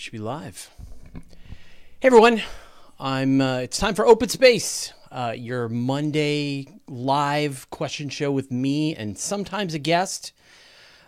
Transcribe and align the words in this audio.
we 0.00 0.02
should 0.02 0.12
be 0.12 0.18
live. 0.18 0.70
Hey 1.12 2.08
everyone, 2.08 2.42
I'm. 2.98 3.38
Uh, 3.38 3.58
it's 3.58 3.78
time 3.78 3.94
for 3.94 4.06
Open 4.06 4.30
Space, 4.30 4.94
uh, 5.12 5.34
your 5.36 5.68
Monday 5.68 6.68
live 6.88 7.68
question 7.68 8.08
show 8.08 8.32
with 8.32 8.50
me 8.50 8.96
and 8.96 9.18
sometimes 9.18 9.74
a 9.74 9.78
guest. 9.78 10.32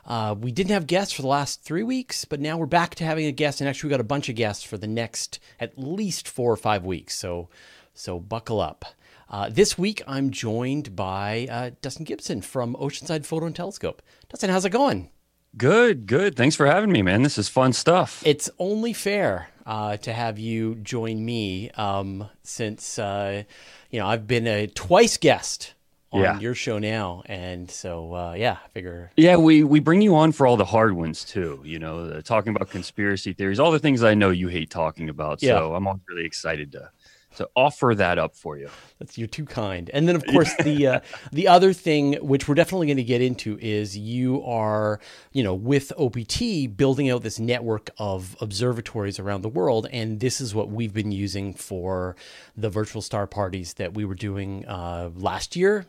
Uh, 0.04 0.34
we 0.39 0.52
didn't 0.52 0.72
have 0.72 0.86
guests 0.86 1.14
for 1.14 1.22
the 1.22 1.29
last 1.29 1.62
three 1.62 1.82
weeks, 1.82 2.26
but 2.26 2.39
now 2.39 2.58
we're 2.58 2.66
back 2.66 2.94
to 2.96 3.04
having 3.04 3.25
a 3.25 3.32
guest, 3.32 3.62
and 3.62 3.68
actually 3.70 3.89
we 3.89 3.93
got 3.93 4.00
a 4.00 4.04
bunch 4.04 4.29
of 4.29 4.34
guests 4.34 4.62
for 4.62 4.76
the 4.76 4.86
next 4.86 5.38
at 5.59 5.79
least 5.79 6.29
four 6.29 6.52
or 6.52 6.58
five 6.58 6.85
weeks. 6.85 7.18
So, 7.18 7.49
so 7.94 8.21
buckle 8.21 8.61
up. 8.61 8.85
Uh, 9.30 9.49
this 9.49 9.79
week 9.79 10.02
I'm 10.07 10.30
joined 10.30 10.94
by 10.94 11.49
uh, 11.50 11.71
Dustin 11.80 12.04
Gibson 12.04 12.43
from 12.43 12.74
Oceanside 12.74 13.24
Photo 13.24 13.46
and 13.46 13.57
Telescope. 13.57 14.02
Dustin, 14.29 14.50
how's 14.50 14.66
it 14.66 14.71
going? 14.71 15.08
Good, 15.56 16.06
good. 16.06 16.34
Thanks 16.34 16.56
for 16.56 16.66
having 16.66 16.90
me, 16.90 17.02
man. 17.02 17.22
This 17.22 17.36
is 17.36 17.48
fun 17.48 17.72
stuff. 17.72 18.22
It's 18.24 18.48
only 18.58 18.93
fair 18.93 19.48
uh, 19.66 19.98
to 19.98 20.12
have 20.12 20.38
you 20.38 20.76
join 20.76 21.24
me 21.24 21.70
um, 21.72 22.29
since 22.43 22.98
uh, 22.98 23.43
you 23.90 24.00
know 24.00 24.07
I've 24.07 24.26
been 24.26 24.46
a 24.46 24.66
twice 24.66 25.18
guest 25.18 25.74
on 26.10 26.20
Yeah. 26.22 26.38
your 26.38 26.54
show 26.54 26.79
now, 26.79 27.22
and 27.26 27.70
so 27.70 28.14
uh, 28.14 28.32
yeah, 28.32 28.58
I 28.64 28.68
figure 28.68 29.10
Yeah, 29.16 29.36
we 29.36 29.62
we 29.62 29.79
bring 29.80 30.00
you 30.00 30.16
on 30.16 30.32
for 30.32 30.46
all 30.46 30.57
the 30.57 30.64
hard 30.64 30.94
ones 30.94 31.22
too. 31.22 31.60
You 31.64 31.79
know, 31.79 32.20
talking 32.22 32.55
about 32.56 32.70
conspiracy 32.70 33.34
theories, 33.34 33.60
all 33.60 33.70
the 33.70 33.78
things 33.78 34.02
I 34.02 34.14
know 34.14 34.30
you 34.30 34.48
hate 34.48 34.70
talking 34.70 35.10
about. 35.10 35.42
Yeah. 35.42 35.58
So 35.58 35.74
I'm 35.74 35.86
really 36.08 36.24
excited 36.24 36.72
to 36.72 36.91
to 37.36 37.48
offer 37.56 37.95
that 37.97 38.19
up 38.19 38.36
for 38.36 38.56
you. 38.56 38.69
that's 38.98 39.19
you're 39.19 39.28
too 39.28 39.44
kind. 39.44 39.91
And 39.92 40.08
then 40.08 40.16
of 40.16 40.25
course 40.27 40.55
the 40.56 40.86
uh, 40.86 41.00
the 41.33 41.48
other 41.48 41.72
thing, 41.72 42.14
which 42.14 42.48
we're 42.48 42.55
definitely 42.55 42.86
going 42.86 42.97
to 42.97 43.05
get 43.05 43.22
into, 43.22 43.58
is 43.61 43.97
you 43.97 44.42
are 44.44 45.00
you 45.33 45.42
know 45.42 45.55
with 45.55 45.92
OPT 45.98 46.77
building 46.77 47.11
out 47.11 47.22
this 47.22 47.39
network 47.39 47.91
of 47.98 48.36
observatories 48.41 49.19
around 49.19 49.42
the 49.42 49.48
world, 49.48 49.86
and 49.92 50.20
this 50.20 50.41
is 50.41 50.55
what 50.55 50.70
we've 50.70 50.94
been 50.94 51.12
using 51.12 51.55
for 51.55 52.16
the 52.56 52.70
virtual 52.70 53.02
star 53.02 53.27
parties 53.27 53.74
that 53.74 53.94
we 53.94 54.05
were 54.05 54.14
doing 54.14 54.67
uh, 54.67 55.11
last 55.14 55.56
year 55.56 55.86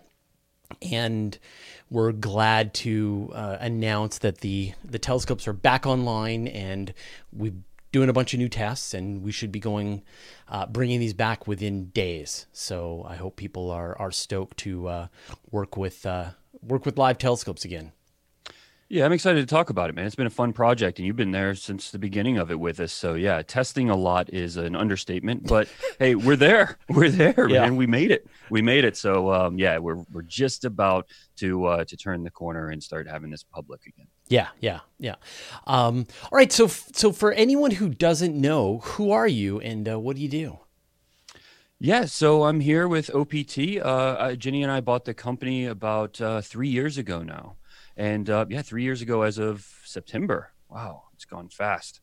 and 0.81 1.37
we're 1.89 2.11
glad 2.11 2.73
to 2.73 3.29
uh, 3.33 3.57
announce 3.59 4.19
that 4.19 4.39
the 4.39 4.73
the 4.83 4.99
telescopes 4.99 5.47
are 5.47 5.53
back 5.53 5.85
online 5.85 6.47
and 6.47 6.93
we're 7.31 7.53
doing 7.93 8.09
a 8.09 8.13
bunch 8.13 8.33
of 8.33 8.39
new 8.39 8.49
tests 8.49 8.93
and 8.93 9.23
we 9.23 9.31
should 9.31 9.51
be 9.51 9.59
going 9.59 10.03
uh, 10.49 10.65
bringing 10.65 10.99
these 10.99 11.13
back 11.13 11.47
within 11.47 11.85
days. 11.89 12.47
So 12.51 13.05
i 13.07 13.15
hope 13.15 13.37
people 13.37 13.71
are 13.71 13.97
are 13.97 14.11
stoked 14.11 14.57
to 14.57 14.87
uh, 14.89 15.07
work 15.51 15.77
with 15.77 16.05
uh, 16.05 16.31
work 16.61 16.85
with 16.85 16.97
live 16.97 17.17
telescopes 17.17 17.63
again 17.63 17.93
Yeah, 18.89 19.05
I'm 19.05 19.11
excited 19.13 19.39
to 19.39 19.47
talk 19.51 19.71
about 19.71 19.89
it, 19.89 19.95
man. 19.95 20.05
It's 20.05 20.13
been 20.15 20.27
a 20.27 20.31
fun 20.31 20.53
project, 20.53 20.99
and 20.99 21.07
you've 21.07 21.15
been 21.15 21.31
there 21.31 21.55
since 21.55 21.89
the 21.89 21.97
beginning 21.97 22.37
of 22.37 22.51
it 22.51 22.59
with 22.59 22.79
us. 22.79 22.93
So 22.93 23.15
yeah, 23.15 23.41
testing 23.41 23.89
a 23.89 23.95
lot 23.95 24.29
is 24.31 24.55
an 24.55 24.75
understatement, 24.75 25.47
but 25.47 25.67
hey, 25.99 26.13
we're 26.13 26.35
there. 26.35 26.77
We're 26.89 27.09
there, 27.09 27.47
Yeah. 27.49 27.61
man. 27.61 27.75
We 27.75 27.87
made 27.87 28.11
it. 28.11 28.27
We 28.51 28.61
made 28.61 28.83
it. 28.85 28.95
So 28.95 29.31
um, 29.33 29.57
yeah, 29.57 29.79
we're 29.79 30.03
we're 30.11 30.21
just 30.21 30.63
about 30.63 31.07
to 31.37 31.65
uh, 31.65 31.85
to 31.85 31.97
turn 31.97 32.23
the 32.23 32.29
corner 32.29 32.69
and 32.69 32.83
start 32.83 33.07
having 33.07 33.31
this 33.31 33.43
public 33.43 33.81
again. 33.87 34.05
yeah 34.29 34.49
yeah 34.59 34.81
yeah 34.99 35.15
um, 35.65 36.05
all 36.31 36.37
right 36.37 36.51
so 36.51 36.67
so 36.67 37.11
for 37.11 37.31
anyone 37.33 37.71
who 37.71 37.89
doesn't 37.89 38.39
know 38.39 38.77
who 38.83 39.11
are 39.11 39.27
you 39.27 39.59
and 39.59 39.89
uh, 39.89 39.99
what 39.99 40.15
do 40.15 40.21
you 40.21 40.29
do 40.29 40.59
Yeah, 41.79 42.05
so 42.05 42.43
I'm 42.43 42.59
here 42.59 42.87
with 42.87 43.09
OPT. 43.15 43.57
Uh, 43.81 43.81
uh, 43.83 44.35
Jenny 44.35 44.61
and 44.61 44.71
I 44.71 44.81
bought 44.81 45.05
the 45.05 45.13
company 45.15 45.65
about 45.65 46.21
uh, 46.21 46.41
three 46.41 46.69
years 46.69 46.97
ago 46.97 47.23
now, 47.23 47.55
and 47.97 48.29
uh, 48.29 48.45
yeah, 48.49 48.61
three 48.61 48.83
years 48.83 49.01
ago 49.01 49.21
as 49.21 49.37
of 49.37 49.67
September. 49.85 50.51
Wow, 50.69 51.03
it's 51.13 51.25
gone 51.25 51.49
fast. 51.49 52.01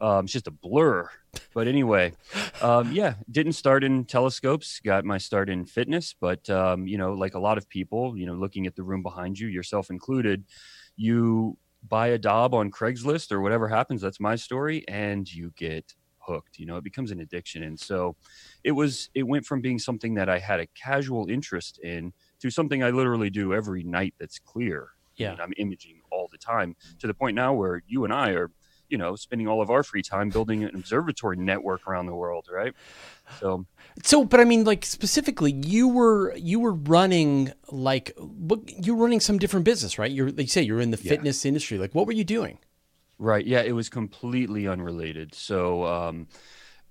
Um, 0.00 0.24
it's 0.24 0.32
just 0.32 0.46
a 0.46 0.52
blur. 0.52 1.08
But 1.54 1.68
anyway, 1.68 2.12
um, 2.62 2.92
yeah, 2.92 3.14
didn't 3.30 3.52
start 3.52 3.84
in 3.84 4.04
telescopes. 4.04 4.80
Got 4.80 5.04
my 5.04 5.18
start 5.18 5.48
in 5.48 5.66
fitness, 5.66 6.14
but 6.18 6.48
um, 6.50 6.86
you 6.86 6.98
know, 6.98 7.12
like 7.12 7.34
a 7.34 7.38
lot 7.38 7.58
of 7.58 7.68
people, 7.68 8.16
you 8.16 8.26
know, 8.26 8.34
looking 8.34 8.66
at 8.66 8.76
the 8.76 8.82
room 8.82 9.02
behind 9.02 9.38
you, 9.38 9.48
yourself 9.48 9.90
included, 9.90 10.44
you 10.96 11.56
buy 11.86 12.08
a 12.08 12.18
Dob 12.18 12.54
on 12.54 12.70
Craigslist 12.70 13.30
or 13.32 13.40
whatever 13.40 13.68
happens. 13.68 14.00
That's 14.00 14.20
my 14.20 14.36
story, 14.36 14.84
and 14.88 15.32
you 15.32 15.52
get 15.56 15.94
hooked. 16.18 16.58
You 16.58 16.66
know, 16.66 16.76
it 16.76 16.84
becomes 16.84 17.10
an 17.10 17.20
addiction, 17.20 17.62
and 17.62 17.78
so 17.78 18.16
it 18.64 18.72
was 18.72 19.10
it 19.14 19.24
went 19.24 19.46
from 19.46 19.60
being 19.60 19.78
something 19.78 20.14
that 20.14 20.28
I 20.28 20.38
had 20.38 20.60
a 20.60 20.66
casual 20.68 21.28
interest 21.28 21.78
in 21.78 22.12
to 22.40 22.50
something 22.50 22.82
I 22.82 22.90
literally 22.90 23.30
do 23.30 23.52
every 23.52 23.82
night 23.82 24.14
that's 24.18 24.38
clear. 24.38 24.90
Yeah. 25.18 25.32
And 25.32 25.40
I'm 25.40 25.52
imaging 25.56 26.00
all 26.10 26.28
the 26.30 26.38
time 26.38 26.76
to 27.00 27.06
the 27.06 27.14
point 27.14 27.34
now 27.34 27.52
where 27.52 27.82
you 27.86 28.04
and 28.04 28.12
I 28.12 28.30
are, 28.30 28.50
you 28.88 28.96
know, 28.96 29.16
spending 29.16 29.46
all 29.46 29.60
of 29.60 29.68
our 29.68 29.82
free 29.82 30.02
time 30.02 30.30
building 30.30 30.64
an 30.64 30.74
observatory 30.74 31.36
network 31.36 31.86
around 31.86 32.06
the 32.06 32.14
world, 32.14 32.48
right? 32.50 32.72
So 33.40 33.66
So, 34.02 34.24
but 34.24 34.40
I 34.40 34.44
mean, 34.44 34.64
like 34.64 34.84
specifically, 34.86 35.52
you 35.52 35.88
were 35.88 36.34
you 36.36 36.60
were 36.60 36.72
running 36.72 37.52
like 37.70 38.12
what 38.16 38.60
you 38.86 38.94
were 38.94 39.04
running 39.04 39.20
some 39.20 39.38
different 39.38 39.64
business, 39.64 39.98
right? 39.98 40.10
You're 40.10 40.28
like 40.28 40.40
you 40.42 40.46
say 40.46 40.62
you're 40.62 40.80
in 40.80 40.90
the 40.90 41.00
Yeah. 41.02 41.10
fitness 41.10 41.44
industry. 41.44 41.76
Like, 41.78 41.94
what 41.94 42.06
were 42.06 42.12
you 42.14 42.24
doing? 42.24 42.58
Right. 43.18 43.44
Yeah, 43.44 43.62
it 43.62 43.72
was 43.72 43.88
completely 43.88 44.68
unrelated. 44.68 45.34
So 45.34 45.84
um, 45.84 46.28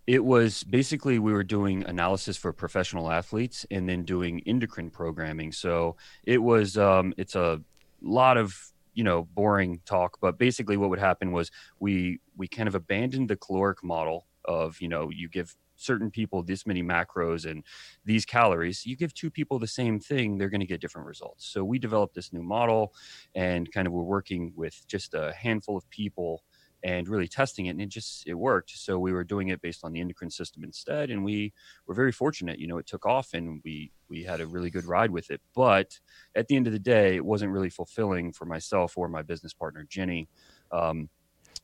it 0.05 0.23
was 0.23 0.63
basically 0.65 1.19
we 1.19 1.31
were 1.33 1.44
doing 1.44 1.83
analysis 1.85 2.35
for 2.38 2.51
professional 2.53 3.09
athletes 3.09 3.65
and 3.71 3.88
then 3.89 4.03
doing 4.03 4.41
endocrine 4.45 4.89
programming. 4.89 5.51
So 5.53 5.95
it 6.23 6.44
was 6.44 6.77
um, 6.77 7.13
it's 7.17 7.35
a 7.35 7.61
lot 8.01 8.37
of 8.37 8.71
you 8.93 9.03
know 9.03 9.23
boring 9.33 9.81
talk, 9.85 10.17
but 10.21 10.37
basically 10.37 10.77
what 10.77 10.89
would 10.89 10.99
happen 10.99 11.31
was 11.31 11.51
we 11.79 12.19
we 12.35 12.47
kind 12.47 12.67
of 12.67 12.75
abandoned 12.75 13.29
the 13.29 13.35
caloric 13.35 13.83
model 13.83 14.27
of 14.45 14.79
you 14.81 14.87
know 14.87 15.09
you 15.09 15.29
give 15.29 15.55
certain 15.77 16.09
people 16.09 16.41
this 16.41 16.65
many 16.65 16.81
macros 16.81 17.49
and 17.49 17.63
these 18.03 18.25
calories 18.25 18.83
you 18.83 18.95
give 18.95 19.13
two 19.13 19.29
people 19.29 19.59
the 19.59 19.67
same 19.67 19.99
thing 19.99 20.37
they're 20.37 20.49
going 20.49 20.59
to 20.59 20.65
get 20.65 20.81
different 20.81 21.07
results. 21.07 21.45
So 21.47 21.63
we 21.63 21.79
developed 21.79 22.15
this 22.15 22.33
new 22.33 22.41
model 22.41 22.93
and 23.35 23.71
kind 23.71 23.85
of 23.87 23.93
we're 23.93 24.01
working 24.01 24.53
with 24.55 24.85
just 24.87 25.13
a 25.13 25.33
handful 25.33 25.77
of 25.77 25.87
people 25.89 26.43
and 26.83 27.07
really 27.07 27.27
testing 27.27 27.65
it 27.65 27.71
and 27.71 27.81
it 27.81 27.89
just 27.89 28.27
it 28.27 28.35
worked. 28.35 28.71
So 28.71 28.99
we 28.99 29.11
were 29.11 29.23
doing 29.23 29.47
it 29.49 29.61
based 29.61 29.83
on 29.83 29.91
the 29.93 29.99
endocrine 29.99 30.29
system 30.29 30.63
instead 30.63 31.09
and 31.09 31.23
we 31.23 31.53
were 31.88 31.95
very 31.95 32.11
fortunate. 32.11 32.59
You 32.59 32.67
know 32.67 32.77
it 32.77 32.85
took 32.88 33.05
off 33.05 33.33
and 33.33 33.61
we 33.65 33.91
we 34.09 34.23
had 34.23 34.41
a 34.41 34.47
really 34.47 34.69
good 34.69 34.85
ride 34.85 35.11
with 35.11 35.31
it. 35.31 35.41
But 35.55 35.99
at 36.35 36.47
the 36.47 36.55
end 36.55 36.67
of 36.67 36.73
the 36.73 36.79
day 36.79 37.15
it 37.15 37.25
wasn't 37.25 37.51
really 37.51 37.69
fulfilling 37.69 38.31
for 38.31 38.45
myself 38.45 38.97
or 38.97 39.07
my 39.07 39.21
business 39.23 39.53
partner 39.53 39.85
jenny. 39.89 40.27
Um, 40.71 41.09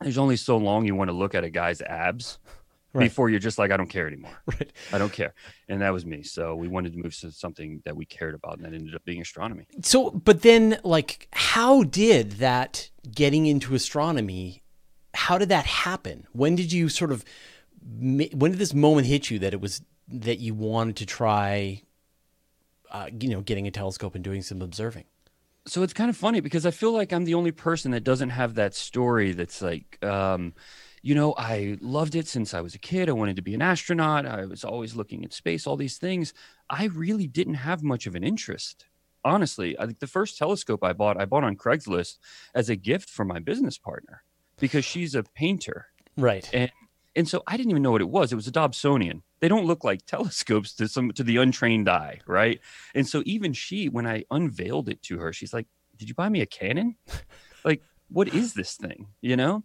there's 0.01 0.17
only 0.17 0.35
so 0.35 0.57
long 0.57 0.85
you 0.85 0.95
want 0.95 1.09
to 1.09 1.15
look 1.15 1.35
at 1.35 1.43
a 1.43 1.49
guy's 1.49 1.81
abs 1.81 2.39
Right. 2.95 3.05
before 3.05 3.27
you're 3.31 3.39
just 3.39 3.57
like 3.57 3.71
i 3.71 3.77
don't 3.77 3.89
care 3.89 4.05
anymore. 4.05 4.37
Right. 4.45 4.71
i 4.91 4.97
don't 4.99 5.11
care. 5.11 5.33
And 5.67 5.81
that 5.81 5.91
was 5.93 6.05
me. 6.05 6.21
So 6.21 6.53
we 6.55 6.67
wanted 6.67 6.93
to 6.93 6.99
move 6.99 7.17
to 7.21 7.31
something 7.31 7.81
that 7.85 7.95
we 7.95 8.05
cared 8.05 8.35
about 8.35 8.57
and 8.57 8.65
that 8.65 8.73
ended 8.73 8.93
up 8.93 9.03
being 9.03 9.19
astronomy. 9.21 9.65
So, 9.81 10.11
but 10.11 10.43
then, 10.43 10.79
like, 10.83 11.27
how 11.33 11.81
did 11.83 12.33
that 12.33 12.91
getting 13.09 13.47
into 13.47 13.73
astronomy? 13.73 14.62
How 15.13 15.37
did 15.37 15.49
that 15.49 15.65
happen? 15.65 16.25
When 16.33 16.55
did 16.55 16.71
you 16.71 16.89
sort 16.89 17.11
of? 17.11 17.23
When 17.99 18.51
did 18.51 18.57
this 18.59 18.73
moment 18.73 19.07
hit 19.07 19.29
you 19.29 19.39
that 19.39 19.53
it 19.53 19.61
was 19.61 19.81
that 20.07 20.39
you 20.39 20.53
wanted 20.53 20.95
to 20.97 21.05
try? 21.05 21.83
Uh, 22.91 23.09
you 23.19 23.29
know, 23.29 23.41
getting 23.41 23.67
a 23.67 23.71
telescope 23.71 24.13
and 24.15 24.23
doing 24.23 24.43
some 24.43 24.61
observing. 24.61 25.05
so 25.65 25.81
it's 25.81 25.93
kind 25.93 26.09
of 26.09 26.17
funny 26.17 26.41
because 26.41 26.65
I 26.65 26.71
feel 26.71 26.91
like 26.91 27.11
I'm 27.13 27.25
the 27.25 27.33
only 27.33 27.51
person 27.51 27.91
that 27.91 28.03
doesn't 28.03 28.29
have 28.29 28.55
that 28.55 28.75
story 28.75 29.31
that's 29.31 29.61
like, 29.61 29.97
um, 30.03 30.53
you 31.01 31.15
know, 31.15 31.33
I 31.37 31.77
loved 31.81 32.15
it 32.15 32.27
since 32.27 32.53
I 32.53 32.61
was 32.61 32.75
a 32.75 32.79
kid. 32.79 33.09
I 33.09 33.13
wanted 33.13 33.35
to 33.37 33.41
be 33.41 33.55
an 33.55 33.61
astronaut. 33.61 34.25
I 34.25 34.45
was 34.45 34.63
always 34.63 34.95
looking 34.95 35.25
at 35.25 35.33
space, 35.33 35.65
all 35.65 35.77
these 35.77 35.97
things. 35.97 36.33
I 36.69 36.85
really 36.85 37.27
didn't 37.27 37.55
have 37.55 37.81
much 37.83 38.07
of 38.07 38.15
an 38.15 38.23
interest. 38.23 38.85
Honestly, 39.25 39.77
I 39.79 39.85
think 39.85 39.99
the 39.99 40.07
first 40.07 40.37
telescope 40.37 40.83
I 40.83 40.93
bought, 40.93 41.19
I 41.19 41.25
bought 41.25 41.43
on 41.45 41.55
Craigslist 41.55 42.19
as 42.53 42.69
a 42.69 42.75
gift 42.75 43.09
for 43.09 43.23
my 43.25 43.39
business 43.39 43.77
partner 43.77 44.23
because 44.63 44.85
she's 44.85 45.13
a 45.13 45.23
painter. 45.23 45.87
Right. 46.15 46.49
And 46.53 46.71
and 47.17 47.27
so 47.27 47.43
I 47.45 47.57
didn't 47.57 47.71
even 47.71 47.83
know 47.83 47.91
what 47.91 47.99
it 47.99 48.09
was. 48.09 48.31
It 48.31 48.37
was 48.37 48.47
a 48.47 48.51
Dobsonian. 48.51 49.23
They 49.41 49.49
don't 49.49 49.65
look 49.65 49.83
like 49.83 50.05
telescopes 50.05 50.73
to 50.75 50.87
some 50.87 51.11
to 51.11 51.23
the 51.23 51.35
untrained 51.35 51.89
eye, 51.89 52.21
right? 52.25 52.61
And 52.95 53.05
so 53.05 53.21
even 53.25 53.51
she, 53.51 53.89
when 53.89 54.07
I 54.07 54.23
unveiled 54.31 54.87
it 54.87 55.01
to 55.03 55.17
her, 55.19 55.33
she's 55.33 55.53
like, 55.53 55.67
"Did 55.97 56.07
you 56.07 56.15
buy 56.15 56.29
me 56.29 56.39
a 56.39 56.45
cannon? 56.45 56.95
like, 57.65 57.81
what 58.07 58.29
is 58.33 58.53
this 58.53 58.75
thing?" 58.77 59.07
You 59.19 59.35
know? 59.35 59.63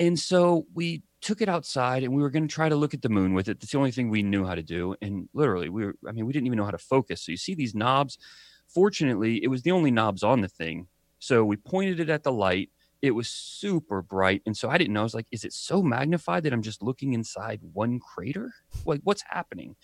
And 0.00 0.18
so 0.18 0.66
we 0.74 1.04
took 1.20 1.40
it 1.40 1.48
outside 1.48 2.02
and 2.02 2.12
we 2.12 2.20
were 2.20 2.30
going 2.30 2.48
to 2.48 2.52
try 2.52 2.68
to 2.68 2.74
look 2.74 2.94
at 2.94 3.02
the 3.02 3.08
moon 3.08 3.32
with 3.32 3.48
it. 3.48 3.60
That's 3.60 3.70
the 3.70 3.78
only 3.78 3.92
thing 3.92 4.10
we 4.10 4.24
knew 4.24 4.44
how 4.44 4.56
to 4.56 4.62
do. 4.62 4.96
And 5.00 5.28
literally, 5.32 5.68
we 5.68 5.84
were, 5.84 5.94
I 6.08 6.10
mean, 6.10 6.26
we 6.26 6.32
didn't 6.32 6.46
even 6.46 6.56
know 6.56 6.64
how 6.64 6.72
to 6.72 6.78
focus. 6.78 7.22
So 7.22 7.30
you 7.30 7.38
see 7.38 7.54
these 7.54 7.76
knobs. 7.76 8.18
Fortunately, 8.66 9.40
it 9.44 9.48
was 9.48 9.62
the 9.62 9.70
only 9.70 9.92
knobs 9.92 10.24
on 10.24 10.40
the 10.40 10.48
thing. 10.48 10.88
So 11.20 11.44
we 11.44 11.56
pointed 11.56 12.00
it 12.00 12.10
at 12.10 12.24
the 12.24 12.32
light. 12.32 12.70
It 13.02 13.10
was 13.10 13.28
super 13.28 14.00
bright. 14.00 14.42
And 14.46 14.56
so 14.56 14.70
I 14.70 14.78
didn't 14.78 14.94
know. 14.94 15.00
I 15.00 15.02
was 15.02 15.14
like, 15.14 15.26
is 15.32 15.44
it 15.44 15.52
so 15.52 15.82
magnified 15.82 16.44
that 16.44 16.52
I'm 16.52 16.62
just 16.62 16.82
looking 16.82 17.12
inside 17.14 17.60
one 17.72 17.98
crater? 17.98 18.52
Like, 18.86 19.00
what's 19.02 19.24
happening? 19.28 19.74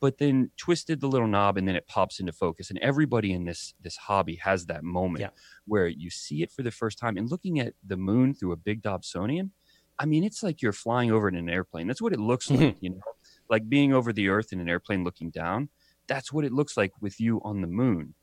But 0.00 0.18
then 0.18 0.50
twisted 0.56 1.00
the 1.00 1.08
little 1.08 1.26
knob 1.26 1.56
and 1.56 1.66
then 1.66 1.74
it 1.76 1.88
pops 1.88 2.20
into 2.20 2.32
focus. 2.32 2.70
And 2.70 2.78
everybody 2.80 3.32
in 3.32 3.44
this 3.44 3.74
this 3.80 3.96
hobby 3.96 4.36
has 4.36 4.66
that 4.66 4.84
moment 4.84 5.22
Yeah. 5.22 5.30
where 5.66 5.88
you 5.88 6.10
see 6.10 6.42
it 6.42 6.52
for 6.52 6.62
the 6.62 6.70
first 6.70 6.98
time 6.98 7.16
and 7.16 7.28
looking 7.30 7.58
at 7.58 7.72
the 7.84 7.96
moon 7.96 8.34
through 8.34 8.52
a 8.52 8.56
big 8.56 8.82
Dobsonian 8.82 9.50
I 10.00 10.06
mean, 10.06 10.22
it's 10.22 10.44
like 10.44 10.62
you're 10.62 10.72
flying 10.72 11.10
over 11.10 11.28
in 11.28 11.34
an 11.34 11.48
airplane. 11.48 11.88
That's 11.88 12.00
what 12.00 12.12
it 12.12 12.20
looks 12.20 12.48
like, 12.52 12.76
you 12.80 12.90
know, 12.90 13.00
like 13.50 13.68
being 13.68 13.92
over 13.92 14.12
the 14.12 14.28
earth 14.28 14.52
in 14.52 14.60
an 14.60 14.68
airplane 14.68 15.02
looking 15.02 15.30
down. 15.30 15.70
That's 16.06 16.32
what 16.32 16.44
it 16.44 16.52
looks 16.52 16.76
like 16.76 16.92
with 17.00 17.20
you 17.20 17.40
on 17.42 17.60
the 17.62 17.66
moon. 17.66 18.14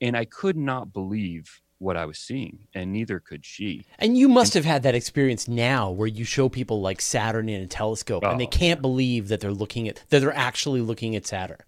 And 0.00 0.16
I 0.16 0.26
could 0.26 0.56
not 0.56 0.92
believe 0.92 1.60
what 1.78 1.96
I 1.96 2.06
was 2.06 2.18
seeing, 2.18 2.60
and 2.74 2.92
neither 2.92 3.18
could 3.20 3.44
she. 3.44 3.84
And 3.98 4.16
you 4.16 4.28
must 4.28 4.54
have 4.54 4.64
had 4.64 4.82
that 4.84 4.94
experience 4.94 5.48
now 5.48 5.90
where 5.90 6.06
you 6.06 6.24
show 6.24 6.48
people 6.48 6.80
like 6.80 7.00
Saturn 7.00 7.48
in 7.48 7.60
a 7.60 7.66
telescope 7.66 8.24
and 8.24 8.40
they 8.40 8.46
Oh. 8.46 8.50
can't 8.50 8.80
believe 8.80 9.28
that 9.28 9.40
they're 9.40 9.52
looking 9.52 9.88
at 9.88 10.00
that 10.10 10.20
they're 10.20 10.34
actually 10.34 10.80
looking 10.80 11.14
at 11.16 11.26
Saturn. 11.26 11.58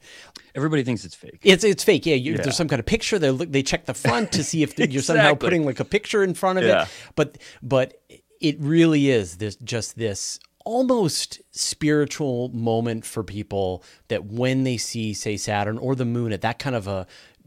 Everybody 0.55 0.85
thinks 0.85 1.05
it's 1.05 1.15
fake. 1.15 1.41
It's 1.43 1.65
it's 1.65 1.85
fake. 1.85 2.07
Yeah, 2.07 2.15
you, 2.15 2.33
Yeah. 2.33 2.43
there's 2.43 2.57
some 2.57 2.69
kind 2.69 2.81
of 2.81 2.87
picture. 2.87 3.19
They 3.19 3.31
look. 3.31 3.51
They 3.53 3.63
check 3.63 3.85
the 3.87 3.95
front 3.95 4.33
to 4.33 4.45
see 4.45 4.63
if 4.63 4.79
you're 4.93 5.03
somehow 5.03 5.35
putting 5.35 5.65
like 5.67 5.81
a 5.81 5.85
picture 5.85 6.23
in 6.23 6.35
front 6.35 6.59
of 6.61 6.65
Yeah. 6.65 6.85
it. 6.85 6.89
But 7.15 7.39
but 7.63 8.01
it 8.41 8.57
really 8.61 9.11
is 9.11 9.37
this 9.39 9.57
just 9.57 9.97
this 9.99 10.39
almost 10.65 11.41
spiritual 11.53 12.49
moment 12.49 13.05
for 13.05 13.23
people 13.23 13.85
that 14.09 14.25
when 14.27 14.65
they 14.65 14.77
see 14.77 15.15
say 15.15 15.37
Saturn 15.37 15.79
or 15.79 15.95
the 15.95 16.05
moon 16.05 16.33
at 16.33 16.41
that 16.41 16.59
kind 16.59 16.77
of 16.77 16.87
a 16.89 17.07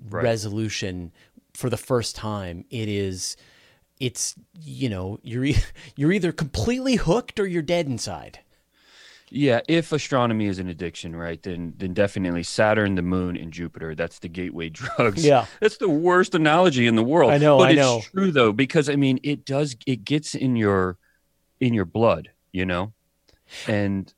Right. 0.10 0.24
resolution 0.24 1.12
for 1.60 1.70
the 1.70 1.78
first 1.78 2.16
time, 2.16 2.66
it 2.70 2.88
is. 2.88 3.36
It's 4.00 4.36
you 4.54 4.88
know 4.88 5.20
you're 5.24 5.46
e- 5.46 5.58
you're 5.96 6.14
either 6.14 6.32
completely 6.32 6.96
hooked 6.96 7.40
or 7.40 7.46
you're 7.46 7.62
dead 7.62 7.86
inside. 7.86 8.40
Yeah, 9.32 9.60
if 9.68 9.92
astronomy 9.92 10.48
is 10.48 10.58
an 10.58 10.70
addiction, 10.70 11.16
right, 11.16 11.42
then 11.44 11.74
then 11.78 11.94
definitely 11.94 12.44
Saturn, 12.44 12.96
the 12.96 13.02
moon, 13.02 13.38
and 13.38 13.52
Jupiter. 13.52 13.94
That's 13.94 14.20
the 14.20 14.30
gateway 14.30 14.70
drugs. 14.80 15.24
Yeah. 15.24 15.46
That's 15.60 15.78
the 15.78 15.90
worst 15.90 16.34
analogy 16.34 16.88
in 16.88 16.96
the 16.96 17.04
world. 17.04 17.32
I 17.32 17.38
know, 17.38 17.58
but 17.58 17.70
I 17.70 17.72
it's 17.72 17.78
know. 17.78 18.02
true 18.14 18.32
though, 18.32 18.54
because 18.54 18.90
I 18.90 18.96
mean 18.96 19.20
it 19.22 19.46
does 19.46 19.76
it 19.86 20.06
gets 20.06 20.34
in 20.34 20.56
your 20.56 20.98
in 21.60 21.74
your 21.74 21.86
blood, 21.86 22.30
you 22.52 22.66
know? 22.66 22.94
And 23.68 24.12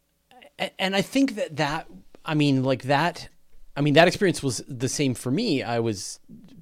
and 0.77 0.95
I 0.95 1.01
think 1.01 1.35
that 1.35 1.57
that 1.57 1.87
I 2.23 2.35
mean 2.35 2.63
like 2.63 2.83
that 2.83 3.29
I 3.75 3.81
mean 3.81 3.95
that 3.95 4.07
experience 4.07 4.43
was 4.43 4.63
the 4.67 4.89
same 4.89 5.13
for 5.13 5.31
me. 5.31 5.63
I 5.63 5.79
was 5.79 6.19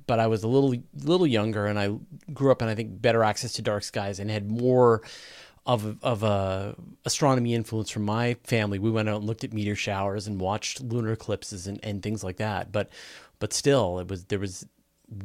but 0.10 0.20
I 0.20 0.26
was 0.26 0.42
a 0.42 0.48
little 0.48 0.74
little 1.04 1.28
younger 1.28 1.68
and 1.68 1.78
I 1.78 1.96
grew 2.34 2.52
up 2.52 2.64
in 2.64 2.68
I 2.68 2.74
think 2.74 3.00
better 3.00 3.24
access 3.24 3.54
to 3.54 3.62
dark 3.62 3.84
skies 3.84 4.20
and 4.20 4.32
had 4.32 4.50
more 4.50 5.04
of 5.68 6.04
of 6.04 6.24
a 6.24 6.76
astronomy 7.06 7.54
influence 7.54 7.92
from 7.92 8.06
my 8.06 8.36
family. 8.44 8.80
We 8.80 8.90
went 8.90 9.08
out 9.08 9.18
and 9.18 9.26
looked 9.26 9.44
at 9.44 9.54
meteor 9.54 9.76
showers 9.76 10.26
and 10.26 10.42
watched 10.42 10.82
lunar 10.82 11.12
eclipses 11.12 11.68
and, 11.68 11.80
and 11.84 12.02
things 12.02 12.24
like 12.24 12.38
that. 12.38 12.72
But 12.72 12.90
but 13.38 13.54
still 13.54 14.00
it 14.00 14.08
was 14.08 14.26
there 14.26 14.40
was 14.40 14.66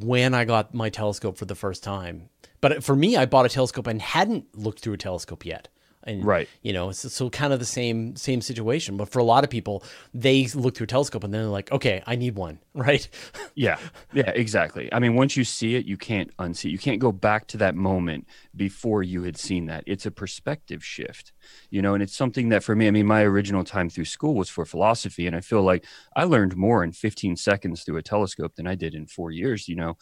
when 0.01 0.35
I 0.35 0.45
got 0.45 0.75
my 0.75 0.91
telescope 0.91 1.39
for 1.39 1.47
the 1.47 1.55
first 1.55 1.83
time. 1.83 2.29
But 2.61 2.85
for 2.85 2.95
me 2.95 3.17
I 3.17 3.25
bought 3.25 3.47
a 3.47 3.49
telescope 3.49 3.87
and 3.87 4.03
hadn't 4.03 4.55
looked 4.55 4.81
through 4.81 4.95
a 4.95 4.99
telescope 4.99 5.47
yet. 5.47 5.69
And 6.07 6.25
Right. 6.25 6.49
you 6.63 6.73
know, 6.73 6.93
so, 6.93 7.09
so 7.09 7.31
kind 7.31 7.53
of 7.53 7.59
the 7.59 7.65
same 7.67 8.15
same 8.17 8.41
situation. 8.41 8.97
But 8.97 9.09
for 9.09 9.19
a 9.19 9.25
lot 9.25 9.43
of 9.45 9.51
people, 9.51 9.83
they 10.13 10.47
look 10.55 10.77
through 10.77 10.85
a 10.85 10.89
telescope 10.89 11.25
and 11.25 11.33
then 11.33 11.43
they're 11.43 11.51
like, 11.51 11.73
okay, 11.73 12.03
I 12.07 12.17
need 12.17 12.37
one, 12.37 12.59
right? 12.75 13.09
yeah, 13.55 13.79
yeah, 14.13 14.31
exactly. 14.31 14.93
I 14.93 14.99
mean, 14.99 15.15
once 15.15 15.37
you 15.37 15.45
see 15.45 15.75
it, 15.77 15.87
you 15.87 15.97
can't 15.97 16.37
unsee. 16.37 16.67
it. 16.67 16.71
You 16.71 16.79
can't 16.79 17.01
go 17.01 17.11
back 17.13 17.47
to 17.49 17.57
that 17.59 17.75
moment 17.75 18.27
before 18.57 19.03
you 19.03 19.23
had 19.23 19.37
seen 19.37 19.67
that. 19.67 19.85
It's 19.87 20.07
a 20.07 20.11
perspective 20.11 20.85
shift, 20.85 21.33
you 21.71 21.83
know, 21.83 21.95
and 21.95 22.03
it's 22.03 22.17
something 22.17 22.49
that 22.51 22.63
for 22.63 22.75
me, 22.75 22.87
I 22.87 22.91
mean, 22.91 23.07
my 23.07 23.23
original 23.23 23.65
time 23.65 23.89
through 23.89 24.05
school 24.05 24.35
was 24.35 24.49
for 24.49 24.65
philosophy, 24.65 25.27
and 25.27 25.35
I 25.35 25.41
feel 25.41 25.63
like 25.63 25.85
I 26.17 26.25
learned 26.25 26.57
more 26.57 26.85
in 26.85 26.93
15 26.93 27.37
seconds 27.37 27.83
through 27.83 27.97
a 27.97 28.03
telescope 28.03 28.55
than 28.57 28.67
I 28.67 28.75
did 28.75 28.95
in 28.95 29.07
four 29.07 29.31
years. 29.31 29.69
You 29.69 29.77
know, 29.77 29.97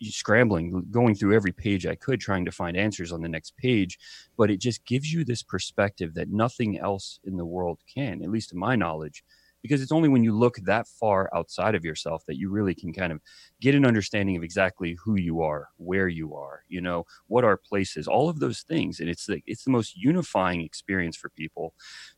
scrambling, 0.00 0.86
going 0.90 1.14
through 1.14 1.34
every 1.34 1.52
page 1.52 1.86
I 1.86 1.94
could, 1.94 2.20
trying 2.20 2.44
to 2.44 2.52
find 2.52 2.76
answers 2.76 3.12
on 3.12 3.22
the 3.22 3.28
next 3.28 3.56
page, 3.56 3.98
but 4.36 4.50
it 4.50 4.60
just 4.60 4.84
gives 4.84 5.12
you 5.12 5.24
this 5.24 5.42
perspective 5.42 6.14
that 6.14 6.30
nothing 6.30 6.78
else 6.78 7.20
in 7.24 7.36
the 7.36 7.46
world 7.46 7.80
can, 7.92 8.22
at 8.22 8.30
least 8.30 8.50
to 8.50 8.56
my 8.56 8.76
knowledge 8.76 9.22
because 9.62 9.80
it's 9.80 9.92
only 9.92 10.08
when 10.08 10.24
you 10.24 10.36
look 10.36 10.56
that 10.64 10.86
far 10.86 11.30
outside 11.34 11.74
of 11.74 11.84
yourself 11.84 12.24
that 12.26 12.36
you 12.36 12.50
really 12.50 12.74
can 12.74 12.92
kind 12.92 13.12
of 13.12 13.20
get 13.60 13.74
an 13.74 13.86
understanding 13.86 14.36
of 14.36 14.42
exactly 14.42 14.96
who 15.04 15.16
you 15.16 15.40
are 15.40 15.68
where 15.76 16.08
you 16.08 16.34
are 16.34 16.64
you 16.68 16.80
know 16.80 17.04
what 17.28 17.44
our 17.44 17.56
place 17.56 17.96
is 17.96 18.06
all 18.08 18.28
of 18.28 18.40
those 18.40 18.62
things. 18.62 19.00
And 19.00 19.08
it's 19.08 19.26
the 19.26 19.42
it's 19.46 19.64
the 19.64 19.70
most 19.70 19.96
unifying 19.96 20.60
experience 20.60 21.16
for 21.16 21.28
people 21.30 21.74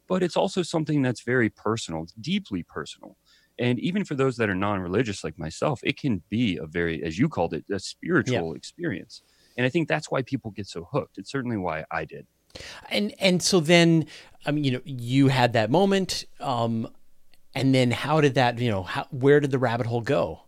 but 0.08 0.22
it's 0.22 0.36
also 0.36 0.62
something 0.62 1.02
that's 1.02 1.22
very 1.22 1.50
personal 1.50 2.06
deeply 2.20 2.62
personal. 2.62 3.16
And 3.58 3.78
even 3.78 4.04
for 4.04 4.16
those 4.16 4.36
that 4.38 4.50
are 4.50 4.54
non-religious 4.54 5.22
like 5.22 5.38
myself 5.38 5.80
it 5.84 5.98
can 5.98 6.22
be 6.30 6.56
a 6.56 6.66
very 6.66 7.02
as 7.04 7.18
you 7.18 7.28
called 7.28 7.54
it 7.54 7.64
a 7.70 7.78
spiritual 7.78 8.54
experience. 8.54 9.22
And 9.56 9.64
i 9.66 9.68
think 9.68 9.88
that's 9.88 10.10
why 10.10 10.22
people 10.22 10.50
get 10.50 10.66
so 10.66 10.88
hooked. 10.90 11.18
It's 11.18 11.30
certainly 11.30 11.56
why 11.56 11.84
i 11.90 12.04
did. 12.04 12.26
And 12.88 13.14
and 13.18 13.42
so 13.42 13.60
then, 13.60 14.06
I 14.46 14.50
mean, 14.52 14.64
you 14.64 14.70
know, 14.72 14.80
you 14.84 15.28
had 15.28 15.52
that 15.54 15.70
moment, 15.70 16.24
um, 16.40 16.88
and 17.54 17.74
then 17.74 17.90
how 17.90 18.20
did 18.20 18.34
that, 18.34 18.58
you 18.58 18.70
know, 18.70 18.82
how, 18.82 19.06
where 19.10 19.40
did 19.40 19.50
the 19.50 19.58
rabbit 19.58 19.86
hole 19.86 20.00
go? 20.00 20.40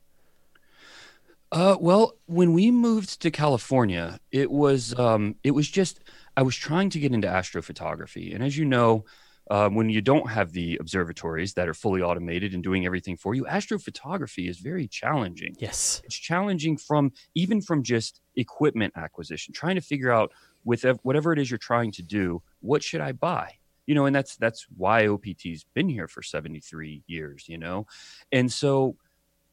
Uh, 1.52 1.76
well, 1.80 2.14
when 2.26 2.52
we 2.52 2.70
moved 2.70 3.20
to 3.22 3.30
California, 3.30 4.18
it 4.32 4.50
was 4.50 4.98
um, 4.98 5.36
it 5.44 5.52
was 5.52 5.68
just 5.68 6.00
I 6.36 6.42
was 6.42 6.56
trying 6.56 6.90
to 6.90 6.98
get 6.98 7.12
into 7.12 7.28
astrophotography, 7.28 8.34
and 8.34 8.42
as 8.42 8.58
you 8.58 8.64
know, 8.64 9.04
um, 9.50 9.76
when 9.76 9.88
you 9.88 10.00
don't 10.00 10.28
have 10.28 10.52
the 10.52 10.76
observatories 10.80 11.54
that 11.54 11.68
are 11.68 11.74
fully 11.74 12.02
automated 12.02 12.52
and 12.52 12.64
doing 12.64 12.84
everything 12.84 13.16
for 13.16 13.34
you, 13.34 13.44
astrophotography 13.44 14.48
is 14.48 14.58
very 14.58 14.88
challenging. 14.88 15.54
Yes. 15.58 16.02
It's 16.04 16.16
challenging 16.16 16.76
from 16.76 17.12
even 17.34 17.62
from 17.62 17.84
just 17.84 18.20
equipment 18.34 18.92
acquisition, 18.96 19.54
trying 19.54 19.76
to 19.76 19.80
figure 19.80 20.10
out 20.10 20.32
with 20.64 20.84
whatever 21.04 21.32
it 21.32 21.38
is 21.38 21.48
you're 21.48 21.58
trying 21.58 21.92
to 21.92 22.02
do, 22.02 22.42
what 22.60 22.82
should 22.82 23.00
I 23.00 23.12
buy? 23.12 23.52
You 23.86 23.94
know, 23.94 24.06
and 24.06 24.14
that's 24.14 24.36
that's 24.36 24.66
why 24.76 25.06
OPT's 25.06 25.64
been 25.74 25.88
here 25.88 26.08
for 26.08 26.22
73 26.22 27.02
years. 27.06 27.48
You 27.48 27.58
know, 27.58 27.86
and 28.32 28.52
so 28.52 28.96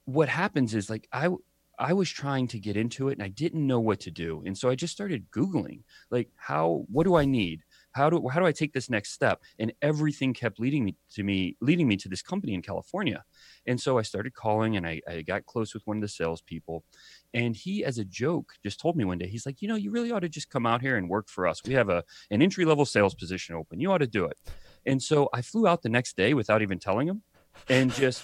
what 0.06 0.30
happens 0.30 0.76
is 0.76 0.90
like 0.90 1.08
I 1.12 1.30
I 1.80 1.94
was 1.94 2.10
trying 2.10 2.48
to 2.50 2.60
get 2.60 2.78
into 2.78 3.10
it 3.10 3.14
and 3.14 3.24
I 3.24 3.30
didn't 3.30 3.66
know 3.66 3.80
what 3.80 4.00
to 4.02 4.12
do. 4.12 4.44
And 4.46 4.58
so 4.58 4.70
I 4.70 4.76
just 4.76 4.94
started 4.94 5.30
Googling 5.32 5.82
like 6.12 6.30
how 6.36 6.86
what 6.92 7.06
do 7.06 7.16
I 7.16 7.26
need? 7.26 7.64
How 7.94 8.10
do 8.10 8.28
how 8.28 8.40
do 8.40 8.46
I 8.46 8.52
take 8.52 8.74
this 8.74 8.90
next 8.90 9.12
step? 9.12 9.42
And 9.60 9.74
everything 9.82 10.34
kept 10.34 10.60
leading 10.60 10.86
me 10.86 10.96
to 11.14 11.24
me, 11.24 11.58
leading 11.62 11.88
me 11.88 11.98
to 11.98 12.10
this 12.10 12.22
company 12.22 12.54
in 12.54 12.62
California. 12.62 13.24
And 13.66 13.80
so 13.80 13.98
I 13.98 14.02
started 14.02 14.34
calling 14.34 14.76
and 14.76 14.86
I, 14.86 15.02
I 15.08 15.22
got 15.22 15.46
close 15.46 15.74
with 15.74 15.84
one 15.86 15.98
of 15.98 16.02
the 16.02 16.08
salespeople. 16.08 16.84
And 17.34 17.56
he, 17.56 17.84
as 17.86 17.98
a 17.98 18.06
joke, 18.06 18.54
just 18.64 18.80
told 18.80 18.96
me 18.96 19.06
one 19.06 19.18
day, 19.18 19.28
he's 19.28 19.46
like, 19.46 19.62
you 19.62 19.68
know, 19.68 19.76
you 19.76 19.92
really 19.92 20.12
ought 20.12 20.20
to 20.20 20.30
just 20.30 20.50
come 20.50 20.66
out 20.66 20.82
here 20.82 20.98
and 20.98 21.10
work 21.10 21.30
for 21.30 21.48
us. 21.48 21.62
We 21.66 21.74
have 21.74 21.90
a 21.90 22.04
an 22.30 22.42
entry 22.42 22.66
level 22.66 22.86
sales 22.86 23.16
position 23.16 23.56
open. 23.56 23.80
You 23.80 23.92
ought 23.92 24.00
to 24.00 24.08
do 24.08 24.26
it. 24.26 24.38
And 24.86 25.02
so 25.02 25.30
I 25.34 25.42
flew 25.42 25.68
out 25.68 25.82
the 25.82 25.90
next 25.90 26.18
day 26.18 26.34
without 26.34 26.62
even 26.62 26.80
telling 26.80 27.08
him 27.08 27.24
and 27.70 27.94
just 27.94 28.24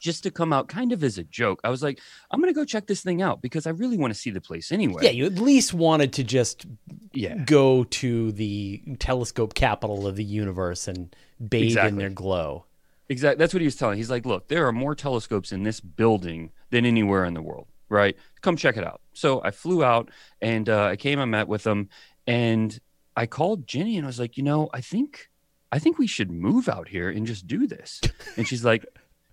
just 0.00 0.22
to 0.22 0.30
come 0.30 0.52
out 0.52 0.68
kind 0.68 0.92
of 0.92 1.02
as 1.02 1.16
a 1.16 1.24
joke. 1.24 1.60
I 1.64 1.70
was 1.70 1.82
like, 1.82 1.98
I'm 2.30 2.40
gonna 2.40 2.52
go 2.52 2.64
check 2.64 2.86
this 2.86 3.02
thing 3.02 3.22
out 3.22 3.40
because 3.40 3.66
I 3.66 3.70
really 3.70 3.96
want 3.96 4.12
to 4.12 4.18
see 4.18 4.30
the 4.30 4.40
place 4.40 4.70
anyway. 4.70 5.02
Yeah, 5.02 5.10
you 5.10 5.24
at 5.26 5.34
least 5.34 5.72
wanted 5.72 6.12
to 6.14 6.24
just 6.24 6.66
yeah. 7.12 7.36
go 7.36 7.84
to 7.84 8.32
the 8.32 8.82
telescope 8.98 9.54
capital 9.54 10.06
of 10.06 10.16
the 10.16 10.24
universe 10.24 10.88
and 10.88 11.14
bathe 11.48 11.76
in 11.78 11.96
their 11.96 12.10
glow. 12.10 12.66
Exactly. 13.08 13.38
That's 13.38 13.52
what 13.52 13.60
he 13.60 13.66
was 13.66 13.76
telling. 13.76 13.96
He's 13.96 14.10
like, 14.10 14.24
look, 14.24 14.48
there 14.48 14.66
are 14.66 14.72
more 14.72 14.94
telescopes 14.94 15.52
in 15.52 15.62
this 15.62 15.80
building 15.80 16.50
than 16.70 16.86
anywhere 16.86 17.24
in 17.24 17.34
the 17.34 17.42
world, 17.42 17.66
right? 17.88 18.16
Come 18.40 18.56
check 18.56 18.76
it 18.76 18.84
out. 18.84 19.00
So 19.12 19.42
I 19.42 19.50
flew 19.50 19.84
out 19.84 20.10
and 20.40 20.68
uh, 20.68 20.84
I 20.84 20.96
came, 20.96 21.18
I 21.18 21.26
met 21.26 21.48
with 21.48 21.66
him, 21.66 21.90
and 22.26 22.78
I 23.16 23.26
called 23.26 23.66
Jenny 23.66 23.96
and 23.96 24.06
I 24.06 24.08
was 24.08 24.18
like, 24.18 24.36
you 24.36 24.42
know, 24.42 24.70
I 24.72 24.80
think, 24.80 25.30
I 25.70 25.78
think 25.78 25.98
we 25.98 26.06
should 26.06 26.30
move 26.30 26.68
out 26.68 26.88
here 26.88 27.10
and 27.10 27.26
just 27.26 27.46
do 27.46 27.66
this. 27.66 28.00
And 28.36 28.48
she's 28.48 28.64
like, 28.64 28.84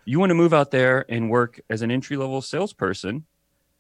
you 0.06 0.20
want 0.20 0.30
to 0.32 0.36
move 0.36 0.54
out 0.54 0.72
there 0.72 1.06
and 1.10 1.30
work 1.30 1.60
as 1.70 1.82
an 1.82 1.92
entry 1.92 2.18
level 2.18 2.42
salesperson 2.42 3.26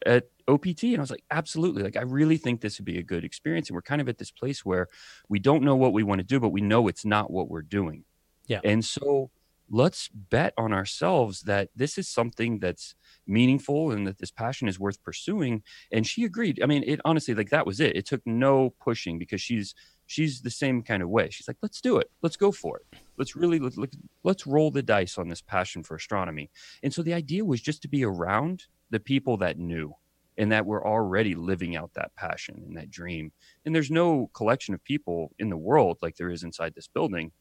at 0.06 0.30
OPT? 0.48 0.84
And 0.84 0.98
I 0.98 1.02
was 1.02 1.12
like, 1.12 1.24
absolutely. 1.30 1.84
Like, 1.84 1.98
I 1.98 2.02
really 2.02 2.38
think 2.38 2.62
this 2.62 2.80
would 2.80 2.86
be 2.86 2.98
a 2.98 3.04
good 3.04 3.24
experience. 3.24 3.70
And 3.70 3.76
we're 3.76 3.82
kind 3.82 4.02
of 4.02 4.10
at 4.10 4.18
this 4.18 4.32
place 4.32 4.66
where 4.66 4.88
we 5.30 5.38
don't 5.38 5.64
know 5.64 5.76
what 5.76 5.94
we 5.94 6.02
want 6.02 6.20
to 6.20 6.24
do, 6.24 6.40
but 6.40 6.50
we 6.50 6.62
know 6.62 6.88
it's 6.88 7.06
not 7.06 7.30
what 7.30 7.50
we're 7.50 7.62
doing. 7.62 8.04
Yeah. 8.48 8.62
And 8.64 8.84
so 8.84 9.30
let's 9.72 10.10
bet 10.10 10.54
on 10.58 10.74
ourselves 10.74 11.44
that 11.44 11.70
this 11.76 11.98
is 11.98 12.08
something 12.10 12.60
that's 12.60 12.94
meaningful 13.26 13.92
and 13.92 14.06
that 14.06 14.20
this 14.20 14.30
passion 14.30 14.68
is 14.68 14.80
worth 14.80 15.02
pursuing. 15.02 15.64
And 15.92 16.06
she 16.06 16.26
agreed. 16.26 16.62
I 16.62 16.66
mean, 16.66 16.84
it 16.86 17.00
honestly, 17.06 17.34
like 17.34 17.50
that 17.50 17.66
was 17.66 17.80
it. 17.80 17.96
It 17.96 18.06
took 18.06 18.22
no 18.26 18.74
pushing 18.82 19.18
because 19.18 19.42
she's 19.42 19.74
she's 20.08 20.42
the 20.42 20.50
same 20.50 20.84
kind 20.84 21.02
of 21.02 21.10
way. 21.10 21.30
She's 21.30 21.48
like, 21.48 21.58
let's 21.62 21.80
do 21.80 21.98
it. 21.98 22.12
Let's 22.22 22.36
go 22.36 22.52
for 22.52 22.78
it. 22.78 23.00
Let's 23.18 23.36
really 23.36 23.60
let's, 23.60 23.78
let's 24.24 24.46
roll 24.46 24.72
the 24.72 24.84
dice 24.84 25.18
on 25.18 25.30
this 25.30 25.42
passion 25.42 25.84
for 25.84 25.96
astronomy. 25.96 26.52
And 26.84 26.94
so 26.94 27.02
the 27.02 27.14
idea 27.14 27.46
was 27.46 27.62
just 27.62 27.82
to 27.84 27.88
be 27.88 28.04
around 28.04 28.66
the 28.90 29.00
people 29.00 29.38
that 29.38 29.58
knew 29.58 29.96
and 30.38 30.52
that 30.52 30.66
were 30.66 30.86
already 30.86 31.34
living 31.34 31.78
out 31.78 31.94
that 31.94 32.14
passion 32.16 32.62
and 32.68 32.76
that 32.76 32.92
dream. 32.92 33.32
And 33.66 33.74
there's 33.74 33.92
no 33.92 34.30
collection 34.34 34.74
of 34.74 34.84
people 34.84 35.32
in 35.40 35.50
the 35.50 35.58
world 35.58 35.98
like 36.02 36.18
there 36.18 36.30
is 36.30 36.44
inside 36.44 36.74
this 36.76 36.88
building. 36.88 37.32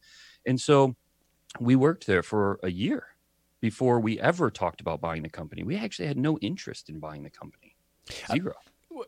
And 0.47 0.61
so 0.61 0.95
we 1.59 1.75
worked 1.75 2.07
there 2.07 2.23
for 2.23 2.61
a 2.63 2.71
year 2.71 3.09
before 3.61 4.01
we 4.01 4.19
ever 4.21 4.51
talked 4.51 4.81
about 4.81 5.01
buying 5.01 5.23
the 5.23 5.29
company. 5.29 5.63
We 5.63 5.77
actually 5.77 6.09
had 6.09 6.17
no 6.17 6.39
interest 6.39 6.89
in 6.89 6.99
buying 6.99 7.23
the 7.23 7.31
company. 7.31 7.77
Uh, 8.29 8.35
Zero. 8.35 8.55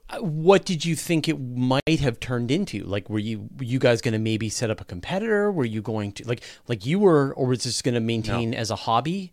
Uh, 0.09 0.19
what 0.19 0.65
did 0.65 0.85
you 0.85 0.95
think 0.95 1.29
it 1.29 1.39
might 1.41 2.01
have 2.01 2.21
turned 2.21 2.51
into? 2.51 2.85
Like, 2.85 3.11
were 3.11 3.19
you 3.19 3.49
were 3.59 3.65
you 3.65 3.79
guys 3.79 4.01
going 4.01 4.13
to 4.13 4.19
maybe 4.19 4.49
set 4.49 4.71
up 4.71 4.81
a 4.81 4.85
competitor? 4.85 5.51
Were 5.51 5.65
you 5.65 5.83
going 5.83 6.13
to 6.13 6.29
like 6.29 6.43
like 6.69 6.87
you 6.87 6.99
were, 6.99 7.35
or 7.35 7.47
was 7.47 7.65
this 7.65 7.83
going 7.83 7.95
to 7.95 8.01
maintain 8.01 8.51
no. 8.51 8.59
as 8.59 8.71
a 8.71 8.77
hobby? 8.77 9.33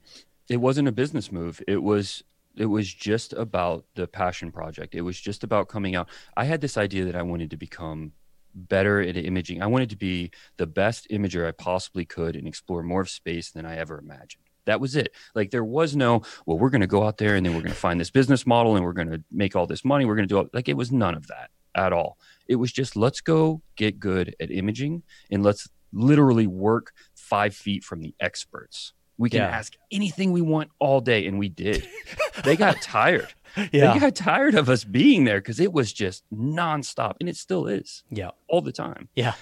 It 0.50 0.58
wasn't 0.58 0.88
a 0.88 0.92
business 0.92 1.32
move. 1.32 1.62
It 1.68 1.84
was 1.84 2.24
it 2.58 2.66
was 2.66 2.94
just 2.94 3.32
about 3.34 3.86
the 3.96 4.08
passion 4.08 4.52
project. 4.52 4.96
It 4.96 5.02
was 5.02 5.20
just 5.20 5.44
about 5.44 5.70
coming 5.70 5.96
out. 5.96 6.10
I 6.36 6.46
had 6.46 6.62
this 6.62 6.78
idea 6.78 7.06
that 7.06 7.16
I 7.16 7.22
wanted 7.22 7.52
to 7.52 7.58
become 7.58 8.14
better 8.54 9.02
at 9.02 9.18
imaging. 9.18 9.62
I 9.62 9.68
wanted 9.68 9.90
to 9.92 9.98
be 9.98 10.32
the 10.58 10.68
best 10.68 11.08
imager 11.10 11.48
I 11.48 11.52
possibly 11.52 12.06
could 12.06 12.36
and 12.36 12.48
explore 12.48 12.84
more 12.84 13.02
of 13.02 13.10
space 13.10 13.52
than 13.52 13.66
I 13.66 13.78
ever 13.78 13.98
imagined. 13.98 14.44
That 14.66 14.80
was 14.80 14.96
it. 14.96 15.14
Like 15.34 15.52
there 15.52 15.64
was 15.64 15.96
no, 15.96 16.22
well, 16.46 16.58
we're 16.58 16.70
going 16.70 16.82
to 16.82 16.88
go 16.88 17.04
out 17.04 17.18
there 17.18 17.36
and 17.36 17.46
then 17.46 17.54
we're 17.56 17.62
going 17.62 17.74
to 17.74 17.80
find 17.80 18.00
this 18.00 18.12
business 18.12 18.46
model 18.46 18.76
and 18.76 18.86
we're 18.86 18.94
going 18.94 19.10
to 19.10 19.24
make 19.32 19.56
all 19.56 19.66
this 19.66 19.84
money. 19.84 20.06
We're 20.06 20.16
going 20.16 20.28
to 20.28 20.34
do 20.34 20.40
it. 20.40 20.50
Like 20.54 20.70
it 20.70 20.78
was 20.78 20.92
none 20.92 21.16
of 21.16 21.28
that 21.28 21.50
at 21.76 21.94
all. 21.94 22.18
It 22.48 22.56
was 22.56 22.72
just 22.72 22.96
let's 22.96 23.22
go 23.22 23.62
get 23.76 24.00
good 24.00 24.36
at 24.40 24.52
imaging 24.52 25.04
and 25.32 25.44
let's 25.44 25.68
literally 25.92 26.48
work 26.48 26.94
five 27.16 27.56
feet 27.56 27.84
from 27.84 28.02
the 28.02 28.14
experts. 28.20 28.94
We 29.20 29.30
can 29.30 29.42
yeah. 29.42 29.50
ask 29.50 29.74
anything 29.92 30.32
we 30.32 30.42
want 30.42 30.72
all 30.80 31.02
day, 31.02 31.28
and 31.28 31.38
we 31.38 31.50
did. 31.50 31.88
they 32.46 32.56
got 32.56 32.82
tired. 32.82 33.34
Yeah. 33.74 33.94
They 33.94 34.00
got 34.00 34.16
tired 34.16 34.56
of 34.56 34.70
us 34.70 34.86
being 34.86 35.26
there 35.26 35.42
because 35.42 35.60
it 35.60 35.74
was 35.74 35.92
just 35.92 36.24
nonstop, 36.34 37.16
and 37.20 37.28
it 37.28 37.36
still 37.36 37.68
is. 37.68 38.04
Yeah, 38.10 38.32
all 38.48 38.62
the 38.62 38.72
time. 38.72 39.10
Yeah. 39.16 39.34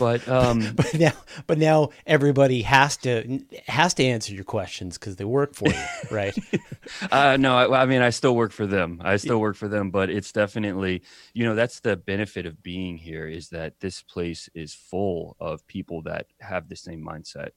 But 0.00 0.26
um, 0.26 0.72
but 0.74 0.94
now 0.94 1.12
but 1.46 1.58
now 1.58 1.90
everybody 2.06 2.62
has 2.62 2.96
to 2.98 3.40
has 3.68 3.92
to 3.94 4.04
answer 4.04 4.32
your 4.32 4.44
questions 4.44 4.96
because 4.96 5.16
they 5.16 5.26
work 5.26 5.54
for 5.54 5.68
you, 5.68 5.84
right? 6.10 6.36
uh, 7.12 7.36
no, 7.38 7.54
I, 7.54 7.82
I, 7.82 7.86
mean 7.86 8.00
I 8.00 8.08
still 8.08 8.34
work 8.34 8.50
for 8.50 8.66
them. 8.66 9.02
I 9.04 9.18
still 9.18 9.38
work 9.38 9.56
for 9.56 9.68
them, 9.68 9.90
but 9.90 10.08
it's 10.08 10.32
definitely 10.32 11.02
you 11.34 11.44
know 11.44 11.54
that's 11.54 11.80
the 11.80 11.98
benefit 11.98 12.46
of 12.46 12.62
being 12.62 12.96
here 12.96 13.28
is 13.28 13.50
that 13.50 13.78
this 13.80 14.00
place 14.00 14.48
is 14.54 14.72
full 14.72 15.36
of 15.38 15.66
people 15.66 16.00
that 16.02 16.28
have 16.40 16.70
the 16.70 16.76
same 16.76 17.04
mindset. 17.06 17.50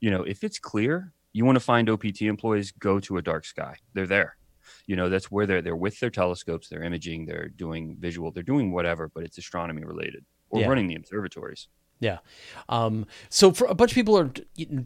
You 0.00 0.10
know, 0.10 0.22
if 0.22 0.42
it's 0.42 0.58
clear, 0.58 1.12
you 1.34 1.44
want 1.44 1.56
to 1.56 1.60
find 1.60 1.90
OPT 1.90 2.22
employees, 2.22 2.72
go 2.72 2.98
to 3.00 3.18
a 3.18 3.22
dark 3.22 3.44
sky. 3.44 3.76
They're 3.92 4.06
there 4.06 4.36
you 4.86 4.94
know 4.94 5.08
that's 5.08 5.30
where 5.32 5.46
they're 5.46 5.62
they're 5.62 5.74
with 5.74 5.98
their 5.98 6.10
telescopes 6.10 6.68
they're 6.68 6.84
imaging 6.84 7.26
they're 7.26 7.48
doing 7.48 7.96
visual 7.98 8.30
they're 8.30 8.42
doing 8.42 8.70
whatever 8.70 9.08
but 9.08 9.24
it's 9.24 9.36
astronomy 9.36 9.82
related 9.84 10.24
or 10.50 10.60
yeah. 10.60 10.68
running 10.68 10.86
the 10.86 10.94
observatories 10.94 11.66
yeah. 12.00 12.18
Um, 12.68 13.06
so 13.28 13.52
for 13.52 13.66
a 13.66 13.74
bunch 13.74 13.92
of 13.92 13.94
people 13.94 14.18
are 14.18 14.32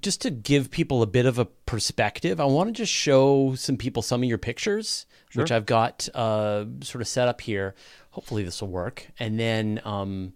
just 0.01 0.21
to 0.23 0.31
give 0.31 0.71
people 0.71 1.01
a 1.01 1.07
bit 1.07 1.27
of 1.27 1.39
a 1.39 1.45
perspective, 1.45 2.41
I 2.41 2.45
want 2.45 2.69
to 2.69 2.73
just 2.73 2.93
show 2.93 3.55
some 3.55 3.77
people 3.77 4.03
some 4.03 4.23
of 4.23 4.29
your 4.29 4.39
pictures, 4.39 5.07
sure. 5.31 5.45
which 5.45 5.53
I've 5.53 5.65
got 5.65 6.09
uh, 6.15 6.65
sort 6.83 7.01
of 7.01 7.09
set 7.09 7.29
up 7.29 7.41
here. 7.41 7.75
Hopefully 8.11 8.43
this 8.43 8.61
will 8.61 8.69
work. 8.69 9.07
And 9.19 9.39
then, 9.39 9.81
um, 9.85 10.35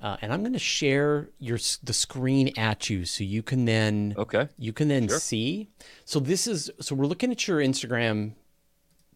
uh, 0.00 0.16
and 0.22 0.32
I'm 0.32 0.40
going 0.40 0.52
to 0.52 0.58
share 0.58 1.28
your 1.40 1.58
the 1.82 1.92
screen 1.92 2.52
at 2.56 2.88
you 2.88 3.04
so 3.04 3.22
you 3.22 3.42
can 3.42 3.66
then 3.66 4.14
okay 4.16 4.48
you 4.56 4.72
can 4.72 4.88
then 4.88 5.08
sure. 5.08 5.18
see. 5.18 5.68
So 6.06 6.20
this 6.20 6.46
is 6.46 6.70
so 6.80 6.94
we're 6.94 7.06
looking 7.06 7.30
at 7.30 7.46
your 7.46 7.58
Instagram 7.58 8.32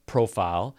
profile. 0.04 0.76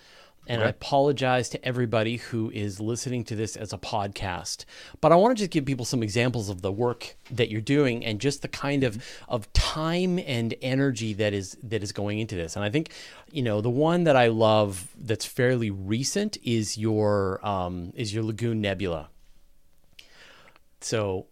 And 0.47 0.61
okay. 0.61 0.67
I 0.67 0.69
apologize 0.69 1.49
to 1.49 1.65
everybody 1.65 2.17
who 2.17 2.51
is 2.51 2.79
listening 2.79 3.23
to 3.25 3.35
this 3.35 3.55
as 3.55 3.73
a 3.73 3.77
podcast. 3.77 4.65
But 5.01 5.11
I 5.11 5.15
want 5.15 5.35
to 5.35 5.41
just 5.41 5.51
give 5.51 5.65
people 5.65 5.85
some 5.85 6.03
examples 6.03 6.49
of 6.49 6.61
the 6.61 6.71
work 6.71 7.15
that 7.31 7.49
you're 7.49 7.61
doing 7.61 8.05
and 8.05 8.21
just 8.21 8.41
the 8.41 8.47
kind 8.47 8.83
of, 8.83 9.03
of 9.27 9.51
time 9.53 10.19
and 10.19 10.53
energy 10.61 11.13
that 11.13 11.33
is 11.33 11.57
that 11.63 11.81
is 11.81 11.91
going 11.91 12.19
into 12.19 12.35
this. 12.35 12.55
And 12.55 12.63
I 12.63 12.69
think, 12.69 12.91
you 13.31 13.41
know, 13.41 13.61
the 13.61 13.69
one 13.69 14.03
that 14.03 14.15
I 14.15 14.27
love 14.27 14.87
that's 14.97 15.25
fairly 15.25 15.71
recent 15.71 16.37
is 16.43 16.77
your 16.77 17.45
um, 17.45 17.91
is 17.95 18.13
your 18.13 18.23
Lagoon 18.23 18.61
Nebula. 18.61 19.09
So 20.81 21.25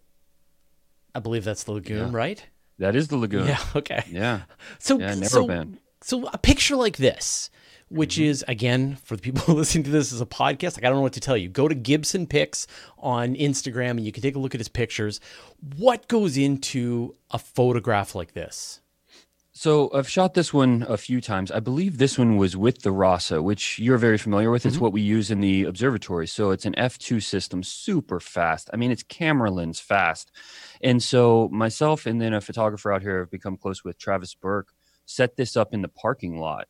I 1.13 1.19
believe 1.19 1.43
that's 1.43 1.63
the 1.63 1.73
lagoon, 1.73 2.11
yeah. 2.11 2.17
right? 2.17 2.45
That 2.79 2.95
is 2.95 3.09
the 3.09 3.17
lagoon. 3.17 3.47
Yeah. 3.47 3.59
Okay. 3.75 4.03
Yeah. 4.09 4.41
So 4.79 4.99
yeah, 4.99 5.13
so, 5.15 5.67
so 6.01 6.27
a 6.27 6.37
picture 6.37 6.75
like 6.75 6.97
this 6.97 7.49
which 7.93 8.15
mm-hmm. 8.15 8.25
is 8.25 8.43
again 8.47 8.97
for 9.03 9.15
the 9.15 9.21
people 9.21 9.53
listening 9.55 9.83
to 9.85 9.91
this 9.91 10.11
as 10.11 10.21
a 10.21 10.25
podcast. 10.25 10.75
Like 10.75 10.85
I 10.85 10.89
don't 10.89 10.95
know 10.95 11.01
what 11.01 11.13
to 11.13 11.19
tell 11.19 11.37
you. 11.37 11.49
Go 11.49 11.67
to 11.67 11.75
Gibson 11.75 12.27
Pics 12.27 12.67
on 12.97 13.35
Instagram 13.35 13.91
and 13.91 14.05
you 14.05 14.11
can 14.11 14.23
take 14.23 14.35
a 14.35 14.39
look 14.39 14.55
at 14.55 14.59
his 14.59 14.67
pictures. 14.67 15.19
What 15.77 16.07
goes 16.07 16.37
into 16.37 17.15
a 17.31 17.39
photograph 17.39 18.15
like 18.15 18.33
this? 18.33 18.81
So 19.55 19.91
I've 19.93 20.09
shot 20.09 20.33
this 20.33 20.51
one 20.51 20.83
a 20.89 20.97
few 20.97 21.21
times. 21.21 21.51
I 21.51 21.59
believe 21.59 21.99
this 21.99 22.17
one 22.17 22.37
was 22.37 22.57
with 22.57 22.81
the 22.81 22.91
RASA, 22.91 23.39
which 23.43 23.77
you're 23.77 23.99
very 23.99 24.17
familiar 24.17 24.49
with. 24.49 24.65
It's 24.65 24.75
mm-hmm. 24.75 24.83
what 24.83 24.93
we 24.93 25.01
use 25.01 25.29
in 25.29 25.41
the 25.41 25.65
observatory. 25.65 26.25
So 26.25 26.49
it's 26.49 26.65
an 26.65 26.73
F2 26.73 27.21
system, 27.21 27.61
super 27.61 28.19
fast. 28.19 28.71
I 28.73 28.77
mean, 28.77 28.89
it's 28.89 29.03
camera 29.03 29.51
lens 29.51 29.79
fast. 29.79 30.31
And 30.81 31.03
so 31.03 31.49
myself 31.49 32.07
and 32.07 32.19
then 32.19 32.33
a 32.33 32.41
photographer 32.41 32.91
out 32.91 33.03
here 33.03 33.19
have 33.19 33.29
become 33.29 33.55
close 33.55 33.83
with 33.83 33.99
Travis 33.99 34.33
Burke, 34.33 34.73
set 35.05 35.37
this 35.37 35.55
up 35.55 35.71
in 35.71 35.83
the 35.83 35.87
parking 35.87 36.39
lot 36.39 36.67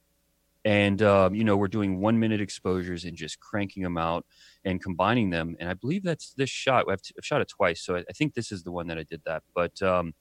and 0.65 1.01
um, 1.01 1.35
you 1.35 1.43
know 1.43 1.57
we're 1.57 1.67
doing 1.67 1.99
one 1.99 2.19
minute 2.19 2.41
exposures 2.41 3.05
and 3.05 3.17
just 3.17 3.39
cranking 3.39 3.83
them 3.83 3.97
out 3.97 4.25
and 4.65 4.81
combining 4.81 5.29
them. 5.29 5.55
And 5.59 5.69
i 5.69 5.73
believe 5.73 6.03
that's 6.03 6.33
this 6.33 6.49
shot. 6.49 6.85
I've, 6.89 7.01
I've 7.17 7.25
shot 7.25 7.41
it 7.41 7.49
twice 7.49 7.81
so 7.81 7.95
I, 7.95 7.99
I, 7.99 8.13
think 8.13 8.33
this 8.33 8.51
is 8.51 8.63
the 8.63 8.71
one 8.71 8.87
that 8.87 8.97
i 8.97 9.03
did 9.03 9.21
that. 9.25 9.43
But 9.53 9.81
um, 9.81 10.13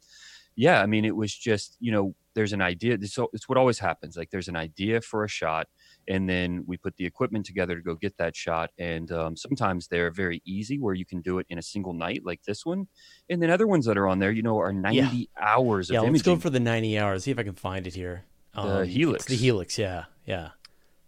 yeah 0.55 0.83
i 0.83 0.87
mean 0.87 1.05
it 1.05 1.17
was 1.17 1.35
just 1.35 1.79
you 1.81 1.91
know 1.91 2.15
there's 2.35 2.53
an 2.53 2.63
idea. 2.63 2.99
So 3.07 3.29
it's 3.33 3.49
what 3.49 3.59
always 3.59 3.79
happens. 3.79 4.17
Like 4.17 4.31
there's 4.31 4.49
an 4.49 4.57
idea 4.57 5.01
for 5.01 5.25
a 5.25 5.29
shot 5.29 5.69
and 6.09 6.29
then 6.29 6.65
we 6.67 6.77
put 6.77 6.97
the 6.97 7.05
equipment 7.05 7.47
together 7.47 7.77
to 7.77 7.83
go 7.83 7.95
get 7.95 8.17
that 8.19 8.35
shot. 8.35 8.71
And 8.79 9.11
um, 9.13 9.37
sometimes 9.37 9.89
they're 9.89 10.11
very 10.11 10.43
easy 10.45 10.79
where 10.79 10.95
you 10.95 11.05
can 11.05 11.21
do 11.21 11.39
it 11.39 11.47
in 11.49 11.59
a 11.59 11.63
single 11.63 11.93
night 11.93 12.23
like 12.25 12.43
this 12.45 12.65
one. 12.65 12.89
And 13.29 13.43
then 13.43 13.51
other 13.51 13.67
ones 13.67 13.87
that 13.87 13.99
are 13.99 14.09
on 14.09 14.19
there 14.19 14.31
you 14.31 14.43
know 14.43 14.59
are 14.59 14.73
90 14.73 14.99
yeah. 14.99 15.25
hours 15.41 15.91
yeah, 15.91 15.99
of 15.99 16.05
let's 16.05 16.09
imaging. 16.09 16.35
go 16.35 16.41
for 16.41 16.51
the 16.51 16.61
90 16.61 16.99
hours. 16.99 17.25
See 17.25 17.31
if 17.31 17.39
i 17.39 17.43
can 17.43 17.55
find 17.55 17.87
it 17.87 17.95
here. 17.95 18.25
The 18.55 18.61
um, 18.61 18.87
helix. 18.87 19.25
the 19.25 19.37
helix 19.37 19.79
yeah 19.79 20.05
yeah. 20.25 20.51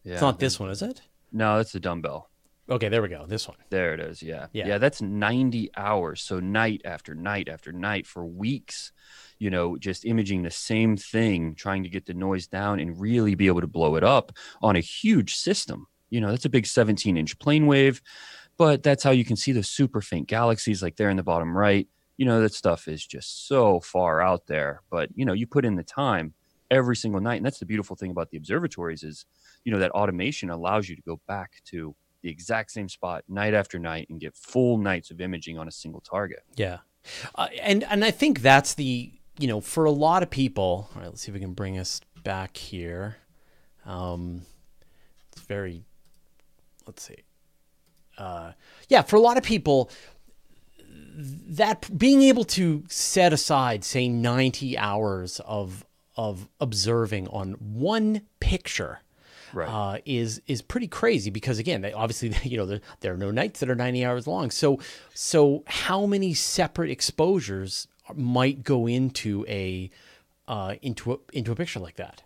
yeah 0.02 0.12
it's 0.14 0.22
not 0.22 0.38
this 0.38 0.58
one, 0.58 0.70
is 0.70 0.82
it? 0.82 1.02
No, 1.32 1.58
it's 1.58 1.72
the 1.72 1.80
dumbbell. 1.80 2.30
Okay, 2.68 2.88
there 2.88 3.02
we 3.02 3.08
go. 3.08 3.26
This 3.26 3.46
one. 3.46 3.58
There 3.68 3.92
it 3.92 4.00
is. 4.00 4.22
Yeah. 4.22 4.46
yeah. 4.52 4.66
Yeah. 4.66 4.78
That's 4.78 5.02
90 5.02 5.70
hours. 5.76 6.22
So 6.22 6.40
night 6.40 6.80
after 6.84 7.14
night 7.14 7.48
after 7.48 7.72
night 7.72 8.06
for 8.06 8.24
weeks, 8.24 8.92
you 9.38 9.50
know, 9.50 9.76
just 9.76 10.06
imaging 10.06 10.42
the 10.42 10.50
same 10.50 10.96
thing, 10.96 11.54
trying 11.54 11.82
to 11.82 11.90
get 11.90 12.06
the 12.06 12.14
noise 12.14 12.46
down 12.46 12.80
and 12.80 12.98
really 12.98 13.34
be 13.34 13.48
able 13.48 13.60
to 13.60 13.66
blow 13.66 13.96
it 13.96 14.04
up 14.04 14.32
on 14.62 14.76
a 14.76 14.80
huge 14.80 15.34
system. 15.34 15.86
You 16.08 16.22
know, 16.22 16.30
that's 16.30 16.46
a 16.46 16.50
big 16.50 16.66
17 16.66 17.18
inch 17.18 17.38
PlaneWave, 17.38 18.00
but 18.56 18.82
that's 18.82 19.02
how 19.02 19.10
you 19.10 19.26
can 19.26 19.36
see 19.36 19.52
the 19.52 19.62
super 19.62 20.00
faint 20.00 20.28
galaxies 20.28 20.82
like 20.82 20.96
there 20.96 21.10
in 21.10 21.18
the 21.18 21.22
bottom 21.22 21.56
right. 21.56 21.86
You 22.16 22.24
know, 22.24 22.40
that 22.40 22.54
stuff 22.54 22.88
is 22.88 23.04
just 23.04 23.46
so 23.46 23.80
far 23.80 24.22
out 24.22 24.46
there. 24.46 24.80
But, 24.90 25.10
you 25.14 25.26
know, 25.26 25.32
you 25.34 25.46
put 25.46 25.64
in 25.66 25.74
the 25.74 25.82
time 25.82 26.32
every 26.70 26.96
single 26.96 27.20
night. 27.20 27.36
And 27.36 27.46
that's 27.46 27.58
the 27.58 27.66
beautiful 27.66 27.96
thing 27.96 28.10
about 28.10 28.30
the 28.30 28.36
observatories 28.36 29.02
is, 29.02 29.26
you 29.64 29.72
know, 29.72 29.78
that 29.78 29.90
automation 29.92 30.50
allows 30.50 30.88
you 30.88 30.96
to 30.96 31.02
go 31.02 31.20
back 31.26 31.52
to 31.66 31.94
the 32.22 32.30
exact 32.30 32.70
same 32.70 32.88
spot 32.88 33.22
night 33.28 33.54
after 33.54 33.78
night 33.78 34.08
and 34.08 34.20
get 34.20 34.34
full 34.34 34.78
nights 34.78 35.10
of 35.10 35.20
imaging 35.20 35.58
on 35.58 35.68
a 35.68 35.70
single 35.70 36.00
target. 36.00 36.42
Yeah. 36.56 36.78
Uh, 37.34 37.48
and 37.60 37.84
and 37.84 38.04
I 38.04 38.10
think 38.10 38.40
that's 38.40 38.74
the, 38.74 39.12
you 39.38 39.46
know, 39.46 39.60
for 39.60 39.84
a 39.84 39.90
lot 39.90 40.22
of 40.22 40.30
people, 40.30 40.88
all 40.94 41.00
right, 41.00 41.06
let's 41.06 41.22
see 41.22 41.30
if 41.30 41.34
we 41.34 41.40
can 41.40 41.52
bring 41.52 41.78
us 41.78 42.00
back 42.22 42.56
here. 42.56 43.16
Um, 43.84 44.42
it's 45.32 45.42
very, 45.42 45.84
let's 46.86 47.02
see. 47.02 47.24
Uh, 48.16 48.52
yeah, 48.88 49.02
for 49.02 49.16
a 49.16 49.20
lot 49.20 49.36
of 49.36 49.42
people, 49.42 49.90
that 51.16 51.96
being 51.96 52.22
able 52.22 52.44
to 52.44 52.84
set 52.88 53.32
aside, 53.32 53.84
say, 53.84 54.08
90 54.08 54.78
hours 54.78 55.40
of 55.44 55.84
of 56.16 56.48
observing 56.60 57.28
on 57.28 57.52
one 57.52 58.22
picture 58.40 59.00
right. 59.54 59.68
uh, 59.68 59.98
is 60.04 60.42
is 60.46 60.62
pretty 60.62 60.88
crazy 60.88 61.30
because 61.30 61.58
again, 61.58 61.80
they, 61.80 61.92
obviously 61.92 62.34
you 62.48 62.56
know 62.56 62.66
there, 62.66 62.80
there 63.00 63.14
are 63.14 63.18
no 63.18 63.30
nights 63.30 63.60
that 63.60 63.70
are 63.70 63.74
ninety 63.74 64.04
hours 64.04 64.26
long. 64.26 64.50
So 64.50 64.78
so 65.14 65.64
how 65.66 66.06
many 66.06 66.34
separate 66.34 66.90
exposures 66.90 67.88
might 68.14 68.62
go 68.62 68.86
into 68.86 69.44
a 69.48 69.90
uh, 70.48 70.74
into 70.82 71.12
a 71.12 71.18
into 71.32 71.52
a 71.52 71.56
picture 71.56 71.80
like 71.80 71.96
that? 71.96 72.22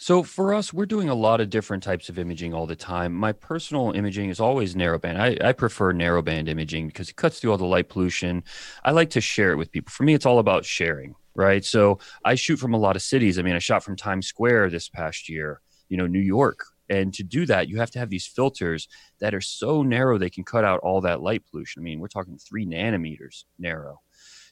So 0.00 0.22
for 0.22 0.54
us, 0.54 0.72
we're 0.72 0.86
doing 0.86 1.08
a 1.08 1.14
lot 1.14 1.40
of 1.40 1.50
different 1.50 1.82
types 1.82 2.08
of 2.08 2.20
imaging 2.20 2.54
all 2.54 2.66
the 2.66 2.76
time. 2.76 3.12
My 3.12 3.32
personal 3.32 3.90
imaging 3.90 4.30
is 4.30 4.38
always 4.38 4.76
narrowband. 4.76 5.18
I, 5.18 5.48
I 5.48 5.52
prefer 5.52 5.92
narrowband 5.92 6.48
imaging 6.48 6.86
because 6.86 7.08
it 7.08 7.16
cuts 7.16 7.40
through 7.40 7.50
all 7.50 7.58
the 7.58 7.64
light 7.64 7.88
pollution. 7.88 8.44
I 8.84 8.92
like 8.92 9.10
to 9.10 9.20
share 9.20 9.50
it 9.50 9.56
with 9.56 9.72
people. 9.72 9.90
For 9.90 10.04
me, 10.04 10.14
it's 10.14 10.24
all 10.24 10.38
about 10.38 10.64
sharing 10.64 11.16
right? 11.38 11.64
So 11.64 12.00
I 12.24 12.34
shoot 12.34 12.56
from 12.56 12.74
a 12.74 12.78
lot 12.78 12.96
of 12.96 13.02
cities. 13.02 13.38
I 13.38 13.42
mean, 13.42 13.54
I 13.54 13.60
shot 13.60 13.84
from 13.84 13.94
Times 13.94 14.26
Square 14.26 14.70
this 14.70 14.88
past 14.88 15.28
year, 15.28 15.60
you 15.88 15.96
know, 15.96 16.08
New 16.08 16.18
York. 16.18 16.64
And 16.90 17.14
to 17.14 17.22
do 17.22 17.46
that, 17.46 17.68
you 17.68 17.78
have 17.78 17.92
to 17.92 18.00
have 18.00 18.10
these 18.10 18.26
filters 18.26 18.88
that 19.20 19.34
are 19.34 19.40
so 19.40 19.82
narrow 19.84 20.18
they 20.18 20.30
can 20.30 20.42
cut 20.42 20.64
out 20.64 20.80
all 20.80 21.00
that 21.02 21.22
light 21.22 21.42
pollution. 21.48 21.80
I 21.80 21.84
mean, 21.84 22.00
we're 22.00 22.08
talking 22.08 22.38
three 22.38 22.66
nanometers 22.66 23.44
narrow. 23.56 24.00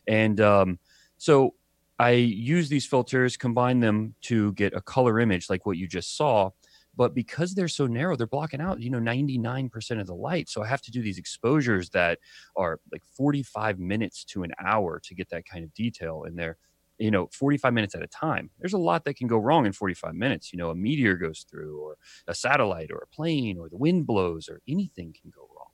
And 0.06 0.40
um, 0.40 0.78
so 1.18 1.54
I 1.98 2.10
use 2.10 2.68
these 2.68 2.86
filters, 2.86 3.36
combine 3.36 3.80
them 3.80 4.14
to 4.22 4.52
get 4.52 4.72
a 4.72 4.80
color 4.80 5.18
image 5.18 5.50
like 5.50 5.66
what 5.66 5.78
you 5.78 5.88
just 5.88 6.16
saw. 6.16 6.50
but 6.96 7.14
because 7.14 7.54
they're 7.54 7.68
so 7.68 7.86
narrow 7.86 8.16
they're 8.16 8.26
blocking 8.26 8.60
out 8.60 8.80
you 8.80 8.90
know 8.90 8.98
99% 8.98 10.00
of 10.00 10.06
the 10.06 10.14
light 10.14 10.48
so 10.48 10.62
i 10.62 10.66
have 10.66 10.80
to 10.80 10.90
do 10.90 11.02
these 11.02 11.18
exposures 11.18 11.90
that 11.90 12.18
are 12.56 12.80
like 12.90 13.02
45 13.16 13.78
minutes 13.78 14.24
to 14.24 14.42
an 14.42 14.52
hour 14.64 15.00
to 15.04 15.14
get 15.14 15.28
that 15.28 15.44
kind 15.44 15.62
of 15.64 15.74
detail 15.74 16.24
in 16.26 16.34
there 16.36 16.56
you 16.98 17.10
know 17.10 17.28
45 17.32 17.72
minutes 17.72 17.94
at 17.94 18.02
a 18.02 18.06
time 18.06 18.50
there's 18.58 18.72
a 18.72 18.78
lot 18.78 19.04
that 19.04 19.16
can 19.16 19.26
go 19.26 19.38
wrong 19.38 19.66
in 19.66 19.72
45 19.72 20.14
minutes. 20.14 20.52
You 20.52 20.58
know 20.58 20.70
a 20.70 20.74
meteor 20.74 21.16
goes 21.16 21.44
through 21.48 21.80
or 21.80 21.96
a 22.26 22.34
satellite 22.34 22.90
or 22.90 22.98
a 22.98 23.14
plane 23.14 23.58
or 23.58 23.68
the 23.68 23.76
wind 23.76 24.06
blows 24.06 24.48
or 24.48 24.60
anything 24.68 25.14
can 25.20 25.30
go 25.30 25.48
wrong. 25.56 25.70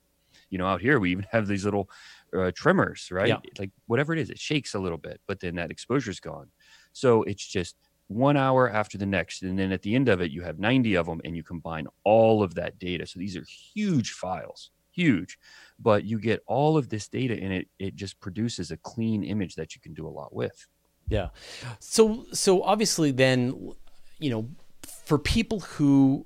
You 0.49 0.57
know 0.57 0.67
out 0.67 0.81
here 0.81 0.99
we 0.99 1.11
even 1.11 1.25
have 1.31 1.47
these 1.47 1.65
little 1.65 1.89
uh, 2.37 2.51
tremors 2.55 3.09
right? 3.11 3.29
Yeah. 3.29 3.39
like 3.59 3.71
whatever 3.87 4.13
it 4.13 4.19
is 4.19 4.29
it 4.29 4.39
shakes 4.39 4.73
a 4.73 4.79
little 4.79 4.97
bit 4.97 5.21
but 5.27 5.39
then 5.39 5.55
that 5.55 5.71
exposure's 5.71 6.19
gone. 6.19 6.49
So 6.93 7.23
it's 7.23 7.45
just 7.45 7.75
one 8.07 8.37
hour 8.37 8.69
after 8.69 8.97
the 8.97 9.05
next 9.05 9.41
and 9.43 9.57
then 9.57 9.71
at 9.71 9.81
the 9.81 9.95
end 9.95 10.09
of 10.09 10.21
it 10.21 10.31
you 10.31 10.43
have 10.43 10.59
90 10.59 10.95
of 10.95 11.05
them 11.05 11.21
and 11.23 11.35
you 11.35 11.43
combine 11.43 11.87
all 12.03 12.43
of 12.43 12.55
that 12.55 12.77
data. 12.79 13.07
So 13.07 13.19
these 13.19 13.37
are 13.37 13.45
huge 13.73 14.11
files 14.11 14.71
huge 14.93 15.39
but 15.79 16.05
you 16.05 16.19
get 16.19 16.41
all 16.45 16.77
of 16.77 16.87
this 16.87 17.07
data 17.07 17.33
and 17.33 17.51
it 17.51 17.67
it 17.79 17.95
just 17.95 18.19
produces 18.19 18.69
a 18.69 18.77
clean 18.77 19.23
image 19.23 19.55
that 19.55 19.73
you 19.75 19.81
can 19.81 19.93
do 19.93 20.07
a 20.07 20.09
lot 20.09 20.33
with 20.33 20.67
Yeah. 21.07 21.29
So 21.79 22.25
so 22.33 22.63
obviously 22.63 23.11
then 23.11 23.73
you 24.19 24.29
know 24.29 24.49
for 25.05 25.17
people 25.19 25.59
who 25.61 26.25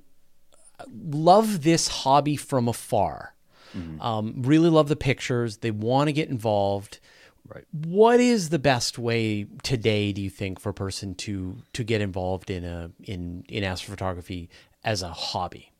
love 0.92 1.64
this 1.64 1.88
hobby 1.88 2.36
from 2.36 2.68
afar, 2.68 3.34
Mhm. 3.76 4.00
um, 4.02 4.34
really 4.44 4.70
love 4.70 4.88
the 4.88 4.96
pictures, 4.96 5.58
they 5.58 5.72
want 5.72 6.08
to 6.08 6.14
get 6.14 6.30
involved. 6.30 7.00
Right. 7.48 7.66
What 7.72 8.20
is 8.20 8.50
the 8.50 8.60
best 8.60 9.00
way 9.00 9.46
today, 9.64 10.12
do 10.12 10.22
you 10.22 10.30
think, 10.30 10.60
for 10.60 10.70
a 10.70 10.74
person 10.74 11.16
to 11.16 11.58
to 11.74 11.84
get 11.84 12.02
involved 12.02 12.50
in 12.50 12.64
a 12.66 12.92
in 13.04 13.44
in 13.50 13.64
astrophotography 13.64 14.50
as 14.84 15.02
a 15.02 15.10
hobby? 15.12 15.72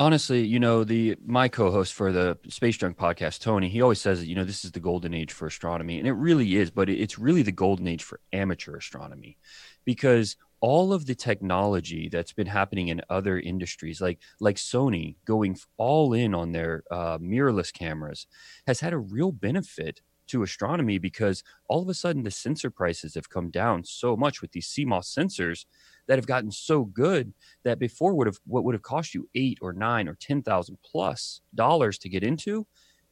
Honestly, 0.00 0.42
you 0.46 0.58
know, 0.58 0.82
the 0.82 1.14
my 1.26 1.46
co-host 1.46 1.92
for 1.92 2.10
the 2.10 2.38
Space 2.48 2.78
Junk 2.78 2.96
podcast, 2.96 3.40
Tony, 3.40 3.68
he 3.68 3.82
always 3.82 4.00
says 4.00 4.20
that 4.20 4.28
you 4.28 4.34
know 4.34 4.44
this 4.44 4.64
is 4.64 4.72
the 4.72 4.80
golden 4.80 5.12
age 5.12 5.30
for 5.30 5.46
astronomy, 5.46 5.98
and 5.98 6.08
it 6.08 6.14
really 6.14 6.56
is. 6.56 6.70
But 6.70 6.88
it's 6.88 7.18
really 7.18 7.42
the 7.42 7.52
golden 7.52 7.86
age 7.86 8.02
for 8.02 8.18
amateur 8.32 8.76
astronomy, 8.76 9.36
because 9.84 10.36
all 10.62 10.94
of 10.94 11.04
the 11.04 11.14
technology 11.14 12.08
that's 12.08 12.32
been 12.32 12.46
happening 12.46 12.88
in 12.88 13.02
other 13.10 13.38
industries, 13.38 14.00
like 14.00 14.20
like 14.40 14.56
Sony 14.56 15.16
going 15.26 15.58
all 15.76 16.14
in 16.14 16.34
on 16.34 16.52
their 16.52 16.82
uh, 16.90 17.18
mirrorless 17.18 17.70
cameras, 17.70 18.26
has 18.66 18.80
had 18.80 18.94
a 18.94 18.98
real 18.98 19.32
benefit 19.32 20.00
to 20.28 20.42
astronomy 20.42 20.96
because 20.96 21.42
all 21.68 21.82
of 21.82 21.88
a 21.90 21.94
sudden 21.94 22.22
the 22.22 22.30
sensor 22.30 22.70
prices 22.70 23.16
have 23.16 23.28
come 23.28 23.50
down 23.50 23.84
so 23.84 24.16
much 24.16 24.40
with 24.40 24.52
these 24.52 24.68
CMOS 24.68 25.12
sensors 25.14 25.66
that 26.06 26.18
have 26.18 26.26
gotten 26.26 26.50
so 26.50 26.84
good 26.84 27.32
that 27.62 27.78
before 27.78 28.14
would 28.14 28.26
have 28.26 28.38
what 28.46 28.64
would 28.64 28.74
have 28.74 28.82
cost 28.82 29.14
you 29.14 29.28
eight 29.34 29.58
or 29.60 29.72
nine 29.72 30.08
or 30.08 30.14
ten 30.14 30.42
thousand 30.42 30.78
plus 30.82 31.40
dollars 31.54 31.98
to 31.98 32.08
get 32.08 32.22
into, 32.22 32.66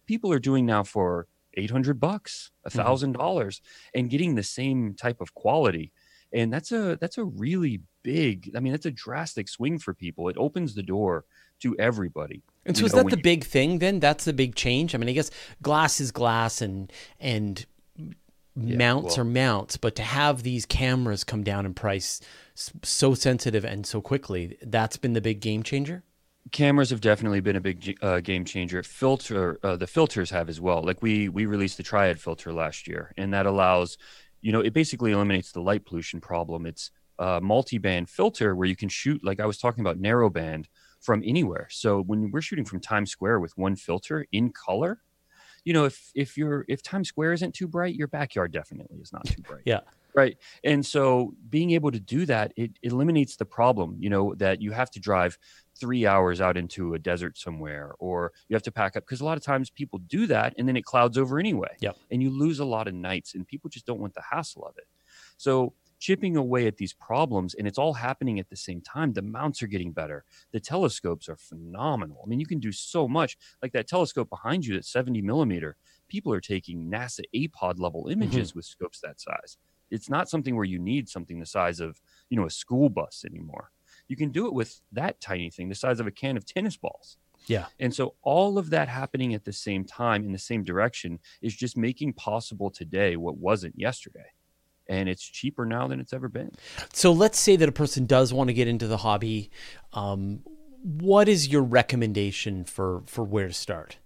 people 0.07 0.33
are 0.33 0.39
doing 0.39 0.67
now 0.67 0.83
for 0.83 1.27
eight 1.55 1.71
hundred 1.71 1.99
bucks, 2.01 2.51
a 2.65 2.71
Mhm. 2.71 2.75
thousand 2.75 3.13
dollars, 3.13 3.61
and 3.95 4.11
getting 4.11 4.35
the 4.35 4.43
same 4.43 4.95
type 4.95 5.21
of 5.21 5.35
quality. 5.35 5.93
And 6.33 6.53
that's 6.53 6.73
a 6.73 6.97
that's 7.01 7.17
a 7.19 7.25
really 7.25 7.81
big. 8.03 8.53
I 8.55 8.61
mean, 8.61 8.73
that's 8.73 8.87
a 8.87 8.91
drastic 8.91 9.49
swing 9.49 9.79
for 9.79 9.95
people. 9.95 10.29
It 10.29 10.37
opens 10.39 10.75
the 10.75 10.83
door 10.83 11.25
to 11.61 11.75
everybody. 11.79 12.43
And 12.67 12.77
so 12.77 12.81
You 12.83 12.87
is 12.87 12.93
know, 12.93 13.03
that 13.03 13.11
the 13.11 13.17
you- 13.17 13.23
big 13.23 13.45
thing 13.45 13.79
then? 13.79 13.99
That's 13.99 14.25
the 14.27 14.33
big 14.35 14.55
change. 14.55 14.95
I 14.95 14.99
mean, 14.99 15.09
I 15.09 15.13
guess 15.13 15.31
glass 15.63 16.01
is 16.01 16.11
glass 16.13 16.61
and 16.61 16.93
and 17.19 17.65
mounts 18.59 19.17
well- 19.17 19.27
are 19.27 19.31
mounts, 19.31 19.77
but 19.77 19.95
to 19.97 20.03
have 20.03 20.43
these 20.43 20.67
cameras 20.67 21.25
come 21.25 21.43
down 21.43 21.67
in 21.67 21.75
price 21.75 22.21
so 22.83 23.15
sensitive 23.15 23.65
and 23.65 23.87
so 23.87 24.01
quickly, 24.01 24.59
that's 24.63 24.97
been 24.97 25.13
the 25.13 25.21
big 25.21 25.41
game 25.41 25.63
changer. 25.63 26.03
cameras 26.51 26.91
have 26.91 27.01
definitely 27.01 27.41
been 27.41 27.57
a 27.57 27.61
big 27.61 27.99
uh, 28.03 28.21
game 28.21 28.45
changer. 28.45 28.83
Filter, 28.83 29.59
uh, 29.63 29.77
the 29.77 29.87
filters 29.87 30.31
have 30.31 30.49
as 30.49 30.61
well. 30.61 30.83
Like 30.83 31.03
we 31.03 31.29
we 31.29 31.47
released 31.47 31.77
the 31.77 31.83
Triad 31.83 32.19
filter 32.21 32.53
last 32.53 32.89
year, 32.89 33.13
and 33.17 33.33
that 33.35 33.47
allows, 33.47 33.99
you 34.41 34.53
know, 34.53 34.61
it 34.61 34.73
basically 34.73 35.13
eliminates 35.13 35.53
the 35.53 35.61
light 35.61 35.85
pollution 35.85 36.21
problem. 36.21 36.67
It's 36.67 36.91
a 37.19 37.41
multi-band 37.41 38.09
filter 38.09 38.55
where 38.55 38.69
you 38.69 38.77
can 38.77 38.89
shoot, 38.89 39.23
like 39.25 39.41
I 39.41 39.47
was 39.47 39.59
talking 39.59 39.83
about, 39.83 39.99
narrow 39.99 40.31
band 40.31 40.69
from 41.01 41.23
anywhere. 41.25 41.69
So 41.71 42.01
when 42.01 42.31
we're 42.31 42.41
shooting 42.41 42.65
from 42.65 42.81
Times 42.81 43.11
Square 43.11 43.41
with 43.41 43.57
one 43.59 43.77
filter 43.77 44.27
in 44.33 44.51
color, 44.51 45.03
you 45.65 45.73
know, 45.73 45.85
if 45.85 46.11
if 46.15 46.37
you're 46.37 46.65
if 46.69 46.83
Times 46.83 47.09
Square 47.09 47.35
isn't 47.35 47.55
too 47.55 47.69
bright, 47.69 47.95
your 47.95 48.09
backyard 48.09 48.53
definitely 48.53 48.99
is 49.01 49.13
not 49.13 49.27
too 49.27 49.43
bright. 49.43 49.63
Yeah. 49.65 49.81
Right. 50.15 50.37
And 50.65 50.85
so 50.85 51.35
being 51.49 51.73
able 51.73 51.93
to 51.93 52.01
do 52.01 52.27
that, 52.27 52.53
it 52.57 52.73
eliminates 52.83 53.37
the 53.37 53.45
problem, 53.45 53.97
you 54.01 54.11
know, 54.11 54.35
that 54.37 54.61
you 54.61 54.73
have 54.73 54.91
to 54.93 55.01
drive 55.01 55.39
three 55.79 56.07
hours 56.07 56.41
out 56.41 56.57
into 56.57 56.95
a 56.95 56.99
desert 56.99 57.39
somewhere 57.39 57.93
or 58.01 58.33
you 58.49 58.55
have 58.57 58.63
to 58.65 58.73
pack 58.73 58.97
up 58.97 59.05
because 59.05 59.21
a 59.21 59.25
lot 59.25 59.37
of 59.37 59.45
times 59.45 59.71
people 59.71 60.01
do 60.09 60.27
that 60.27 60.55
and 60.59 60.67
then 60.67 60.77
it 60.77 60.85
clouds 60.85 61.19
over 61.19 61.39
anyway. 61.39 61.69
Yep. 61.81 61.97
And 62.11 62.23
you 62.23 62.31
lose 62.31 62.59
a 62.59 62.65
lot 62.65 62.89
of 62.89 62.95
nights 62.95 63.35
and 63.35 63.47
people 63.47 63.71
just 63.71 63.87
don't 63.87 64.01
want 64.01 64.15
the 64.15 64.23
hassle 64.29 64.67
of 64.67 64.77
it. 64.77 64.89
So 65.37 65.75
chipping 65.99 66.37
away 66.37 66.67
at 66.67 66.77
these 66.77 66.93
problems 66.93 67.55
and 67.55 67.67
it's 67.67 67.79
all 67.79 67.95
happening 67.95 68.39
at 68.39 68.49
the 68.49 68.57
same 68.57 68.81
time. 68.81 69.13
The 69.13 69.23
mounts 69.23 69.63
are 69.63 69.67
getting 69.67 69.93
better. 69.93 70.25
The 70.53 70.61
telescopes 70.61 71.29
are 71.29 71.37
phenomenal. 71.37 72.21
I 72.25 72.29
mean, 72.29 72.41
you 72.41 72.47
can 72.47 72.61
do 72.61 72.73
so 72.73 73.09
much 73.09 73.37
like 73.63 73.73
that 73.73 73.89
telescope 73.89 74.31
behind 74.31 74.65
you 74.65 74.75
that's 74.75 74.93
70 74.93 75.23
millimeter. 75.23 75.77
People 76.09 76.33
are 76.33 76.41
taking 76.41 76.91
NASA 76.91 77.23
APOD 77.35 77.79
level 77.79 78.03
mm-hmm. 78.03 78.23
images 78.23 78.55
with 78.55 78.65
scopes 78.65 79.01
that 79.01 79.21
size. 79.21 79.59
It's 79.91 80.11
not 80.11 80.29
something 80.29 80.55
where 80.55 80.65
you 80.65 80.79
need 80.79 81.09
something 81.09 81.41
the 81.41 81.47
size 81.47 81.81
of, 81.81 82.01
you 82.29 82.39
know, 82.39 82.47
a 82.47 82.51
school 82.51 82.89
bus 82.89 83.25
anymore. 83.29 83.71
You 84.07 84.17
can 84.17 84.31
do 84.31 84.47
it 84.47 84.55
with 84.55 84.81
that 84.93 85.21
tiny 85.21 85.51
thing, 85.51 85.69
the 85.69 85.75
size 85.75 86.01
of 86.01 86.07
a 86.07 86.11
can 86.11 86.37
of 86.37 86.45
tennis 86.45 86.77
balls. 86.77 87.17
Yeah. 87.47 87.67
And 87.79 87.95
so 87.95 88.15
all 88.23 88.59
of 88.59 88.71
that 88.71 88.89
happening 88.89 89.35
at 89.35 89.45
the 89.45 89.53
same 89.53 89.85
time 89.85 90.25
in 90.25 90.33
the 90.33 90.39
same 90.39 90.65
direction 90.65 91.19
is 91.41 91.55
just 91.55 91.77
making 91.77 92.15
possible 92.15 92.71
today 92.71 93.17
what 93.17 93.39
wasn't 93.39 93.79
yesterday. 93.79 94.27
And 94.89 95.09
it's 95.09 95.23
cheaper 95.23 95.67
now 95.67 95.87
than 95.87 96.01
it's 96.01 96.13
ever 96.13 96.29
been. 96.29 96.53
So 96.93 97.13
let's 97.13 97.39
say 97.39 97.57
that 97.57 97.69
a 97.69 97.73
person 97.73 98.07
does 98.07 98.33
want 98.33 98.49
to 98.49 98.55
get 98.55 98.69
into 98.69 98.87
the 98.87 98.97
hobby. 98.99 99.51
Um, 99.93 100.41
what 100.83 101.29
is 101.29 101.49
your 101.49 101.63
recommendation 101.63 102.65
for 102.65 103.03
for 103.07 103.23
where 103.25 103.49
to 103.49 103.53
start? 103.55 103.99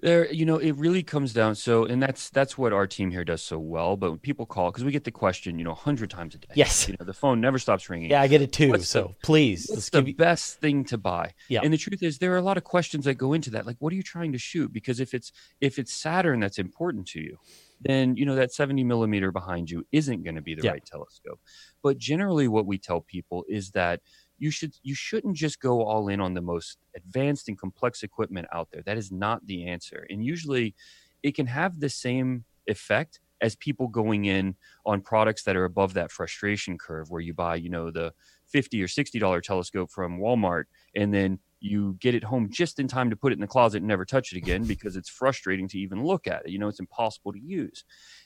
There, 0.00 0.32
you 0.32 0.44
know, 0.44 0.56
it 0.56 0.72
really 0.72 1.04
comes 1.04 1.32
down. 1.32 1.54
So, 1.54 1.84
and 1.84 2.02
that's 2.02 2.28
that's 2.30 2.58
what 2.58 2.72
our 2.72 2.88
team 2.88 3.12
here 3.12 3.24
does 3.24 3.40
so 3.40 3.56
well. 3.58 3.96
But 3.96 4.10
when 4.10 4.18
people 4.18 4.46
call, 4.46 4.70
because 4.72 4.82
we 4.84 4.90
get 4.90 5.04
the 5.04 5.12
question, 5.12 5.58
you 5.60 5.64
know, 5.64 5.70
a 5.70 5.76
hundred 5.76 6.10
times 6.10 6.34
a 6.34 6.38
day. 6.38 6.48
Yes. 6.54 6.88
You 6.88 6.96
know, 6.98 7.04
the 7.06 7.12
phone 7.12 7.40
never 7.40 7.56
stops 7.58 7.88
ringing. 7.88 8.10
Yeah, 8.10 8.20
I 8.20 8.26
get 8.26 8.42
it 8.42 8.52
too. 8.52 8.70
What's 8.70 8.82
the- 8.84 8.86
so 9.00 9.14
please, 9.22 9.68
What's 9.70 9.90
the 9.90 10.02
you. 10.02 10.14
best 10.16 10.58
thing 10.60 10.84
to 10.86 10.98
buy? 10.98 11.34
Yeah. 11.48 11.60
And 11.62 11.72
the 11.72 11.76
truth 11.78 12.02
is, 12.02 12.18
there 12.18 12.32
are 12.32 12.36
a 12.38 12.42
lot 12.42 12.56
of 12.56 12.64
questions 12.64 13.04
that 13.04 13.14
go 13.14 13.32
into 13.32 13.50
that. 13.50 13.64
Like, 13.64 13.76
what 13.78 13.92
are 13.92 13.96
you 13.96 14.02
trying 14.02 14.32
to 14.32 14.38
shoot? 14.38 14.72
Because 14.72 14.98
if 14.98 15.14
it's 15.14 15.30
if 15.60 15.78
it's 15.78 15.92
Saturn 15.92 16.40
that's 16.40 16.58
important 16.58 17.06
to 17.08 17.20
you, 17.20 17.38
then 17.84 18.16
you 18.16 18.24
know 18.24 18.34
that 18.36 18.52
70 18.52 18.84
millimeter 18.84 19.32
behind 19.32 19.70
you 19.70 19.84
isn't 19.92 20.22
going 20.22 20.34
to 20.36 20.42
be 20.42 20.54
the 20.54 20.62
Yeah. 20.62 20.72
right 20.72 20.84
telescope. 20.84 21.40
But 21.82 21.98
generally, 21.98 22.48
what 22.48 22.66
we 22.66 22.78
tell 22.78 23.00
people 23.00 23.44
is 23.48 23.70
that 23.72 24.00
you 24.38 24.50
should 24.50 24.74
you 24.82 24.94
shouldn't 24.94 25.36
just 25.36 25.60
go 25.60 25.82
all 25.82 26.08
in 26.08 26.20
on 26.20 26.34
the 26.34 26.42
most 26.42 26.78
advanced 26.96 27.48
and 27.48 27.58
complex 27.58 28.02
equipment 28.02 28.46
out 28.52 28.68
there. 28.72 28.82
That 28.82 28.98
is 28.98 29.10
not 29.12 29.46
the 29.46 29.66
answer. 29.66 30.06
And 30.10 30.24
usually, 30.24 30.74
it 31.22 31.34
can 31.34 31.46
have 31.46 31.80
the 31.80 31.88
same 31.90 32.44
effect 32.66 33.20
as 33.40 33.56
people 33.56 33.88
going 33.88 34.24
in 34.26 34.54
on 34.86 35.00
products 35.00 35.42
that 35.42 35.56
are 35.56 35.64
above 35.64 35.94
that 35.94 36.12
frustration 36.12 36.78
curve 36.78 37.10
where 37.10 37.20
you 37.20 37.34
buy 37.34 37.56
you 37.56 37.68
know 37.68 37.90
the 37.90 38.12
50 38.46 38.80
or 38.82 38.88
60 38.88 39.18
dollar 39.18 39.40
telescope 39.40 39.90
from 39.90 40.20
walmart 40.20 40.64
and 40.94 41.12
then 41.12 41.40
you 41.62 41.96
get 42.00 42.14
it 42.14 42.24
home 42.24 42.50
just 42.50 42.78
in 42.78 42.88
time 42.88 43.08
to 43.10 43.16
put 43.16 43.32
it 43.32 43.36
in 43.36 43.40
the 43.40 43.46
closet 43.46 43.78
and 43.78 43.86
never 43.86 44.04
touch 44.04 44.32
it 44.32 44.36
again 44.38 44.64
because 44.64 44.96
it's 44.96 45.08
frustrating 45.08 45.68
to 45.68 45.78
even 45.78 46.04
look 46.04 46.26
at 46.26 46.44
it 46.44 46.50
you 46.50 46.58
know 46.58 46.68
it's 46.68 46.80
impossible 46.80 47.32
to 47.32 47.38
use 47.40 47.84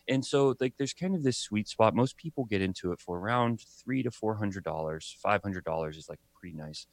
and 0.09 0.25
so 0.25 0.55
like 0.61 0.75
there's 0.79 0.95
kind 0.95 1.15
of 1.15 1.23
this 1.23 1.39
sweet 1.39 1.69
spot 1.69 1.95
most 1.95 2.17
people 2.17 2.45
get 2.45 2.63
into 2.63 2.93
it 2.93 3.01
for 3.01 3.19
around 3.19 3.61
three 3.61 4.03
to 4.03 4.11
four 4.11 4.35
hundred 4.37 4.65
dollars 4.65 5.17
five 5.21 5.43
hundred 5.43 5.65
dollars 5.65 5.97
is 5.97 6.09
like 6.09 6.19
a 6.19 6.39
pretty 6.39 6.57
nice 6.57 6.87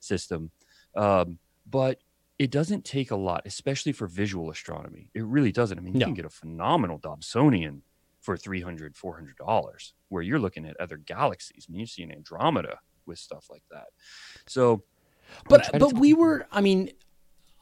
system 0.00 0.50
um, 0.96 1.38
but 1.68 2.00
it 2.38 2.50
doesn't 2.50 2.86
take 2.86 3.10
a 3.10 3.16
lot, 3.16 3.42
especially 3.44 3.92
for 3.92 4.06
visual 4.06 4.48
astronomy. 4.50 5.10
It 5.12 5.24
really 5.26 5.52
doesn't. 5.52 5.78
I 5.78 5.82
mean, 5.82 5.92
you 5.92 6.00
No. 6.00 6.06
can 6.06 6.14
get 6.14 6.24
a 6.24 6.30
phenomenal 6.30 6.98
Dobsonian 6.98 7.82
for 8.22 8.34
300 8.34 8.94
$400, 8.94 9.92
where 10.08 10.22
you're 10.22 10.38
looking 10.38 10.64
at 10.64 10.74
other 10.80 10.96
galaxies. 10.96 11.66
I 11.68 11.72
mean, 11.72 11.80
you're 11.80 11.86
seeing 11.86 12.10
Andromeda 12.10 12.78
with 13.04 13.18
stuff 13.18 13.48
like 13.50 13.64
that. 13.70 13.88
So, 14.46 14.82
But 15.48 15.70
but 15.78 15.94
we 15.94 16.14
were. 16.14 16.46
I 16.50 16.60
mean, 16.60 16.90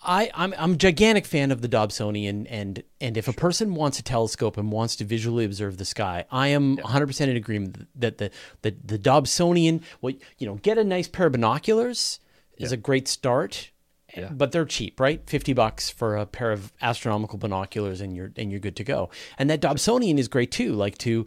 I 0.03 0.31
I'm 0.35 0.55
I'm 0.57 0.73
a 0.75 0.77
gigantic 0.77 1.27
fan 1.27 1.51
of 1.51 1.61
the 1.61 1.69
Dobsonian, 1.69 2.47
and 2.49 2.83
and 3.01 3.17
if 3.17 3.29
a 3.29 3.33
person 3.33 3.75
wants 3.75 3.99
a 3.99 4.03
telescope 4.03 4.57
and 4.57 4.71
wants 4.71 4.97
to 4.97 5.05
visually 5.05 5.45
observe 5.45 5.77
the 5.77 5.85
sky, 5.85 6.25
I 6.31 6.49
am 6.49 6.77
100 6.77 7.07
percent 7.07 7.31
in 7.31 7.37
agreement 7.37 7.89
that 7.97 8.19
the 8.19 8.31
the 8.63 8.77
the 8.85 8.99
Dobsonian, 8.99 9.83
well, 10.01 10.15
you 10.39 10.47
know, 10.47 10.55
get 10.57 10.79
a 10.79 10.85
nice 10.85 11.09
pair 11.09 11.27
of 11.27 11.33
binoculars 11.33 12.21
is 12.57 12.73
a 12.73 12.77
great 12.77 13.09
start. 13.09 13.71
Yeah. 14.17 14.31
But 14.33 14.53
they're 14.53 14.65
cheap, 14.65 15.01
right? 15.01 15.21
Fifty 15.29 15.53
bucks 15.53 15.91
for 15.91 16.17
a 16.17 16.25
pair 16.27 16.51
of 16.51 16.73
astronomical 16.81 17.39
binoculars, 17.39 18.01
and 18.01 18.17
you're 18.17 18.33
and 18.37 18.51
you're 18.51 18.61
good 18.61 18.77
to 18.77 18.85
go. 18.85 19.11
And 19.37 19.51
that 19.51 19.61
Dobsonian 19.61 20.19
is 20.19 20.29
great 20.29 20.51
too. 20.51 20.73
Like 20.73 20.97
to, 20.99 21.27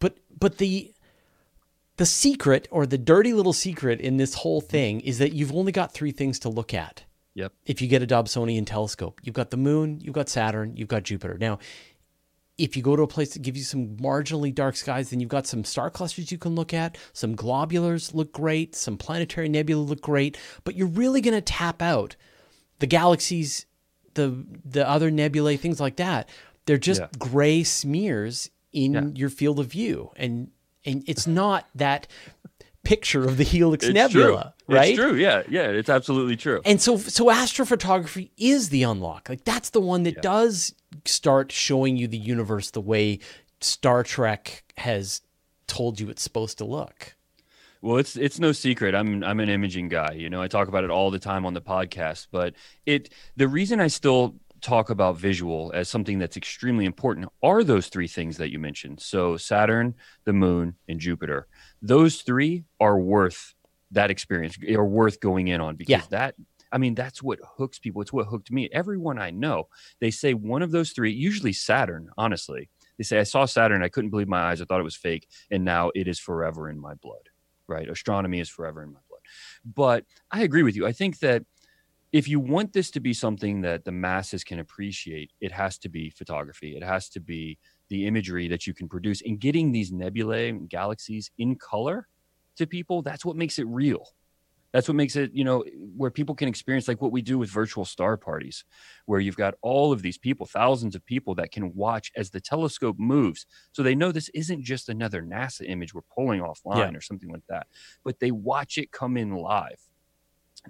but 0.00 0.16
but 0.36 0.58
the 0.58 0.92
The 1.98 2.06
secret 2.06 2.66
or 2.70 2.86
the 2.86 2.98
dirty 2.98 3.32
little 3.32 3.52
secret 3.52 4.00
in 4.00 4.16
this 4.16 4.34
whole 4.34 4.62
mm-hmm. 4.62 4.70
thing 4.70 5.00
is 5.00 5.18
that 5.18 5.34
you've 5.34 5.54
only 5.54 5.72
got 5.72 5.92
three 5.92 6.12
things 6.12 6.38
to 6.40 6.48
look 6.48 6.72
at. 6.72 7.04
Yep. 7.34 7.52
If 7.66 7.82
you 7.82 7.88
get 7.88 8.02
a 8.02 8.06
Dobsonian 8.06 8.66
telescope, 8.66 9.20
you've 9.22 9.34
got 9.34 9.50
the 9.50 9.56
moon, 9.56 10.00
you've 10.00 10.14
got 10.14 10.28
Saturn, 10.28 10.76
you've 10.76 10.88
got 10.88 11.04
Jupiter. 11.04 11.36
Now, 11.38 11.58
if 12.56 12.76
you 12.76 12.82
go 12.82 12.96
to 12.96 13.02
a 13.02 13.06
place 13.06 13.34
that 13.34 13.42
gives 13.42 13.58
you 13.58 13.64
some 13.64 13.96
marginally 13.98 14.52
dark 14.52 14.74
skies, 14.74 15.10
then 15.10 15.20
you've 15.20 15.28
got 15.28 15.46
some 15.46 15.62
star 15.62 15.90
clusters 15.90 16.32
you 16.32 16.38
can 16.38 16.56
look 16.56 16.74
at. 16.74 16.98
Some 17.12 17.36
globulars 17.36 18.12
look 18.14 18.32
great. 18.32 18.74
Some 18.74 18.96
planetary 18.96 19.48
nebulae 19.48 19.86
look 19.86 20.00
great. 20.00 20.36
But 20.64 20.74
you're 20.74 20.88
really 20.88 21.20
going 21.20 21.36
to 21.36 21.40
tap 21.40 21.80
out 21.80 22.16
the 22.80 22.86
galaxies, 22.86 23.66
the 24.14 24.44
the 24.64 24.88
other 24.88 25.10
nebulae, 25.10 25.56
things 25.56 25.78
like 25.78 25.96
that. 25.96 26.28
They're 26.66 26.78
just 26.78 27.00
Yeah. 27.00 27.08
gray 27.18 27.62
smears 27.62 28.50
in 28.72 28.92
Yeah. 28.92 29.06
your 29.14 29.30
field 29.30 29.60
of 29.60 29.66
view, 29.66 30.10
and 30.16 30.50
and 30.88 31.04
it's 31.06 31.26
not 31.26 31.68
that 31.74 32.06
picture 32.84 33.24
of 33.24 33.36
the 33.36 33.44
Helix 33.44 33.84
It's 33.84 33.94
Nebula, 33.94 34.54
true. 34.66 34.74
right? 34.76 34.88
It's 34.90 34.98
true. 34.98 35.14
Yeah. 35.14 35.42
Yeah. 35.48 35.68
It's 35.68 35.90
absolutely 35.90 36.36
true. 36.36 36.60
And 36.64 36.80
so 36.80 36.96
so 36.96 37.26
astrophotography 37.26 38.30
is 38.38 38.70
the 38.70 38.82
unlock. 38.84 39.28
Like 39.28 39.44
that's 39.44 39.70
the 39.70 39.80
one 39.80 40.04
that 40.04 40.14
Yeah. 40.16 40.20
does 40.22 40.74
start 41.04 41.52
showing 41.52 41.96
you 41.96 42.06
the 42.08 42.16
universe 42.18 42.70
the 42.70 42.80
way 42.80 43.18
Star 43.60 44.02
Trek 44.02 44.64
has 44.78 45.20
told 45.66 46.00
you 46.00 46.08
it's 46.08 46.22
supposed 46.22 46.56
to 46.58 46.64
look. 46.64 47.14
Well, 47.82 47.98
it's 47.98 48.16
it's 48.16 48.38
no 48.38 48.52
secret. 48.52 48.94
I'm 48.94 49.22
I'm 49.22 49.38
an 49.40 49.48
imaging 49.48 49.88
guy. 49.88 50.12
You 50.12 50.30
know, 50.30 50.40
I 50.40 50.48
talk 50.48 50.68
about 50.68 50.82
it 50.84 50.90
all 50.90 51.10
the 51.10 51.18
time 51.18 51.44
on 51.46 51.54
the 51.54 51.60
podcast. 51.60 52.28
But 52.32 52.54
it 52.86 53.10
the 53.36 53.48
reason 53.48 53.80
I 53.80 53.88
still 53.88 54.34
talk 54.60 54.90
about 54.90 55.16
visual 55.16 55.70
as 55.74 55.88
something 55.88 56.18
that's 56.18 56.36
extremely 56.36 56.84
important 56.84 57.28
are 57.42 57.64
those 57.64 57.88
three 57.88 58.08
things 58.08 58.36
that 58.38 58.50
you 58.50 58.58
mentioned. 58.58 59.00
So 59.00 59.36
Saturn, 59.36 59.94
the 60.24 60.32
Moon, 60.32 60.74
and 60.88 60.98
Jupiter. 61.00 61.46
Those 61.82 62.22
three 62.22 62.64
are 62.80 62.98
worth 62.98 63.54
that 63.90 64.10
experience. 64.10 64.58
Are 64.70 64.84
worth 64.84 65.20
going 65.20 65.48
in 65.48 65.60
on 65.60 65.76
because 65.76 65.90
Yeah. 66.02 66.06
that. 66.10 66.34
I 66.70 66.76
mean, 66.76 66.94
that's 66.94 67.22
what 67.22 67.38
hooks 67.56 67.78
people. 67.78 68.02
It's 68.02 68.12
what 68.12 68.26
hooked 68.26 68.50
me. 68.50 68.68
Everyone 68.72 69.18
I 69.18 69.30
know, 69.30 69.68
they 70.00 70.10
say 70.10 70.34
one 70.34 70.62
of 70.62 70.70
those 70.70 70.92
three. 70.92 71.10
Usually 71.12 71.52
Saturn. 71.54 72.10
Honestly, 72.18 72.68
they 72.98 73.04
say 73.04 73.18
I 73.18 73.22
saw 73.22 73.46
Saturn. 73.46 73.82
I 73.82 73.88
couldn't 73.88 74.10
believe 74.10 74.28
my 74.28 74.42
eyes. 74.50 74.60
I 74.60 74.66
thought 74.66 74.80
it 74.80 74.84
was 74.84 74.96
fake, 74.96 75.26
and 75.50 75.64
now 75.64 75.90
it 75.94 76.06
is 76.06 76.18
forever 76.18 76.68
in 76.68 76.78
my 76.78 76.94
blood 76.94 77.30
right? 77.68 77.88
Astronomy 77.88 78.40
is 78.40 78.48
forever 78.48 78.82
in 78.82 78.92
my 78.92 78.98
blood. 79.08 79.20
But 79.64 80.04
I 80.32 80.42
agree 80.42 80.62
with 80.62 80.74
you. 80.74 80.86
I 80.86 80.92
think 80.92 81.20
that 81.20 81.44
if 82.12 82.26
you 82.26 82.40
want 82.40 82.72
this 82.72 82.90
to 82.92 83.00
be 83.00 83.12
something 83.12 83.60
that 83.62 83.84
the 83.84 83.92
masses 83.92 84.42
can 84.42 84.60
appreciate, 84.60 85.30
it 85.40 85.52
has 85.52 85.78
to 85.78 85.88
be 85.88 86.10
photography. 86.10 86.76
It 86.76 86.82
has 86.82 87.08
to 87.10 87.20
be 87.20 87.58
the 87.90 88.06
imagery 88.06 88.48
that 88.48 88.66
you 88.66 88.72
can 88.72 88.88
produce. 88.88 89.22
And 89.22 89.38
getting 89.38 89.72
these 89.72 89.92
nebulae 89.92 90.48
and 90.48 90.68
galaxies 90.68 91.30
in 91.38 91.56
color 91.56 92.08
to 92.56 92.66
people, 92.66 93.02
that's 93.02 93.24
what 93.24 93.36
makes 93.36 93.58
it 93.58 93.66
real. 93.66 94.08
That's 94.72 94.86
what 94.86 94.96
makes 94.96 95.16
it, 95.16 95.30
you 95.32 95.44
know, 95.44 95.64
where 95.96 96.10
people 96.10 96.34
can 96.34 96.46
experience 96.46 96.88
like 96.88 97.00
what 97.00 97.12
we 97.12 97.22
do 97.22 97.38
with 97.38 97.48
virtual 97.48 97.86
star 97.86 98.18
parties, 98.18 98.64
where 99.06 99.18
you've 99.18 99.36
got 99.36 99.54
all 99.62 99.92
of 99.92 100.02
these 100.02 100.18
people, 100.18 100.44
thousands 100.44 100.94
of 100.94 101.04
people 101.06 101.34
that 101.36 101.52
can 101.52 101.74
watch 101.74 102.12
as 102.16 102.30
the 102.30 102.40
telescope 102.40 102.96
moves. 102.98 103.46
So 103.72 103.82
they 103.82 103.94
know 103.94 104.12
this 104.12 104.30
isn't 104.34 104.62
just 104.62 104.90
another 104.90 105.22
NASA 105.22 105.68
image 105.68 105.94
we're 105.94 106.02
pulling 106.14 106.40
offline 106.40 106.96
or 106.96 107.00
something 107.00 107.30
like 107.30 107.46
that, 107.48 107.66
but 108.04 108.20
they 108.20 108.30
watch 108.30 108.76
it 108.76 108.92
come 108.92 109.16
in 109.16 109.34
live. 109.34 109.87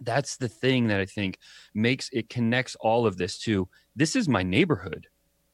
That's 0.03 0.37
the 0.37 0.49
thing 0.49 0.89
that 0.89 1.01
I 1.01 1.07
think 1.07 1.39
makes 1.75 2.09
it 2.13 2.29
connects 2.29 2.77
all 2.81 3.07
of 3.07 3.17
this 3.17 3.39
to 3.41 3.69
this 3.97 4.17
is 4.17 4.29
my 4.29 4.43
neighborhood. 4.43 5.07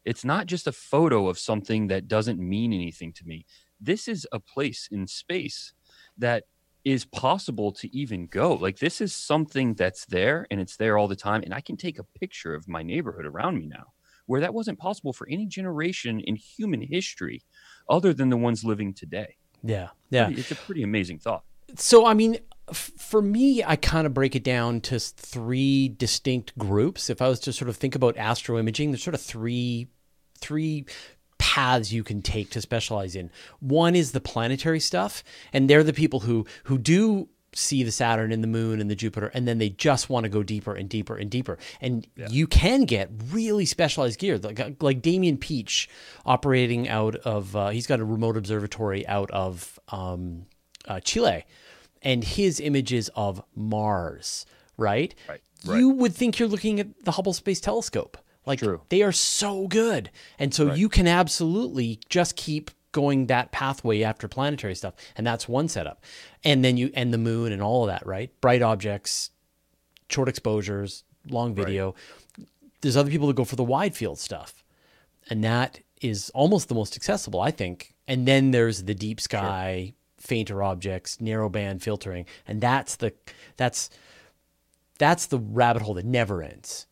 It's 0.05 0.25
not 0.25 0.47
just 0.47 0.67
a 0.67 0.73
photo 0.73 1.29
of 1.29 1.39
something 1.39 1.87
that 1.89 2.09
doesn't 2.09 2.39
mean 2.39 2.73
anything 2.73 3.13
to 3.15 3.25
me. 3.27 3.47
This 3.81 4.07
is 4.09 4.27
a 4.33 4.41
place 4.41 4.89
in 4.91 5.07
space 5.07 5.73
that 6.19 6.45
is 6.85 7.07
possible 7.07 7.73
to 7.73 7.97
even 7.97 8.27
go. 8.27 8.55
Like 8.55 8.79
this 8.79 9.01
is 9.01 9.15
something 9.15 9.75
that's 9.75 10.05
there 10.05 10.47
and 10.51 10.61
it's 10.61 10.77
there 10.77 10.99
all 10.99 11.09
the 11.09 11.17
time. 11.17 11.43
And 11.43 11.55
I 11.55 11.61
can 11.61 11.77
take 11.77 11.99
a 11.99 12.05
picture 12.05 12.55
of 12.55 12.69
my 12.69 12.83
neighborhood 12.83 13.25
around 13.25 13.59
me 13.59 13.67
now, 13.67 13.93
where 14.27 14.41
that 14.43 14.53
wasn't 14.53 14.79
possible 14.79 15.13
for 15.13 15.27
any 15.31 15.47
generation 15.47 16.21
in 16.21 16.37
human 16.37 16.83
history 16.83 17.43
other 17.89 18.13
than 18.13 18.29
the 18.29 18.37
ones 18.37 18.65
living 18.65 18.93
today. 18.93 19.37
Yeah. 19.63 19.89
Yeah. 20.11 20.29
It's 20.29 20.51
a 20.51 20.57
pretty 20.57 20.83
amazing 20.83 21.19
thought. 21.19 21.45
So, 21.77 22.05
I 22.05 22.13
mean, 22.13 22.37
for 23.15 23.23
me, 23.23 23.63
I 23.63 23.77
kind 23.77 24.09
of 24.09 24.13
break 24.13 24.35
it 24.35 24.43
down 24.43 24.81
to 24.81 24.99
three 24.99 25.89
distinct 25.89 26.59
groups. 26.59 27.09
If 27.09 27.23
I 27.23 27.29
was 27.29 27.39
to 27.41 27.53
sort 27.53 27.69
of 27.69 27.77
think 27.77 27.95
about 27.95 28.17
astro 28.17 28.59
imaging, 28.59 28.91
there's 28.91 29.05
sort 29.05 29.15
of 29.15 29.21
three, 29.21 29.87
three 30.41 30.87
paths 31.39 31.93
you 31.93 32.03
can 32.03 32.23
take 32.23 32.51
to 32.51 32.61
specialize 32.61 33.15
in. 33.15 33.31
One 33.61 33.95
is 33.95 34.11
the 34.11 34.21
planetary 34.21 34.81
stuff, 34.81 35.23
and 35.53 35.71
they're 35.71 35.85
the 35.85 35.93
people 35.93 36.19
who 36.19 36.45
who 36.65 36.77
do 36.77 37.29
see 37.53 37.85
the 37.85 37.93
Saturn 37.93 38.33
and 38.33 38.43
the 38.43 38.49
Moon 38.49 38.81
and 38.81 38.91
the 38.91 38.97
Jupiter, 38.97 39.31
and 39.33 39.47
then 39.47 39.59
they 39.59 39.69
just 39.69 40.11
want 40.11 40.25
to 40.25 40.29
go 40.29 40.43
deeper 40.43 40.75
and 40.75 40.89
deeper 40.89 41.17
and 41.17 41.31
deeper. 41.31 41.57
And 41.81 42.09
you 42.31 42.49
can 42.49 42.83
get 42.83 43.13
really 43.31 43.65
specialized 43.65 44.19
gear, 44.19 44.39
like 44.39 44.83
like 44.83 45.03
Damian 45.03 45.39
Peach, 45.39 45.89
operating 46.27 46.89
out 46.89 47.15
of 47.15 47.55
uh, 47.55 47.69
he's 47.69 47.87
got 47.87 48.01
a 48.01 48.05
remote 48.05 48.37
observatory 48.37 49.07
out 49.07 49.31
of 49.31 49.79
um, 49.91 50.47
uh, 50.89 50.99
Chile, 50.99 51.45
and 52.05 52.23
his 52.23 52.61
images 52.61 53.11
of 53.17 53.43
Mars, 53.57 54.47
right? 54.77 55.15
Right, 55.29 55.41
You 55.65 55.89
would 55.89 56.15
think 56.15 56.39
you're 56.39 56.49
looking 56.49 56.79
at 56.79 57.05
the 57.05 57.13
Hubble 57.13 57.33
Space 57.33 57.61
Telescope. 57.61 58.19
Like 58.47 58.59
True. 58.59 58.83
they 58.91 59.01
are 59.03 59.11
so 59.13 59.67
good, 59.69 60.11
and 60.39 60.53
so 60.53 60.67
Right. 60.67 60.77
you 60.79 60.91
can 60.91 61.09
absolutely 61.09 61.99
just 62.11 62.37
keep 62.37 62.71
going 62.93 63.27
that 63.27 63.53
pathway 63.53 64.03
after 64.03 64.29
planetary 64.29 64.75
stuff, 64.75 64.93
and 65.17 65.27
that's 65.27 65.49
one 65.49 65.67
setup. 65.67 66.05
And 66.45 66.63
then 66.63 66.77
you 66.77 66.91
and 66.95 67.13
the 67.13 67.19
moon 67.19 67.53
and 67.53 67.63
all 67.63 67.85
of 67.85 67.89
that, 67.89 68.07
right? 68.07 68.31
Bright 68.43 68.61
objects, 68.61 69.31
short 70.11 70.29
exposures, 70.29 71.05
long 71.27 71.55
video. 71.55 71.95
There's 72.83 72.99
other 72.99 73.11
people 73.11 73.27
that 73.29 73.35
go 73.37 73.45
for 73.45 73.57
the 73.57 73.65
wide 73.65 73.97
field 73.97 74.19
stuff, 74.19 74.63
and 75.31 75.43
that 75.43 75.81
is 76.03 76.29
almost 76.35 76.69
the 76.69 76.75
most 76.75 76.97
accessible, 76.97 77.41
I 77.41 77.51
think. 77.51 77.95
And 78.07 78.29
then 78.29 78.51
there's 78.51 78.83
the 78.85 78.95
deep 78.95 79.23
sky, 79.23 79.95
fainter 80.25 80.63
objects, 80.63 81.21
narrow 81.21 81.49
band 81.49 81.83
filtering, 81.83 82.27
and 82.47 82.61
that's 82.61 82.97
the 82.97 83.13
that's 83.57 83.91
that's 84.99 85.27
the 85.27 85.39
rabbit 85.39 85.83
hole 85.83 85.95
that 85.95 86.05
never 86.05 86.43
ends. 86.43 86.87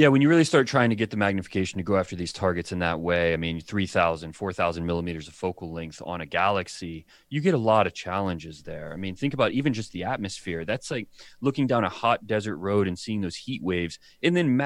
Yeah. 0.00 0.08
When 0.08 0.22
you 0.22 0.30
really 0.30 0.44
start 0.44 0.66
trying 0.66 0.88
to 0.88 0.96
get 0.96 1.10
the 1.10 1.18
magnification 1.18 1.76
to 1.76 1.82
go 1.82 1.98
after 1.98 2.16
these 2.16 2.32
targets 2.32 2.72
in 2.72 2.78
that 2.78 3.00
way, 3.00 3.34
I 3.34 3.36
mean, 3.36 3.60
3,000, 3.60 4.32
4,000 4.32 4.86
millimeters 4.86 5.28
of 5.28 5.34
focal 5.34 5.74
length 5.74 6.00
on 6.06 6.22
a 6.22 6.26
galaxy, 6.26 7.04
you 7.28 7.42
get 7.42 7.52
a 7.52 7.58
lot 7.58 7.86
of 7.86 7.92
challenges 7.92 8.62
there. 8.62 8.94
I 8.94 8.96
mean, 8.96 9.14
think 9.14 9.34
about 9.34 9.52
even 9.52 9.74
just 9.74 9.92
the 9.92 10.04
atmosphere. 10.04 10.64
That's 10.64 10.90
like 10.90 11.08
looking 11.42 11.66
down 11.66 11.84
a 11.84 11.90
hot 11.90 12.26
desert 12.26 12.56
road 12.56 12.88
and 12.88 12.98
seeing 12.98 13.20
those 13.20 13.36
heat 13.36 13.62
waves 13.62 13.98
and 14.22 14.34
then 14.34 14.58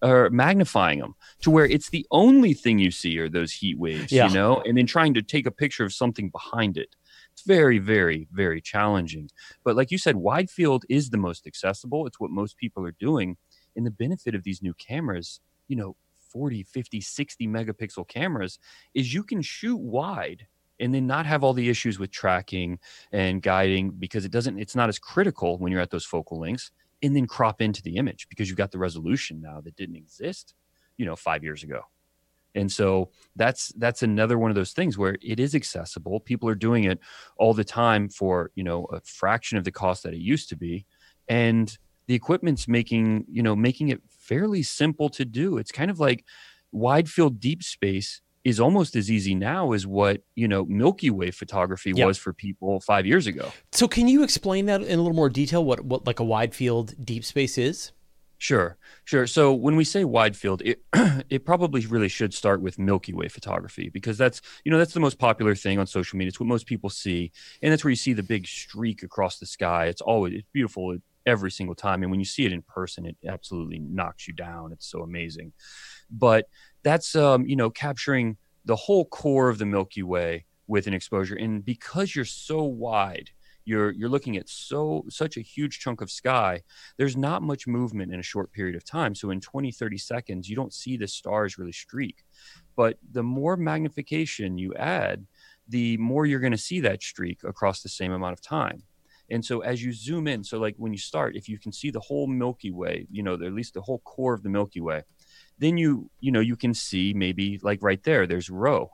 or 0.00 0.30
magnifying 0.30 1.00
them 1.00 1.14
to 1.42 1.50
where 1.50 1.66
it's 1.66 1.90
the 1.90 2.06
only 2.10 2.54
thing 2.54 2.78
you 2.78 2.90
see 2.90 3.18
are 3.18 3.28
those 3.28 3.52
heat 3.52 3.78
waves, 3.78 4.10
Yeah. 4.10 4.28
you 4.28 4.32
know, 4.34 4.62
and 4.62 4.78
then 4.78 4.86
trying 4.86 5.12
to 5.12 5.20
take 5.20 5.44
a 5.44 5.50
picture 5.50 5.84
of 5.84 5.92
something 5.92 6.30
behind 6.30 6.78
it. 6.78 6.96
It's 7.32 7.42
very, 7.42 7.78
very, 7.78 8.28
very 8.32 8.60
challenging. 8.60 9.30
But 9.62 9.76
like 9.76 9.90
you 9.90 9.98
said, 9.98 10.16
wide 10.16 10.50
field 10.50 10.84
is 10.88 11.10
the 11.10 11.18
most 11.18 11.46
accessible. 11.46 12.06
It's 12.06 12.18
what 12.18 12.30
most 12.30 12.56
people 12.56 12.84
are 12.86 12.94
doing 12.98 13.36
and 13.76 13.86
the 13.86 13.90
benefit 13.90 14.34
of 14.34 14.42
these 14.44 14.62
new 14.62 14.74
cameras 14.74 15.40
you 15.68 15.76
know 15.76 15.96
40 16.32 16.62
50 16.62 17.00
60 17.00 17.48
megapixel 17.48 18.06
cameras 18.08 18.58
is 18.94 19.12
you 19.12 19.22
can 19.22 19.42
shoot 19.42 19.78
wide 19.78 20.46
and 20.78 20.94
then 20.94 21.06
not 21.06 21.26
have 21.26 21.44
all 21.44 21.52
the 21.52 21.68
issues 21.68 21.98
with 21.98 22.10
tracking 22.10 22.78
and 23.12 23.42
guiding 23.42 23.90
because 23.90 24.24
it 24.24 24.30
doesn't 24.30 24.58
it's 24.58 24.76
not 24.76 24.88
as 24.88 24.98
critical 24.98 25.58
when 25.58 25.72
you're 25.72 25.80
at 25.80 25.90
those 25.90 26.06
focal 26.06 26.40
lengths 26.40 26.70
and 27.02 27.16
then 27.16 27.26
crop 27.26 27.60
into 27.60 27.82
the 27.82 27.96
image 27.96 28.28
because 28.28 28.48
you've 28.48 28.58
got 28.58 28.70
the 28.70 28.78
resolution 28.78 29.40
now 29.40 29.60
that 29.60 29.76
didn't 29.76 29.96
exist 29.96 30.54
you 31.00 31.06
know 31.06 31.16
5 31.16 31.42
years 31.42 31.64
ago. 31.64 31.80
And 32.54 32.70
so 32.70 33.10
that's 33.36 33.72
that's 33.78 34.02
another 34.02 34.38
one 34.38 34.50
of 34.50 34.54
those 34.54 34.72
things 34.72 34.98
where 34.98 35.16
it 35.22 35.40
is 35.40 35.54
accessible. 35.54 36.20
People 36.20 36.48
are 36.48 36.54
doing 36.54 36.84
it 36.84 36.98
all 37.38 37.54
the 37.54 37.64
time 37.64 38.08
for 38.08 38.50
you 38.54 38.64
know 38.64 38.84
a 38.86 39.00
fraction 39.00 39.56
of 39.56 39.64
the 39.64 39.70
cost 39.72 40.02
that 40.02 40.12
it 40.12 40.20
used 40.20 40.48
to 40.50 40.56
be. 40.56 40.84
And 41.28 41.76
the 42.10 42.16
equipment's 42.16 42.66
making 42.66 43.24
you 43.30 43.40
know 43.46 43.54
making 43.54 43.88
it 43.94 44.00
fairly 44.28 44.62
simple 44.64 45.08
to 45.08 45.24
do 45.24 45.58
it's 45.58 45.70
kind 45.70 45.92
of 45.92 46.00
like 46.00 46.24
wide 46.72 47.08
field 47.08 47.38
deep 47.38 47.62
space 47.62 48.20
is 48.42 48.58
almost 48.58 48.96
as 48.96 49.08
easy 49.16 49.34
now 49.34 49.70
as 49.70 49.86
what 49.86 50.16
you 50.34 50.48
know 50.48 50.64
milky 50.64 51.10
way 51.10 51.30
photography 51.30 51.92
Yep. 51.94 52.06
was 52.06 52.18
for 52.18 52.32
people 52.32 52.80
five 52.80 53.06
years 53.06 53.28
ago 53.28 53.46
So 53.70 53.86
can 53.86 54.08
you 54.08 54.24
explain 54.24 54.66
that 54.66 54.80
in 54.82 54.98
a 54.98 55.02
little 55.02 55.20
more 55.22 55.28
detail? 55.28 55.64
What 55.64 55.84
what 55.84 56.04
like 56.04 56.18
a 56.18 56.24
wide 56.24 56.52
field 56.60 56.94
deep 57.10 57.24
space 57.24 57.56
is? 57.58 57.92
Sure, 58.38 58.78
sure. 59.04 59.26
So 59.26 59.52
when 59.52 59.76
we 59.76 59.84
say 59.84 60.02
wide 60.02 60.34
field, 60.34 60.62
it 60.64 60.78
it 61.34 61.44
probably 61.44 61.82
really 61.94 62.08
should 62.08 62.32
start 62.32 62.62
with 62.62 62.78
Milky 62.78 63.12
Way 63.12 63.28
photography 63.28 63.90
because 63.90 64.16
that's 64.16 64.40
you 64.64 64.72
know 64.72 64.78
that's 64.78 64.94
the 64.94 65.04
most 65.08 65.18
popular 65.18 65.54
thing 65.54 65.78
on 65.78 65.86
social 65.86 66.16
media. 66.16 66.30
It's 66.30 66.40
what 66.40 66.46
most 66.56 66.66
people 66.66 66.88
see, 67.04 67.30
and 67.62 67.70
that's 67.70 67.84
where 67.84 67.90
you 67.90 67.96
see 68.06 68.14
the 68.14 68.22
big 68.34 68.46
streak 68.46 69.02
across 69.02 69.38
the 69.38 69.46
sky. 69.46 69.82
It's 69.92 70.00
always 70.00 70.32
it's 70.38 70.48
beautiful 70.58 70.96
every 71.30 71.50
single 71.50 71.74
time, 71.74 72.02
and 72.02 72.10
when 72.10 72.20
you 72.20 72.26
see 72.26 72.44
it 72.44 72.52
in 72.52 72.62
person, 72.62 73.06
it 73.06 73.16
absolutely 73.26 73.78
knocks 73.78 74.28
you 74.28 74.34
down. 74.34 74.72
It's 74.72 74.90
so 74.90 75.02
amazing. 75.02 75.52
But 76.10 76.48
that's 76.82 77.14
um, 77.16 77.46
you 77.46 77.56
know 77.56 77.70
capturing 77.70 78.36
the 78.64 78.76
whole 78.76 79.06
core 79.06 79.48
of 79.48 79.58
the 79.58 79.66
Milky 79.66 80.02
Way 80.02 80.44
with 80.66 80.86
an 80.86 80.94
exposure. 80.94 81.36
And 81.36 81.64
because 81.64 82.14
you're 82.14 82.24
so 82.24 82.62
wide, 82.62 83.30
you're 83.64 83.90
you're 83.92 84.08
looking 84.08 84.36
at 84.36 84.48
so 84.48 85.04
such 85.08 85.36
a 85.36 85.40
huge 85.40 85.78
chunk 85.78 86.00
of 86.00 86.10
sky 86.10 86.60
there's 86.96 87.16
not 87.16 87.42
much 87.42 87.66
movement 87.66 88.12
in 88.12 88.18
a 88.18 88.22
short 88.22 88.50
period 88.52 88.74
of 88.74 88.84
time 88.84 89.14
so 89.14 89.30
in 89.30 89.40
20 89.40 89.70
30 89.70 89.98
seconds 89.98 90.48
you 90.48 90.56
don't 90.56 90.72
see 90.72 90.96
the 90.96 91.06
stars 91.06 91.58
really 91.58 91.72
streak 91.72 92.24
but 92.76 92.96
the 93.12 93.22
more 93.22 93.56
magnification 93.56 94.58
you 94.58 94.74
add 94.74 95.26
the 95.68 95.96
more 95.98 96.26
you're 96.26 96.40
going 96.40 96.50
to 96.52 96.58
see 96.58 96.80
that 96.80 97.02
streak 97.02 97.44
across 97.44 97.82
the 97.82 97.88
same 97.88 98.12
amount 98.12 98.32
of 98.32 98.40
time 98.40 98.82
and 99.30 99.44
so 99.44 99.60
as 99.60 99.82
you 99.82 99.92
zoom 99.92 100.26
in 100.26 100.42
so 100.42 100.58
like 100.58 100.74
when 100.76 100.92
you 100.92 100.98
start 100.98 101.36
if 101.36 101.48
you 101.48 101.58
can 101.58 101.72
see 101.72 101.90
the 101.90 102.00
whole 102.00 102.26
milky 102.26 102.70
way 102.70 103.06
you 103.10 103.22
know 103.22 103.34
at 103.34 103.52
least 103.52 103.74
the 103.74 103.82
whole 103.82 104.00
core 104.00 104.34
of 104.34 104.42
the 104.42 104.48
milky 104.48 104.80
way 104.80 105.02
then 105.58 105.76
you 105.76 106.10
you 106.20 106.32
know 106.32 106.40
you 106.40 106.56
can 106.56 106.74
see 106.74 107.12
maybe 107.14 107.58
like 107.62 107.78
right 107.82 108.02
there 108.02 108.26
there's 108.26 108.50
Rho 108.50 108.90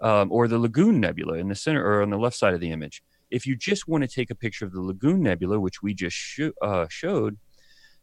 um, 0.00 0.30
or 0.30 0.48
the 0.48 0.58
Lagoon 0.58 1.00
Nebula 1.00 1.34
in 1.34 1.48
the 1.48 1.54
center 1.54 1.84
or 1.84 2.02
on 2.02 2.10
the 2.10 2.18
left 2.18 2.36
side 2.36 2.54
of 2.54 2.60
the 2.60 2.70
image. 2.70 3.02
If 3.30 3.46
you 3.46 3.56
just 3.56 3.88
want 3.88 4.02
to 4.02 4.08
take 4.08 4.30
a 4.30 4.34
picture 4.34 4.64
of 4.64 4.72
the 4.72 4.80
Lagoon 4.80 5.22
Nebula, 5.22 5.60
which 5.60 5.82
we 5.82 5.94
just 5.94 6.16
sh- 6.16 6.50
uh, 6.62 6.86
showed, 6.88 7.38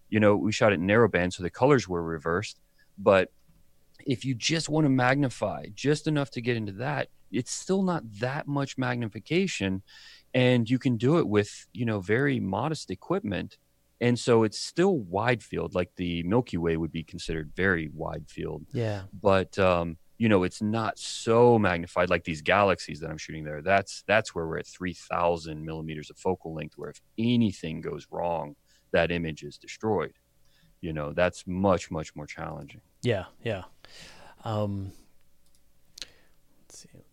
you 0.09 0.19
know, 0.19 0.35
we 0.35 0.51
shot 0.51 0.73
it 0.73 0.79
narrowband, 0.79 1.33
so 1.33 1.43
the 1.43 1.49
colors 1.49 1.87
were 1.87 2.03
reversed. 2.03 2.59
But 2.97 3.31
if 4.05 4.23
you 4.23 4.35
just 4.35 4.69
want 4.69 4.85
to 4.85 4.89
magnify 4.89 5.67
just 5.73 6.07
enough 6.07 6.29
to 6.31 6.41
get 6.41 6.57
into 6.57 6.73
that, 6.73 7.07
it's 7.31 7.51
still 7.51 7.81
not 7.81 8.03
that 8.19 8.47
much 8.47 8.77
magnification, 8.77 9.81
and 10.35 10.69
you 10.69 10.77
can 10.77 10.97
do 10.97 11.17
it 11.17 11.27
with 11.27 11.65
you 11.73 11.85
know 11.85 11.99
very 11.99 12.39
modest 12.39 12.91
equipment. 12.91 13.57
And 14.01 14.19
so 14.19 14.43
it's 14.43 14.59
still 14.59 14.97
wide 14.97 15.41
field, 15.41 15.73
like 15.73 15.89
the 15.95 16.21
Milky 16.23 16.57
Way 16.57 16.75
would 16.75 16.91
be 16.91 17.01
considered 17.01 17.53
very 17.55 17.89
wide 17.93 18.25
field. 18.27 18.65
Yeah. 18.73 19.03
But 19.21 19.57
um, 19.57 19.97
you 20.17 20.29
know 20.29 20.43
it's 20.43 20.61
not 20.61 20.97
so 20.97 21.59
magnified 21.59 22.09
like 22.09 22.23
these 22.23 22.41
galaxies 22.41 22.99
that 22.99 23.09
i'm 23.09 23.17
shooting 23.17 23.43
there 23.43 23.61
that's 23.61 24.03
that's 24.07 24.33
where 24.33 24.47
we're 24.47 24.59
at 24.59 24.67
3000 24.67 25.63
millimeters 25.63 26.09
of 26.09 26.17
focal 26.17 26.53
length 26.53 26.77
where 26.77 26.89
if 26.89 27.01
anything 27.17 27.81
goes 27.81 28.07
wrong 28.09 28.55
that 28.91 29.11
image 29.11 29.43
is 29.43 29.57
destroyed 29.57 30.13
you 30.81 30.93
know 30.93 31.13
that's 31.13 31.45
much 31.47 31.91
much 31.91 32.15
more 32.15 32.25
challenging 32.25 32.81
yeah 33.01 33.25
yeah 33.43 33.63
um 34.43 34.91
let's 36.61 36.79
see 36.79 37.04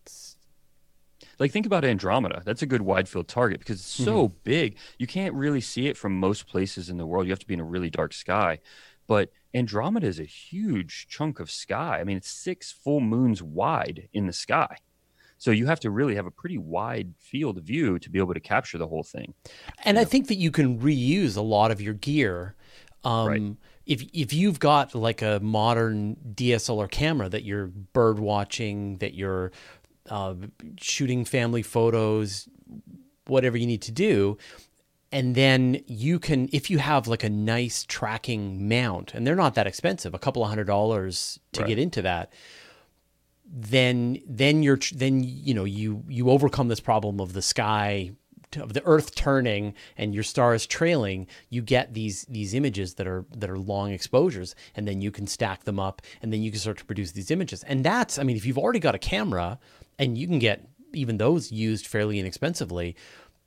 like 1.43 1.51
think 1.51 1.65
about 1.65 1.85
andromeda 1.85 2.41
that's 2.45 2.61
a 2.61 2.65
good 2.65 2.81
wide 2.81 3.07
field 3.09 3.27
target 3.27 3.59
because 3.59 3.79
it's 3.79 3.87
so 3.89 4.27
Mm-hmm. 4.27 4.33
big 4.43 4.77
you 4.97 5.07
can't 5.07 5.33
really 5.35 5.61
see 5.61 5.87
it 5.87 5.97
from 5.97 6.19
most 6.19 6.47
places 6.47 6.89
in 6.89 6.97
the 6.97 7.05
world 7.05 7.25
you 7.25 7.31
have 7.31 7.39
to 7.39 7.47
be 7.47 7.53
in 7.53 7.59
a 7.59 7.63
really 7.65 7.89
dark 7.89 8.13
sky 8.13 8.59
but 9.07 9.29
andromeda 9.53 10.07
is 10.07 10.19
a 10.19 10.23
huge 10.25 11.07
chunk 11.09 11.39
of 11.39 11.51
sky 11.51 11.99
i 11.99 12.03
mean 12.03 12.17
it's 12.17 12.29
six 12.29 12.71
full 12.71 12.99
moons 13.01 13.43
wide 13.43 14.09
in 14.13 14.27
the 14.27 14.33
sky 14.33 14.77
so 15.37 15.51
you 15.51 15.65
have 15.67 15.79
to 15.81 15.91
really 15.91 16.15
have 16.15 16.25
a 16.27 16.31
pretty 16.31 16.57
wide 16.57 17.13
field 17.19 17.57
of 17.57 17.65
view 17.65 17.99
to 17.99 18.09
be 18.09 18.19
able 18.19 18.33
to 18.33 18.39
capture 18.39 18.77
the 18.77 18.87
whole 18.87 19.03
thing 19.03 19.33
And 19.83 19.99
I 19.99 20.05
think 20.05 20.27
that 20.27 20.35
you 20.35 20.51
can 20.51 20.79
reuse 20.79 21.37
a 21.37 21.41
lot 21.41 21.71
of 21.71 21.81
your 21.81 21.93
gear. 21.93 22.55
Um, 23.03 23.23
Right. 23.25 23.43
If 23.85 24.01
if 24.13 24.31
you've 24.33 24.59
got 24.59 24.95
like 24.95 25.21
a 25.21 25.39
modern 25.41 26.15
DSLR 26.33 26.87
camera 26.87 27.27
that 27.29 27.43
you're 27.43 27.67
bird 27.67 28.17
watching, 28.19 28.97
that 28.99 29.13
you're 29.13 29.51
uh, 30.09 30.35
shooting 30.79 31.25
family 31.25 31.61
photos, 31.61 32.47
whatever 33.27 33.57
you 33.57 33.67
need 33.67 33.81
to 33.83 33.91
do, 33.91 34.37
and 35.11 35.35
then 35.35 35.83
you 35.85 36.19
can, 36.19 36.49
if 36.51 36.69
you 36.71 36.79
have 36.79 37.07
like 37.07 37.23
a 37.23 37.29
nice 37.29 37.85
tracking 37.87 38.67
mount, 38.67 39.13
and 39.13 39.25
they're 39.27 39.35
not 39.35 39.53
that 39.55 39.67
expensive, 39.67 40.13
a 40.13 40.19
couple 40.19 40.43
of 40.43 40.49
hundred 40.49 40.65
dollars 40.65 41.39
to 41.51 41.61
Right. 41.61 41.67
get 41.69 41.79
into 41.79 42.01
that, 42.01 42.33
then 43.45 44.19
then 44.27 44.63
you're 44.63 44.79
then 44.93 45.23
you 45.23 45.53
know 45.53 45.65
you 45.65 46.03
you 46.07 46.29
overcome 46.29 46.67
this 46.69 46.79
problem 46.79 47.19
of 47.19 47.33
the 47.33 47.41
sky 47.41 48.11
of 48.59 48.73
the 48.73 48.83
earth 48.85 49.15
turning 49.15 49.73
and 49.97 50.13
your 50.13 50.23
stars 50.23 50.65
trailing. 50.65 51.27
You 51.49 51.61
get 51.61 51.93
these 51.93 52.23
these 52.25 52.53
images 52.53 52.95
that 52.95 53.07
are 53.07 53.25
that 53.35 53.49
are 53.49 53.57
long 53.59 53.91
exposures 53.91 54.55
and 54.75 54.87
then 54.87 55.01
you 55.01 55.11
can 55.11 55.27
stack 55.27 55.63
them 55.65 55.79
up 55.79 56.01
and 56.21 56.31
then 56.33 56.41
you 56.41 56.51
can 56.51 56.59
start 56.59 56.77
to 56.79 56.85
produce 56.85 57.11
these 57.11 57.29
images. 57.31 57.63
And 57.63 57.83
that's 57.83 58.17
i 58.17 58.23
mean 58.23 58.37
if 58.37 58.45
you've 58.45 58.57
already 58.57 58.79
got 58.79 58.95
a 58.95 58.99
camera 58.99 59.59
and 59.99 60.17
you 60.17 60.27
can 60.27 60.39
get 60.39 60.67
even 60.93 61.17
those 61.17 61.51
used 61.51 61.87
fairly 61.87 62.19
inexpensively 62.19 62.95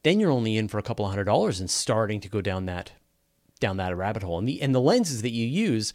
then 0.02 0.20
you're 0.20 0.30
only 0.30 0.56
in 0.56 0.68
for 0.68 0.78
a 0.78 0.82
couple 0.82 1.04
of 1.04 1.11
hundred 1.11 1.24
dollars 1.24 1.59
and 1.61 1.70
starting 1.70 2.20
to 2.20 2.28
go 2.28 2.40
down 2.40 2.66
that 2.66 2.92
down 3.61 3.76
that 3.76 3.96
rabbit 3.96 4.22
hole 4.22 4.38
and 4.38 4.48
the 4.48 4.61
and 4.62 4.74
the 4.74 4.80
lenses 4.80 5.22
that 5.22 5.30
you 5.30 5.46
use 5.46 5.92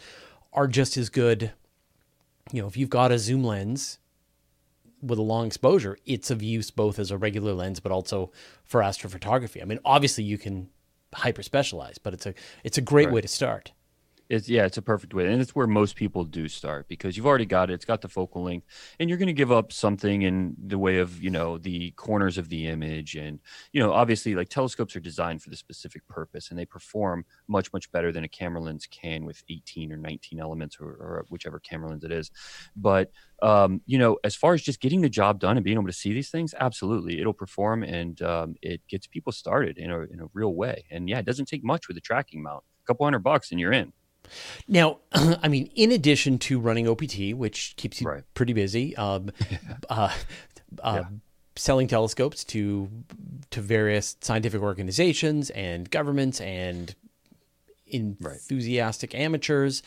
are 0.54 0.68
just 0.68 0.98
as 0.98 1.10
good 1.10 1.52
you 2.52 2.62
know 2.62 2.68
if 2.68 2.76
you've 2.76 2.90
got 2.90 3.12
a 3.12 3.20
zoom 3.20 3.44
lens 3.44 3.98
with 5.04 5.18
a 5.18 5.24
long 5.24 5.48
exposure, 5.48 5.98
it's 6.06 6.30
of 6.30 6.44
use 6.44 6.70
both 6.70 7.00
as 7.00 7.10
a 7.10 7.18
regular 7.18 7.54
lens 7.54 7.80
but 7.80 7.92
also 7.92 8.32
for 8.64 8.82
astrophotography. 8.82 9.60
I 9.60 9.66
mean, 9.66 9.80
obviously 9.84 10.24
you 10.24 10.38
can 10.38 10.70
hyper 11.14 11.42
specialize, 11.42 11.98
but 11.98 12.14
it's 12.14 12.28
a 12.28 12.36
it's 12.64 12.78
a 12.78 12.82
great 12.82 13.08
Right. 13.08 13.16
way 13.16 13.22
to 13.22 13.28
start. 13.28 13.72
It's 14.32 14.48
yeah, 14.48 14.66
it's 14.66 14.78
a 14.78 14.82
perfect 14.82 15.14
way, 15.14 15.30
and 15.30 15.42
it's 15.42 15.54
where 15.54 15.68
most 15.68 15.98
people 15.98 16.24
do 16.24 16.48
start 16.48 16.88
because 16.88 17.18
you've 17.18 17.26
already 17.26 17.46
got 17.46 17.70
it. 17.70 17.74
It's 17.74 17.84
got 17.84 18.00
the 18.00 18.08
focal 18.08 18.44
length, 18.44 18.66
and 18.98 19.10
you're 19.10 19.18
going 19.18 19.28
to 19.28 19.34
give 19.34 19.52
up 19.52 19.74
something 19.74 20.22
in 20.22 20.56
the 20.68 20.78
way 20.78 21.00
of 21.00 21.22
you 21.22 21.30
know 21.30 21.58
the 21.58 21.92
corners 21.92 22.38
of 22.38 22.48
the 22.48 22.68
image, 22.68 23.16
and 23.16 23.40
you 23.74 23.82
know 23.82 23.92
obviously 23.92 24.34
like 24.34 24.48
telescopes 24.48 24.96
are 24.96 25.02
designed 25.02 25.44
for 25.44 25.50
the 25.50 25.58
specific 25.58 26.08
purpose, 26.08 26.50
and 26.50 26.58
they 26.58 26.66
perform 26.66 27.26
much 27.50 27.74
much 27.74 27.92
better 27.92 28.14
than 28.14 28.24
a 28.24 28.30
camera 28.30 28.62
lens 28.62 28.88
can 28.90 29.26
with 29.26 29.44
18 29.50 29.92
or 29.92 29.98
19 29.98 30.40
elements 30.40 30.78
or, 30.80 30.88
or 30.88 31.26
whichever 31.28 31.60
camera 31.60 31.90
lens 31.90 32.06
it 32.06 32.12
is. 32.14 32.32
But 32.74 33.12
um, 33.42 33.82
you 33.86 33.98
know, 33.98 34.18
as 34.24 34.34
far 34.34 34.54
as 34.54 34.62
just 34.62 34.80
getting 34.80 35.02
the 35.02 35.10
job 35.10 35.42
done 35.42 35.58
and 35.58 35.64
being 35.66 35.78
able 35.78 35.88
to 35.88 35.94
see 35.94 36.14
these 36.14 36.30
things, 36.30 36.56
absolutely, 36.58 37.20
it'll 37.20 37.34
perform, 37.34 37.84
and 37.84 38.22
um, 38.22 38.56
it 38.62 38.80
gets 38.88 39.08
people 39.08 39.34
started 39.34 39.78
in 39.78 39.92
a 39.92 40.00
in 40.04 40.22
a 40.22 40.28
real 40.34 40.56
way. 40.56 40.86
And 40.90 41.10
yeah, 41.10 41.20
it 41.20 41.26
doesn't 41.26 41.48
take 41.50 41.66
much 41.66 41.90
with 41.90 41.98
a 41.98 42.02
tracking 42.02 42.42
mount, 42.42 42.64
a 42.82 42.88
couple 42.88 43.06
hundred 43.06 43.24
bucks, 43.24 43.52
and 43.52 43.60
you're 43.60 43.74
in. 43.74 43.92
Now, 44.68 45.00
I 45.14 45.48
mean, 45.48 45.70
in 45.76 45.92
addition 45.92 46.38
to 46.40 46.60
running 46.60 46.88
OPT, 46.88 47.34
which 47.36 47.76
keeps 47.76 48.02
you 48.02 48.08
Right. 48.08 48.24
pretty 48.34 48.54
busy, 48.54 48.96
um, 48.96 49.32
uh, 49.90 50.14
uh, 50.84 51.04
selling 51.56 51.88
telescopes 51.88 52.44
to 52.46 52.90
to 53.52 53.62
various 53.62 54.16
scientific 54.22 54.62
organizations 54.62 55.50
and 55.50 55.90
governments 55.92 56.40
and 56.40 56.96
enthusiastic 57.88 59.14
amateurs, 59.14 59.84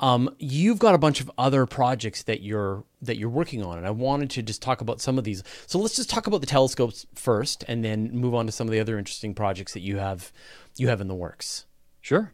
um, 0.00 0.34
you've 0.38 0.78
got 0.78 0.94
a 0.94 0.98
bunch 0.98 1.20
of 1.20 1.30
other 1.36 1.66
projects 1.66 2.22
that 2.22 2.40
you're 2.40 2.84
that 3.02 3.16
you're 3.16 3.28
working 3.28 3.64
on, 3.64 3.78
and 3.78 3.86
I 3.86 3.90
wanted 3.90 4.30
to 4.30 4.42
just 4.42 4.62
talk 4.62 4.80
about 4.80 5.00
some 5.00 5.18
of 5.18 5.24
these. 5.24 5.42
So 5.66 5.78
let's 5.78 5.96
just 5.96 6.10
talk 6.10 6.26
about 6.26 6.40
the 6.40 6.46
telescopes 6.46 7.06
first, 7.14 7.64
and 7.68 7.84
then 7.84 8.10
move 8.12 8.34
on 8.34 8.46
to 8.46 8.52
some 8.52 8.66
of 8.66 8.72
the 8.72 8.80
other 8.80 8.98
interesting 8.98 9.34
projects 9.34 9.72
that 9.74 9.80
you 9.80 9.96
have 9.96 10.32
you 10.76 10.88
have 10.88 11.00
in 11.00 11.08
the 11.08 11.14
works. 11.14 11.66
Sure, 12.00 12.32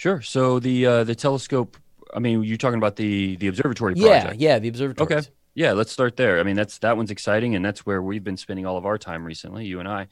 sure. 0.00 0.20
So 0.22 0.58
the 0.58 0.86
uh, 0.86 1.04
the 1.04 1.14
telescope. 1.14 1.76
I 2.12 2.18
mean, 2.18 2.42
you're 2.42 2.56
talking 2.56 2.78
about 2.78 2.96
the 2.96 3.36
the 3.36 3.48
observatory 3.48 3.94
project. 3.94 4.40
yeah, 4.40 4.52
yeah, 4.54 4.58
the 4.58 4.68
observatory. 4.68 5.18
Okay. 5.18 5.28
Yeah, 5.54 5.72
let's 5.72 5.92
start 5.92 6.16
there. 6.16 6.38
I 6.38 6.42
mean, 6.44 6.56
that's 6.56 6.78
that 6.78 6.96
one's 6.96 7.10
exciting, 7.10 7.54
and 7.54 7.64
that's 7.64 7.84
where 7.84 8.02
we've 8.02 8.24
been 8.24 8.36
spending 8.36 8.66
all 8.66 8.76
of 8.76 8.86
our 8.86 8.98
time 8.98 9.24
recently, 9.24 9.66
you 9.66 9.80
and 9.80 9.88
I. 9.88 10.06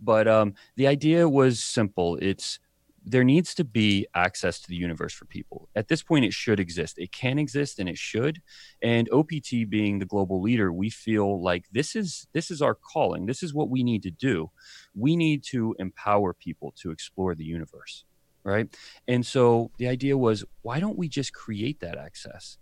But 0.00 0.28
um, 0.28 0.54
the 0.76 0.86
idea 0.86 1.28
was 1.28 1.62
simple. 1.62 2.16
It's 2.22 2.58
there 3.04 3.24
needs 3.24 3.54
to 3.54 3.64
be 3.64 4.06
access 4.14 4.60
to 4.60 4.68
the 4.68 4.76
universe 4.76 5.12
for 5.12 5.26
people. 5.26 5.68
At 5.76 5.88
this 5.88 6.02
point, 6.02 6.24
it 6.24 6.32
should 6.32 6.58
exist. 6.58 6.98
It 6.98 7.12
can 7.12 7.38
exist, 7.38 7.78
and 7.78 7.88
it 7.88 7.98
should. 7.98 8.40
And 8.82 9.08
OPT 9.12 9.68
being 9.68 9.98
the 9.98 10.06
global 10.06 10.40
leader, 10.40 10.72
we 10.72 10.90
feel 10.90 11.42
like 11.42 11.66
this 11.70 11.94
is 11.94 12.26
this 12.32 12.50
is 12.50 12.62
our 12.62 12.74
calling. 12.74 13.26
This 13.26 13.42
is 13.42 13.52
what 13.52 13.68
we 13.68 13.82
need 13.82 14.02
to 14.04 14.10
do. 14.10 14.50
We 14.94 15.16
need 15.16 15.42
to 15.50 15.74
empower 15.78 16.32
people 16.32 16.72
to 16.78 16.90
explore 16.90 17.34
the 17.34 17.44
universe, 17.44 18.04
right? 18.44 18.68
And 19.08 19.24
so 19.24 19.70
the 19.78 19.88
idea 19.88 20.16
was, 20.16 20.44
why 20.62 20.80
don't 20.80 20.98
we 20.98 21.08
just 21.08 21.32
create 21.32 21.80
that 21.80 21.98
access? 21.98 22.58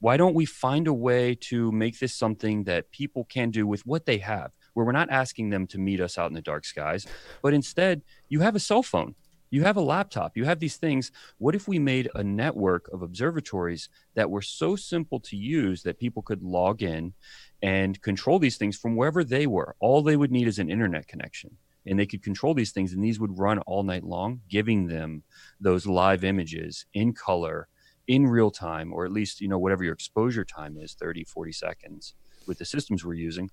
why 0.00 0.16
don't 0.16 0.34
we 0.34 0.44
find 0.44 0.86
a 0.86 0.92
way 0.92 1.34
to 1.34 1.72
make 1.72 1.98
this 1.98 2.14
something 2.14 2.64
that 2.64 2.90
people 2.90 3.24
can 3.24 3.50
do 3.50 3.66
with 3.66 3.84
what 3.86 4.06
they 4.06 4.18
have 4.18 4.52
where 4.74 4.84
we're 4.84 4.92
not 4.92 5.10
asking 5.10 5.50
them 5.50 5.66
to 5.66 5.78
meet 5.78 6.00
us 6.00 6.18
out 6.18 6.28
in 6.28 6.34
the 6.34 6.42
dark 6.42 6.64
skies 6.64 7.06
but 7.42 7.54
instead 7.54 8.02
you 8.28 8.40
have 8.40 8.54
a 8.54 8.60
cell 8.60 8.82
phone 8.82 9.14
you 9.50 9.62
have 9.62 9.76
a 9.76 9.80
laptop 9.80 10.36
you 10.36 10.44
have 10.44 10.58
these 10.58 10.76
things 10.76 11.10
what 11.38 11.54
if 11.54 11.66
we 11.66 11.78
made 11.78 12.10
a 12.14 12.22
network 12.22 12.88
of 12.92 13.02
observatories 13.02 13.88
that 14.14 14.30
were 14.30 14.42
so 14.42 14.76
simple 14.76 15.20
to 15.20 15.36
use 15.36 15.82
that 15.82 15.98
people 15.98 16.22
could 16.22 16.42
log 16.42 16.82
in 16.82 17.14
and 17.62 18.02
control 18.02 18.38
these 18.38 18.58
things 18.58 18.76
from 18.76 18.96
wherever 18.96 19.24
they 19.24 19.46
were 19.46 19.74
all 19.80 20.02
they 20.02 20.16
would 20.16 20.30
need 20.30 20.46
is 20.48 20.58
an 20.58 20.70
internet 20.70 21.06
connection 21.08 21.56
and 21.86 21.98
they 21.98 22.06
could 22.06 22.22
control 22.22 22.54
these 22.54 22.72
things 22.72 22.92
and 22.92 23.02
these 23.02 23.20
would 23.20 23.38
run 23.38 23.58
all 23.60 23.82
night 23.82 24.04
long 24.04 24.40
giving 24.48 24.86
them 24.86 25.22
those 25.60 25.86
live 25.86 26.24
images 26.24 26.86
in 26.94 27.12
color 27.12 27.68
in 28.06 28.26
real 28.26 28.50
time 28.50 28.92
or 28.92 29.04
at 29.04 29.12
least 29.12 29.40
you 29.40 29.48
know 29.48 29.58
whatever 29.58 29.84
your 29.84 29.92
exposure 29.92 30.44
time 30.44 30.76
is 30.78 30.94
30 30.94 31.24
40 31.24 31.52
seconds 31.52 32.14
with 32.46 32.58
the 32.58 32.64
systems 32.64 33.04
we're 33.04 33.14
using 33.14 33.50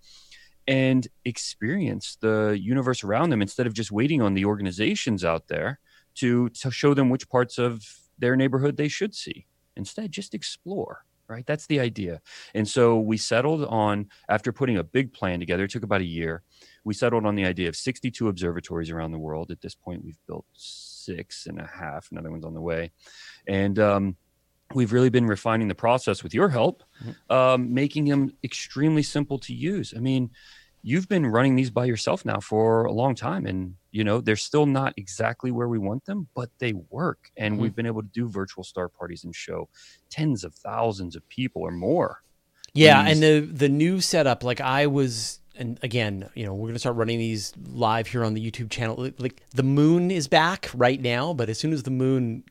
and 0.68 1.08
experience 1.26 2.18
the 2.22 2.58
universe 2.62 3.04
around 3.04 3.30
them 3.30 3.42
instead 3.42 3.68
of 3.68 3.74
just 3.74 3.92
waiting 3.92 4.22
on 4.22 4.34
the 4.34 4.46
organizations 4.46 5.24
out 5.24 5.48
there 5.48 5.80
to 6.16 6.50
to 6.50 6.72
show 6.72 6.94
them 6.94 7.10
which 7.10 7.30
parts 7.30 7.58
of 7.58 7.84
their 8.18 8.36
neighborhood 8.36 8.78
they 8.78 8.88
should 8.88 9.16
see 9.16 9.48
instead 9.76 10.12
just 10.12 10.34
explore 10.34 11.06
right? 11.28 11.46
That's 11.46 11.68
the 11.68 11.80
idea. 11.80 12.22
And 12.54 12.68
so 12.68 13.00
we 13.00 13.18
settled 13.18 13.66
on, 13.66 14.08
after 14.30 14.52
putting 14.52 14.78
a 14.78 14.84
big 14.84 15.14
plan 15.14 15.40
together, 15.40 15.64
it 15.64 15.72
took 15.72 15.84
about 15.84 16.02
a 16.02 16.06
year. 16.06 16.44
We 16.84 16.94
settled 16.94 17.26
on 17.26 17.36
the 17.36 17.46
idea 17.46 17.70
of 17.70 17.76
62 17.76 18.28
observatories 18.28 18.90
around 18.90 19.12
the 19.12 19.20
world. 19.20 19.52
At 19.52 19.62
this 19.62 19.76
point, 19.76 20.04
we've 20.04 20.20
built 20.28 20.46
six 20.54 21.48
and 21.48 21.60
a 21.60 21.68
half, 21.68 22.10
another 22.12 22.32
one's 22.32 22.46
on 22.46 22.54
the 22.54 22.62
way. 22.62 22.92
And, 23.48 23.80
um, 23.80 24.16
we've 24.74 24.92
really 24.92 25.10
been 25.10 25.28
refining 25.28 25.68
the 25.68 25.76
process 25.76 26.24
with 26.24 26.34
your 26.34 26.50
help, 26.50 26.84
mm-hmm. 27.04 27.32
um, 27.32 27.74
making 27.74 28.06
them 28.06 28.34
extremely 28.44 29.04
simple 29.04 29.38
to 29.38 29.54
use. 29.54 29.94
I 29.96 30.00
mean, 30.00 30.32
you've 30.84 31.08
been 31.08 31.26
running 31.26 31.56
these 31.56 31.72
by 31.72 31.86
yourself 31.86 32.26
now 32.26 32.40
for 32.40 32.84
a 32.84 32.92
long 32.92 33.16
time 33.16 33.46
and 33.46 33.74
you 33.92 34.04
know 34.04 34.20
they're 34.20 34.36
still 34.36 34.66
not 34.66 34.94
exactly 34.98 35.50
where 35.50 35.70
we 35.70 35.80
want 35.80 36.06
them 36.06 36.28
but 36.36 36.50
they 36.60 36.74
work 36.90 37.32
and 37.38 37.54
mm-hmm. 37.54 37.64
we've 37.64 37.76
been 37.76 37.86
able 37.86 38.02
to 38.02 38.10
do 38.10 38.30
virtual 38.30 38.64
star 38.64 38.90
parties 38.90 39.24
and 39.24 39.34
show 39.34 39.68
tens 40.10 40.44
of 40.44 40.54
thousands 40.54 41.16
of 41.16 41.28
people 41.30 41.62
or 41.62 41.72
more 41.72 42.22
yeah 42.74 43.08
and 43.08 43.24
the 43.24 43.40
the 43.40 43.70
new 43.70 44.02
setup 44.02 44.44
like 44.44 44.60
i 44.60 44.86
was 44.86 45.40
and 45.56 45.80
again 45.84 46.30
you 46.36 46.46
know 46.46 46.54
we're 46.54 46.68
going 46.68 46.74
to 46.74 46.80
start 46.80 46.96
running 46.96 47.20
these 47.20 47.54
live 47.68 48.08
here 48.08 48.24
on 48.24 48.34
the 48.34 48.52
youtube 48.52 48.70
channel 48.70 49.10
like 49.18 49.42
the 49.54 49.64
moon 49.64 50.12
is 50.12 50.28
back 50.28 50.70
right 50.74 51.02
now 51.02 51.34
but 51.34 51.50
as 51.50 51.58
soon 51.58 51.74
as 51.74 51.84
the 51.84 51.92
moon 51.92 52.44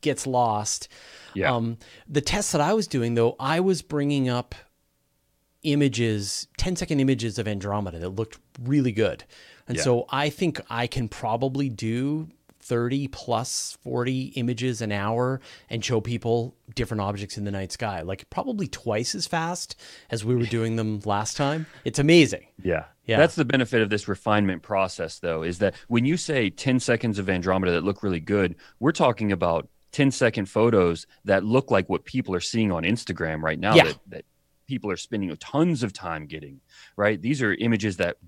gets 0.00 0.26
lost 0.26 0.88
yeah. 1.34 1.54
um 1.54 1.76
the 2.08 2.20
tests 2.20 2.52
that 2.52 2.60
i 2.60 2.72
was 2.72 2.86
doing 2.86 3.14
though 3.14 3.36
i 3.38 3.60
was 3.60 3.82
bringing 3.82 4.28
up 4.28 4.54
images 5.62 6.48
10 6.56 6.76
second 6.76 7.00
images 7.00 7.38
of 7.38 7.46
andromeda 7.46 7.98
that 7.98 8.10
looked 8.10 8.38
really 8.62 8.92
good 8.92 9.24
and 9.70 9.76
yeah. 9.76 9.84
so 9.84 10.06
I 10.08 10.30
think 10.30 10.60
I 10.68 10.88
can 10.88 11.08
probably 11.08 11.68
do 11.68 12.28
30 12.60 13.08
plus 13.08 13.76
40 13.82 14.32
images 14.36 14.80
an 14.80 14.92
hour 14.92 15.40
and 15.68 15.84
show 15.84 16.00
people 16.00 16.54
different 16.74 17.00
objects 17.00 17.36
in 17.36 17.44
the 17.44 17.50
night 17.50 17.72
sky, 17.72 18.02
like 18.02 18.28
probably 18.30 18.68
twice 18.68 19.14
as 19.14 19.26
fast 19.26 19.80
as 20.10 20.24
we 20.24 20.34
were 20.34 20.46
doing 20.46 20.76
them 20.76 21.00
last 21.04 21.36
time. 21.36 21.66
It's 21.84 21.98
amazing. 21.98 22.46
Yeah. 22.62 22.84
Yeah. 23.06 23.18
That's 23.18 23.34
the 23.34 23.44
benefit 23.44 23.82
of 23.82 23.90
this 23.90 24.06
refinement 24.06 24.62
process, 24.62 25.18
though, 25.18 25.42
is 25.42 25.58
that 25.58 25.74
when 25.88 26.04
you 26.04 26.16
say 26.16 26.48
10 26.48 26.78
seconds 26.78 27.18
of 27.18 27.28
Andromeda 27.28 27.72
that 27.72 27.82
look 27.82 28.02
really 28.02 28.20
good, 28.20 28.54
we're 28.78 28.92
talking 28.92 29.32
about 29.32 29.68
10 29.92 30.12
second 30.12 30.46
photos 30.46 31.06
that 31.24 31.44
look 31.44 31.70
like 31.70 31.88
what 31.88 32.04
people 32.04 32.34
are 32.34 32.40
seeing 32.40 32.70
on 32.70 32.84
Instagram 32.84 33.42
right 33.42 33.58
now 33.58 33.74
yeah. 33.74 33.84
that, 33.84 33.98
that 34.06 34.24
people 34.68 34.90
are 34.90 34.96
spending 34.96 35.36
tons 35.38 35.82
of 35.82 35.92
time 35.92 36.26
getting, 36.26 36.60
right? 36.96 37.20
These 37.20 37.42
are 37.42 37.54
images 37.54 37.96
that 37.96 38.18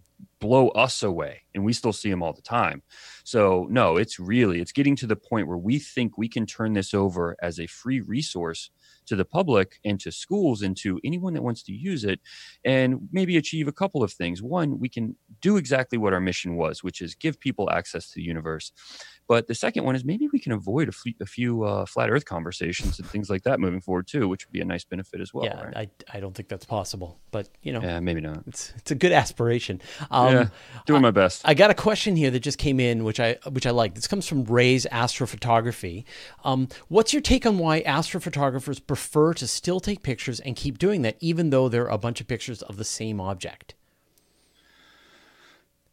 blow 0.41 0.69
us 0.71 1.03
away 1.03 1.43
and 1.55 1.65
we 1.65 1.73
still 1.73 1.93
see 1.93 2.11
them 2.11 2.23
all 2.23 2.33
the 2.33 2.43
time. 2.43 2.83
So 3.25 3.67
no 3.71 3.97
it's 3.97 4.19
really 4.19 4.61
it's 4.61 4.73
getting 4.73 4.97
to 4.97 5.07
the 5.07 5.17
point 5.17 5.47
where 5.47 5.59
we 5.59 5.79
think 5.79 6.19
we 6.19 6.29
can 6.29 6.47
turn 6.47 6.73
this 6.73 6.93
over 6.95 7.37
as 7.41 7.61
a 7.61 7.67
free 7.67 8.01
resource 8.01 8.71
to 9.07 9.17
the 9.17 9.25
public 9.25 9.79
and 9.85 9.99
to 10.01 10.13
schools 10.13 10.63
and 10.63 10.77
to 10.79 11.01
anyone 11.05 11.35
that 11.35 11.43
wants 11.43 11.63
to 11.65 11.73
use 11.73 12.05
it 12.05 12.21
and 12.65 13.09
maybe 13.13 13.37
achieve 13.37 13.69
a 13.69 13.73
couple 13.73 14.03
of 14.03 14.13
things. 14.13 14.43
One 14.43 14.79
we 14.81 14.89
can 14.89 15.17
do 15.41 15.57
exactly 15.57 15.99
what 15.99 16.13
our 16.13 16.21
mission 16.21 16.57
was 16.57 16.83
which 16.83 17.01
is 17.01 17.15
give 17.15 17.39
people 17.39 17.71
access 17.71 18.09
to 18.11 18.15
the 18.17 18.23
universe 18.23 18.73
but 19.29 19.47
the 19.47 19.55
second 19.55 19.85
one 19.85 19.95
is 19.95 20.05
maybe 20.05 20.29
we 20.33 20.39
can 20.39 20.53
avoid 20.53 20.89
a, 20.89 21.27
few 21.27 21.63
uh, 21.63 21.87
flat 21.87 22.11
Earth 22.11 22.25
conversations 22.25 22.99
and 22.99 23.09
things 23.09 23.31
like 23.31 23.43
that 23.45 23.61
moving 23.61 23.81
forward 23.81 24.07
too, 24.07 24.29
which 24.29 24.47
would 24.47 24.53
be 24.53 24.61
a 24.61 24.65
nice 24.65 24.85
benefit 24.85 25.21
as 25.21 25.33
well. 25.33 25.45
Yeah, 25.45 25.63
right? 25.63 25.77
I, 25.77 26.17
I 26.17 26.21
don't 26.21 26.35
think 26.35 26.49
that's 26.49 26.65
possible, 26.65 27.19
but 27.31 27.49
you 27.63 27.73
know, 27.73 27.81
yeah, 27.81 28.01
maybe 28.01 28.21
not. 28.21 28.43
It's 28.47 28.73
it's 28.77 28.91
a 28.91 28.95
good 28.95 29.13
aspiration. 29.13 29.81
Um, 30.11 30.35
yeah, 30.35 30.47
doing 30.87 31.03
my 31.03 31.11
best. 31.11 31.47
I, 31.47 31.51
I, 31.51 31.55
got 31.55 31.71
a 31.71 31.75
question 31.75 32.17
here 32.17 32.31
that 32.31 32.41
just 32.41 32.59
came 32.59 32.81
in, 32.81 33.05
which 33.05 33.21
I 33.21 33.39
which 33.51 33.67
I 33.67 33.71
like. 33.71 33.95
This 33.95 34.07
comes 34.07 34.27
from 34.27 34.45
Ray's 34.45 34.87
Astrophotography. 34.93 36.05
Um, 36.45 36.69
what's 36.89 37.13
your 37.13 37.23
take 37.23 37.47
on 37.47 37.59
why 37.59 37.83
astrophotographers 37.83 38.85
prefer 38.85 39.35
to 39.35 39.47
still 39.47 39.81
take 39.81 40.03
pictures 40.03 40.41
and 40.41 40.57
keep 40.57 40.79
doing 40.79 41.03
that, 41.03 41.17
even 41.21 41.51
though 41.51 41.69
there 41.69 41.85
are 41.85 41.91
a 41.91 41.99
bunch 41.99 42.21
of 42.21 42.27
pictures 42.27 42.63
of 42.63 42.77
the 42.77 42.85
same 42.85 43.21
object? 43.21 43.75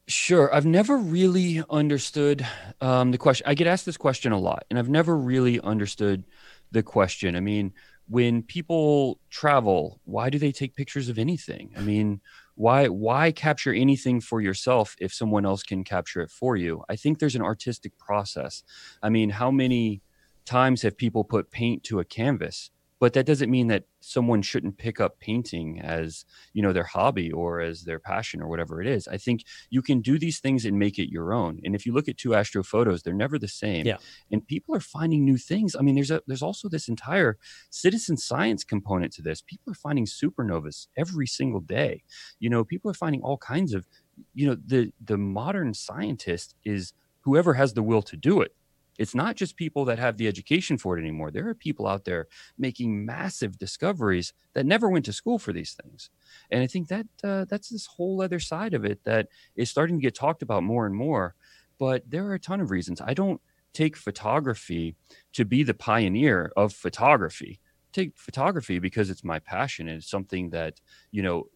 Sure. 0.10 0.54
I've 0.54 0.66
never 0.66 0.98
really 0.98 1.64
understood 1.70 2.44
um, 2.82 3.12
the 3.12 3.20
question. 3.20 3.46
I 3.48 3.54
get 3.54 3.68
asked 3.68 3.86
this 3.86 3.96
question 3.96 4.32
a 4.32 4.40
lot, 4.40 4.66
and 4.72 4.80
I've 4.80 4.90
never 4.90 5.16
really 5.16 5.60
understood 5.60 6.24
the 6.72 6.82
question. 6.82 7.36
I 7.36 7.42
mean, 7.42 7.74
when 8.08 8.42
people 8.42 9.20
travel, 9.30 10.02
why 10.06 10.32
do 10.32 10.40
they 10.40 10.52
take 10.52 10.76
pictures 10.76 11.10
of 11.10 11.20
anything? 11.20 11.74
I 11.78 11.82
mean, 11.82 12.22
why 12.56 12.88
why 12.88 13.32
capture 13.32 13.72
anything 13.72 14.20
for 14.20 14.42
yourself 14.42 14.96
if 15.00 15.14
someone 15.14 15.46
else 15.46 15.62
can 15.62 15.84
capture 15.84 16.22
it 16.22 16.32
for 16.32 16.58
you? 16.58 16.84
I 16.90 16.96
think 16.96 17.20
there's 17.20 17.36
an 17.36 17.44
artistic 17.44 17.96
process. 18.00 18.64
I 19.04 19.10
mean, 19.10 19.30
how 19.30 19.52
many 19.52 20.02
times 20.44 20.82
have 20.82 20.98
people 20.98 21.24
put 21.24 21.52
paint 21.52 21.84
to 21.84 22.00
a 22.00 22.04
canvas? 22.04 22.72
But 23.00 23.14
that 23.14 23.26
doesn't 23.26 23.50
mean 23.50 23.68
that 23.68 23.86
someone 24.02 24.42
shouldn't 24.42 24.78
pick 24.78 25.00
up 25.00 25.20
painting 25.20 25.80
as 25.82 26.26
you 26.54 26.62
know 26.62 26.74
their 26.74 26.84
hobby 26.84 27.32
or 27.32 27.62
as 27.62 27.84
their 27.84 28.00
passion 28.00 28.42
or 28.42 28.48
whatever 28.48 28.82
it 28.82 28.88
is. 28.88 29.08
I 29.08 29.18
think 29.18 29.44
you 29.70 29.82
can 29.82 30.02
do 30.02 30.20
these 30.20 30.40
things 30.40 30.66
and 30.66 30.78
make 30.78 31.00
it 31.00 31.12
your 31.12 31.34
own. 31.34 31.60
And 31.64 31.76
if 31.76 31.86
you 31.86 31.94
look 31.94 32.08
at 32.08 32.18
two 32.18 32.36
astro 32.36 32.64
photos 32.64 33.04
they're 33.04 33.14
never 33.14 33.40
the 33.40 33.48
same. 33.48 33.86
Yeah. 33.86 33.98
and 34.32 34.46
people 34.46 34.76
are 34.76 34.82
finding 34.82 35.24
new 35.24 35.38
things. 35.38 35.76
I 35.76 35.82
mean 35.82 35.96
there's 35.96 36.12
a 36.12 36.22
there's 36.28 36.44
also 36.44 36.70
this 36.70 36.88
entire 36.88 37.38
citizen 37.70 38.18
science 38.18 38.64
component 38.64 39.14
to 39.14 39.22
this. 39.22 39.42
People 39.42 39.72
are 39.72 39.76
finding 39.76 40.06
supernovas 40.06 40.88
every 40.98 41.28
single 41.28 41.62
day. 41.62 42.04
You 42.40 42.50
know 42.50 42.64
people 42.64 42.92
are 42.92 42.96
finding 42.96 43.22
all 43.22 43.38
kinds 43.38 43.74
of 43.74 43.88
you 44.34 44.48
know 44.48 44.58
the 44.66 44.92
the 45.04 45.18
modern 45.18 45.74
scientist 45.74 46.56
is 46.66 46.94
whoever 47.22 47.54
has 47.54 47.74
the 47.74 47.84
will 47.84 48.02
to 48.02 48.18
do 48.18 48.42
it 48.42 48.54
it's 49.00 49.16
not 49.16 49.38
just 49.38 49.56
people 49.56 49.86
that 49.86 49.98
have 49.98 50.18
the 50.18 50.28
education 50.28 50.78
for 50.78 50.98
it 50.98 51.02
anymore. 51.02 51.32
There 51.32 51.48
are 51.48 51.56
people 51.56 51.88
out 51.88 52.04
there 52.04 52.28
making 52.58 53.06
massive 53.06 53.58
discoveries 53.58 54.34
that 54.54 54.66
never 54.66 54.90
went 54.90 55.06
to 55.06 55.14
school 55.14 55.40
for 55.40 55.54
these 55.54 55.74
things. 55.82 56.10
And 56.52 56.62
I 56.62 56.68
think 56.68 56.90
that 56.90 57.08
uh, 57.24 57.46
that's 57.50 57.70
this 57.70 57.88
whole 57.88 58.22
other 58.22 58.42
side 58.42 58.74
of 58.74 58.84
it 58.86 59.00
that 59.06 59.30
is 59.56 59.70
starting 59.72 59.98
to 59.98 60.02
get 60.02 60.16
talked 60.16 60.44
about 60.44 60.64
more 60.64 60.86
and 60.86 60.96
more. 60.96 61.34
But 61.80 62.04
there 62.12 62.26
are 62.28 62.34
a 62.34 62.40
ton 62.40 62.62
of 62.62 62.72
reasons. 62.72 63.02
I 63.02 63.14
don't 63.14 63.42
take 63.74 63.96
photography 63.96 64.96
to 65.32 65.46
be 65.46 65.64
the 65.64 65.74
pioneer 65.74 66.52
of 66.58 66.74
photography. 66.74 67.60
take 67.92 68.18
photography 68.18 68.80
because 68.80 69.10
it's 69.10 69.24
my 69.24 69.40
passion 69.40 69.88
and 69.88 69.98
it's 69.98 70.12
something 70.12 70.52
that, 70.52 70.80
you 71.12 71.24
know, 71.24 71.48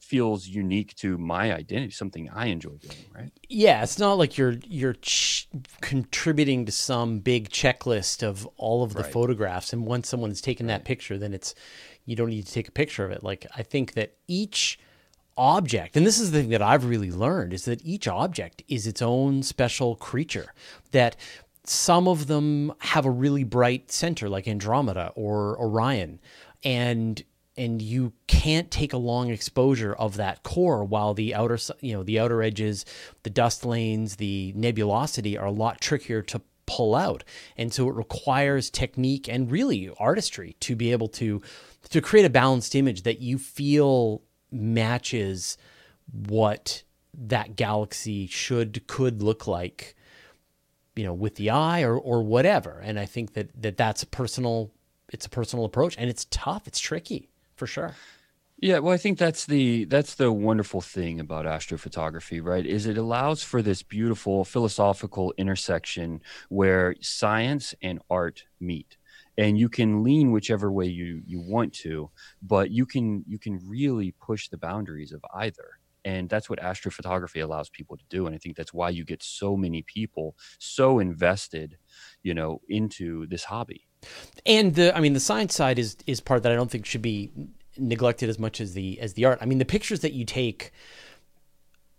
feels 0.00 0.46
unique 0.46 0.94
to 0.96 1.18
my 1.18 1.52
identity, 1.52 1.90
something 1.90 2.30
I 2.30 2.46
enjoy 2.46 2.76
doing, 2.76 3.04
right? 3.14 3.30
Yeah, 3.48 3.82
it's 3.82 3.98
not 3.98 4.14
like 4.14 4.38
you're 4.38 4.56
you're 4.66 4.94
ch- 4.94 5.48
contributing 5.80 6.66
to 6.66 6.72
some 6.72 7.18
big 7.18 7.50
checklist 7.50 8.22
of 8.22 8.46
all 8.56 8.82
of 8.82 8.94
the 8.94 9.02
right. 9.02 9.12
photographs, 9.12 9.72
and 9.72 9.86
once 9.86 10.08
someone's 10.08 10.40
taken 10.40 10.66
right. 10.66 10.74
that 10.74 10.84
picture, 10.84 11.18
then 11.18 11.34
it's 11.34 11.54
you 12.04 12.16
don't 12.16 12.30
need 12.30 12.46
to 12.46 12.52
take 12.52 12.68
a 12.68 12.72
picture 12.72 13.04
of 13.04 13.10
it. 13.10 13.22
Like 13.22 13.46
I 13.56 13.62
think 13.62 13.92
that 13.94 14.14
each 14.26 14.78
object, 15.36 15.96
and 15.96 16.06
this 16.06 16.18
is 16.18 16.30
the 16.30 16.40
thing 16.40 16.50
that 16.50 16.62
I've 16.62 16.84
really 16.84 17.12
learned, 17.12 17.52
is 17.52 17.64
that 17.66 17.84
each 17.84 18.08
object 18.08 18.62
is 18.68 18.86
its 18.86 19.02
own 19.02 19.42
special 19.42 19.94
creature. 19.96 20.52
That 20.92 21.16
some 21.64 22.08
of 22.08 22.26
them 22.26 22.72
have 22.78 23.04
a 23.04 23.10
really 23.10 23.44
bright 23.44 23.90
center, 23.90 24.28
like 24.28 24.48
Andromeda 24.48 25.12
or 25.14 25.58
Orion, 25.60 26.18
and 26.64 27.22
and 27.58 27.82
you 27.82 28.12
can't 28.26 28.70
take 28.70 28.92
a 28.92 28.98
long 28.98 29.30
exposure 29.30 29.92
of 29.92 30.16
that 30.16 30.42
core 30.42 30.84
while 30.84 31.12
the 31.12 31.34
outer 31.34 31.58
you 31.80 31.92
know 31.92 32.02
the 32.02 32.18
outer 32.18 32.42
edges 32.42 32.84
the 33.24 33.30
dust 33.30 33.64
lanes 33.64 34.16
the 34.16 34.54
nebulosity 34.56 35.36
are 35.36 35.46
a 35.46 35.50
lot 35.50 35.80
trickier 35.80 36.22
to 36.22 36.40
pull 36.68 36.94
out. 36.94 37.24
And 37.56 37.72
so 37.72 37.88
it 37.88 37.94
requires 37.94 38.68
technique 38.68 39.26
and 39.26 39.50
really 39.50 39.90
artistry 39.98 40.54
to 40.60 40.76
be 40.76 40.92
able 40.92 41.08
to 41.08 41.40
to 41.88 42.00
create 42.02 42.26
a 42.26 42.30
balanced 42.30 42.74
image 42.74 43.02
that 43.02 43.20
you 43.20 43.38
feel 43.38 44.22
matches 44.52 45.56
what 46.12 46.82
that 47.14 47.56
galaxy 47.56 48.26
should 48.26 48.86
could 48.86 49.22
look 49.22 49.46
like 49.46 49.96
you 50.94 51.04
know 51.04 51.14
with 51.14 51.36
the 51.36 51.48
eye 51.48 51.82
or 51.82 51.96
or 51.96 52.22
whatever. 52.22 52.80
And 52.84 53.00
i 53.00 53.06
think 53.06 53.32
that 53.32 53.50
that 53.62 53.78
that's 53.78 54.02
a 54.02 54.06
personal 54.06 54.70
it's 55.10 55.24
a 55.24 55.30
personal 55.30 55.64
approach 55.64 55.96
and 55.96 56.10
it's 56.10 56.26
tough 56.30 56.68
it's 56.68 56.78
tricky 56.78 57.30
for 57.58 57.66
sure. 57.66 57.98
Yeah, 58.60 58.80
well, 58.80 58.92
I 58.92 58.96
think 58.96 59.18
that's 59.18 59.46
the 59.46 59.84
that's 59.84 60.16
the 60.16 60.32
wonderful 60.32 60.80
thing 60.80 61.20
about 61.20 61.46
astrophotography, 61.46 62.42
right? 62.42 62.66
Is 62.66 62.86
it 62.86 62.98
allows 62.98 63.42
for 63.44 63.62
this 63.62 63.82
beautiful 63.84 64.44
philosophical 64.44 65.32
intersection 65.38 66.20
where 66.48 66.96
science 67.00 67.74
and 67.82 68.00
art 68.10 68.44
meet, 68.58 68.96
and 69.36 69.56
you 69.58 69.68
can 69.68 70.02
lean 70.02 70.32
whichever 70.32 70.72
way 70.72 70.86
you 70.86 71.22
you 71.24 71.40
want 71.40 71.72
to, 71.74 72.10
but 72.42 72.72
you 72.72 72.84
can 72.84 73.24
you 73.28 73.38
can 73.38 73.60
really 73.64 74.10
push 74.20 74.48
the 74.48 74.58
boundaries 74.58 75.12
of 75.12 75.24
either, 75.34 75.78
and 76.04 76.28
that's 76.28 76.50
what 76.50 76.58
astrophotography 76.60 77.42
allows 77.42 77.70
people 77.70 77.96
to 77.96 78.04
do. 78.08 78.26
And 78.26 78.34
I 78.34 78.38
think 78.38 78.56
that's 78.56 78.74
why 78.74 78.90
you 78.90 79.04
get 79.04 79.22
so 79.22 79.56
many 79.56 79.82
people 79.82 80.36
so 80.58 80.98
invested, 80.98 81.78
you 82.24 82.34
know, 82.34 82.60
into 82.68 83.26
this 83.28 83.44
hobby. 83.44 83.87
And 84.46 84.74
the, 84.74 84.96
I 84.96 85.00
mean, 85.00 85.12
the 85.12 85.20
science 85.20 85.54
side 85.54 85.78
is 85.78 85.96
is 86.06 86.20
part 86.20 86.42
that 86.44 86.52
I 86.52 86.54
don't 86.54 86.70
think 86.70 86.86
should 86.86 87.02
be 87.02 87.30
neglected 87.76 88.28
as 88.28 88.38
much 88.38 88.60
as 88.60 88.74
the 88.74 88.98
as 89.00 89.14
the 89.14 89.24
art. 89.24 89.38
I 89.40 89.46
mean, 89.46 89.58
the 89.58 89.64
pictures 89.64 90.00
that 90.00 90.12
you 90.12 90.24
take 90.24 90.72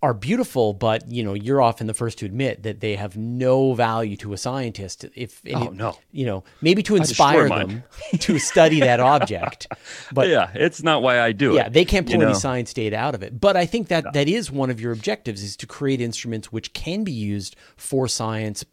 are 0.02 0.14
beautiful, 0.14 0.72
but 0.74 1.12
you 1.12 1.22
know 1.22 1.34
you're 1.34 1.62
often 1.62 1.86
the 1.86 1.94
first 1.94 2.18
to 2.20 2.26
admit 2.26 2.64
that 2.64 2.80
they 2.80 2.96
have 2.96 3.18
no 3.18 3.74
value 3.74 4.16
to 4.16 4.32
a 4.32 4.38
scientist. 4.38 5.06
If 5.14 5.42
Oh, 5.54 5.66
no. 5.74 5.98
you 6.12 6.26
know 6.26 6.46
maybe 6.62 6.82
to 6.84 6.96
inspire 6.96 7.50
them 7.50 7.84
to 8.20 8.40
study 8.40 8.80
that 8.80 9.02
object, 9.02 9.68
but 10.14 10.30
yeah, 10.30 10.52
it's 10.56 10.82
not 10.82 11.02
why 11.02 11.20
I 11.20 11.34
do 11.34 11.52
it. 11.52 11.56
yeah, 11.58 11.70
they 11.70 11.84
can't 11.84 12.08
pull 12.08 12.16
you 12.16 12.24
any 12.26 12.34
science 12.34 12.74
data 12.74 12.96
out 12.96 13.14
of 13.14 13.24
it. 13.24 13.42
But 13.42 13.58
I 13.58 13.66
think 13.66 13.90
that 13.90 14.14
that 14.14 14.30
is 14.30 14.50
one 14.50 14.70
of 14.70 14.80
your 14.80 14.94
objectives 14.94 15.44
is 15.44 15.58
to 15.58 15.68
create 15.68 16.00
instruments 16.00 16.50
which 16.50 16.72
can 16.74 17.04
be 17.04 17.12
used 17.12 17.58
for 17.76 18.08
science 18.08 18.64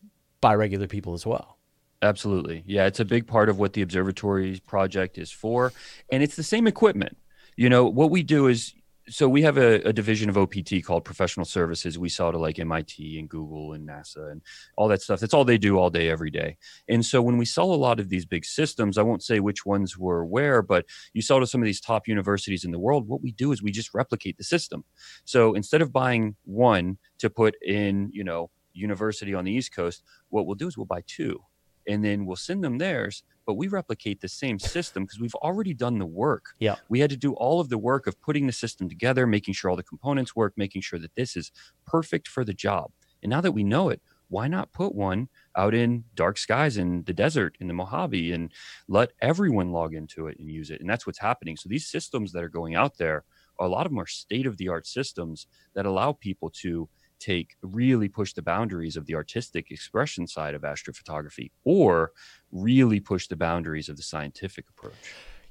by 0.40 0.54
regular 0.54 0.86
people 0.86 1.12
as 1.12 1.26
well. 1.26 1.55
Absolutely. 2.02 2.62
Yeah, 2.66 2.86
it's 2.86 3.00
a 3.00 3.04
big 3.04 3.26
part 3.26 3.48
of 3.48 3.58
what 3.58 3.72
the 3.72 3.82
observatory 3.82 4.60
project 4.66 5.18
is 5.18 5.30
for. 5.30 5.72
And 6.10 6.22
it's 6.22 6.36
the 6.36 6.42
same 6.42 6.66
equipment. 6.66 7.16
You 7.56 7.70
know, 7.70 7.86
what 7.86 8.10
we 8.10 8.22
do 8.22 8.48
is 8.48 8.74
so 9.08 9.28
we 9.28 9.42
have 9.42 9.56
a, 9.56 9.80
a 9.82 9.92
division 9.92 10.28
of 10.28 10.36
OPT 10.36 10.82
called 10.84 11.04
professional 11.04 11.46
services. 11.46 11.98
We 11.98 12.08
sell 12.08 12.32
to 12.32 12.38
like 12.38 12.58
MIT 12.58 13.18
and 13.18 13.28
Google 13.28 13.72
and 13.72 13.88
NASA 13.88 14.32
and 14.32 14.42
all 14.76 14.88
that 14.88 15.00
stuff. 15.00 15.20
That's 15.20 15.34
all 15.34 15.44
they 15.44 15.58
do 15.58 15.78
all 15.78 15.90
day, 15.90 16.08
every 16.10 16.30
day. 16.30 16.56
And 16.88 17.04
so 17.04 17.22
when 17.22 17.38
we 17.38 17.44
sell 17.44 17.72
a 17.72 17.76
lot 17.76 18.00
of 18.00 18.08
these 18.08 18.24
big 18.24 18.44
systems, 18.44 18.98
I 18.98 19.02
won't 19.02 19.22
say 19.22 19.38
which 19.38 19.64
ones 19.64 19.96
were 19.96 20.24
where, 20.24 20.60
but 20.60 20.86
you 21.12 21.22
sell 21.22 21.38
to 21.38 21.46
some 21.46 21.62
of 21.62 21.66
these 21.66 21.80
top 21.80 22.08
universities 22.08 22.64
in 22.64 22.72
the 22.72 22.78
world. 22.80 23.06
What 23.06 23.22
we 23.22 23.30
do 23.32 23.52
is 23.52 23.62
we 23.62 23.70
just 23.70 23.94
replicate 23.94 24.38
the 24.38 24.44
system. 24.44 24.84
So 25.24 25.54
instead 25.54 25.82
of 25.82 25.92
buying 25.92 26.34
one 26.44 26.98
to 27.18 27.30
put 27.30 27.54
in, 27.62 28.10
you 28.12 28.24
know, 28.24 28.50
university 28.72 29.34
on 29.34 29.44
the 29.44 29.52
East 29.52 29.72
Coast, 29.72 30.02
what 30.30 30.46
we'll 30.46 30.56
do 30.56 30.66
is 30.66 30.76
we'll 30.76 30.86
buy 30.86 31.02
two 31.06 31.40
and 31.86 32.04
then 32.04 32.26
we'll 32.26 32.36
send 32.36 32.62
them 32.62 32.78
theirs 32.78 33.22
but 33.46 33.54
we 33.54 33.68
replicate 33.68 34.20
the 34.20 34.28
same 34.28 34.58
system 34.58 35.04
because 35.04 35.20
we've 35.20 35.34
already 35.36 35.72
done 35.72 35.98
the 35.98 36.06
work. 36.06 36.54
Yeah. 36.58 36.74
we 36.88 36.98
had 36.98 37.10
to 37.10 37.16
do 37.16 37.32
all 37.34 37.60
of 37.60 37.68
the 37.68 37.78
work 37.78 38.06
of 38.08 38.20
putting 38.20 38.46
the 38.46 38.52
system 38.52 38.88
together 38.88 39.26
making 39.26 39.54
sure 39.54 39.70
all 39.70 39.76
the 39.76 39.84
components 39.84 40.34
work 40.34 40.52
making 40.56 40.82
sure 40.82 40.98
that 40.98 41.14
this 41.14 41.36
is 41.36 41.52
perfect 41.86 42.28
for 42.28 42.44
the 42.44 42.52
job. 42.52 42.90
And 43.22 43.30
now 43.30 43.40
that 43.40 43.52
we 43.52 43.64
know 43.64 43.88
it 43.88 44.02
why 44.28 44.48
not 44.48 44.72
put 44.72 44.92
one 44.92 45.28
out 45.56 45.72
in 45.72 46.02
dark 46.16 46.36
skies 46.36 46.76
in 46.76 47.04
the 47.04 47.12
desert 47.12 47.56
in 47.60 47.68
the 47.68 47.72
mojave 47.72 48.32
and 48.32 48.50
let 48.88 49.12
everyone 49.22 49.70
log 49.70 49.94
into 49.94 50.26
it 50.26 50.36
and 50.40 50.50
use 50.50 50.70
it? 50.70 50.80
And 50.80 50.90
that's 50.90 51.06
what's 51.06 51.20
happening. 51.20 51.56
So 51.56 51.68
these 51.68 51.86
systems 51.86 52.32
that 52.32 52.42
are 52.42 52.48
going 52.48 52.74
out 52.74 52.98
there 52.98 53.24
a 53.58 53.68
lot 53.68 53.86
of 53.86 53.92
them 53.92 54.00
are 54.00 54.06
state 54.06 54.46
of 54.46 54.56
the 54.58 54.68
art 54.68 54.86
systems 54.86 55.46
that 55.74 55.86
allow 55.86 56.12
people 56.12 56.50
to 56.50 56.88
take 57.18 57.56
really 57.62 58.08
push 58.08 58.32
the 58.32 58.42
boundaries 58.42 58.96
of 58.96 59.06
the 59.06 59.14
artistic 59.14 59.70
expression 59.70 60.26
side 60.26 60.54
of 60.54 60.62
astrophotography 60.62 61.50
or 61.64 62.12
really 62.52 63.00
push 63.00 63.26
the 63.26 63.36
boundaries 63.36 63.88
of 63.88 63.96
the 63.96 64.02
scientific 64.02 64.66
approach. 64.68 64.94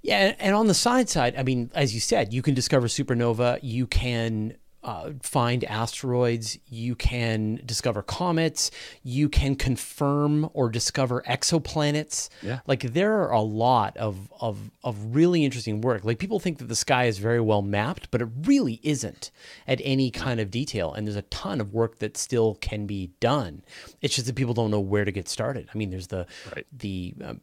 Yeah, 0.02 0.36
and- 0.40 0.56
on 0.56 0.68
the 0.68 0.74
science 0.76 1.12
side, 1.12 1.36
I 1.36 1.44
mean, 1.44 1.72
as 1.74 1.94
you 1.94 2.00
said, 2.00 2.34
you 2.34 2.42
can 2.42 2.54
discover 2.54 2.88
supernova, 2.88 3.60
you 3.64 3.88
can 3.88 4.58
uh, 4.86 5.12
find 5.22 5.64
asteroids, 5.66 6.60
you 6.68 6.96
can 6.96 7.60
discover 7.66 8.02
comets, 8.04 8.70
you 9.04 9.28
can 9.28 9.56
confirm 9.56 10.48
or 10.54 10.70
discover 10.70 11.24
exoplanets. 11.28 12.30
Yeah. 12.44 12.60
Like 12.68 12.82
there 12.94 13.14
are 13.22 13.32
a 13.32 13.42
lot 13.42 13.98
of 13.98 14.32
of 14.40 14.70
of 14.84 15.16
really 15.16 15.44
interesting 15.44 15.82
work. 15.82 16.06
Like 16.06 16.20
people 16.20 16.40
think 16.40 16.60
that 16.60 16.66
the 16.70 16.76
sky 16.76 17.06
is 17.06 17.18
very 17.18 17.42
well 17.42 17.64
mapped, 17.64 18.12
but 18.12 18.22
it 18.22 18.30
really 18.44 18.80
isn't 18.84 19.32
at 19.68 19.82
any 19.84 20.12
kind 20.12 20.40
of 20.40 20.52
detail. 20.52 20.94
And 20.94 21.08
there's 21.08 21.16
a 21.16 21.24
ton 21.24 21.60
of 21.60 21.74
work 21.74 21.98
that 22.00 22.16
still 22.16 22.56
can 22.62 22.86
be 22.86 23.12
done. 23.20 23.64
It's 24.02 24.14
just 24.14 24.28
that 24.28 24.36
people 24.36 24.54
don't 24.54 24.70
know 24.72 24.80
where 24.80 25.04
to 25.06 25.12
get 25.12 25.28
started. 25.28 25.68
I 25.74 25.78
mean, 25.78 25.90
there's 25.90 26.08
the 26.08 26.28
Right. 26.56 26.66
the 26.72 27.16
um, 27.24 27.42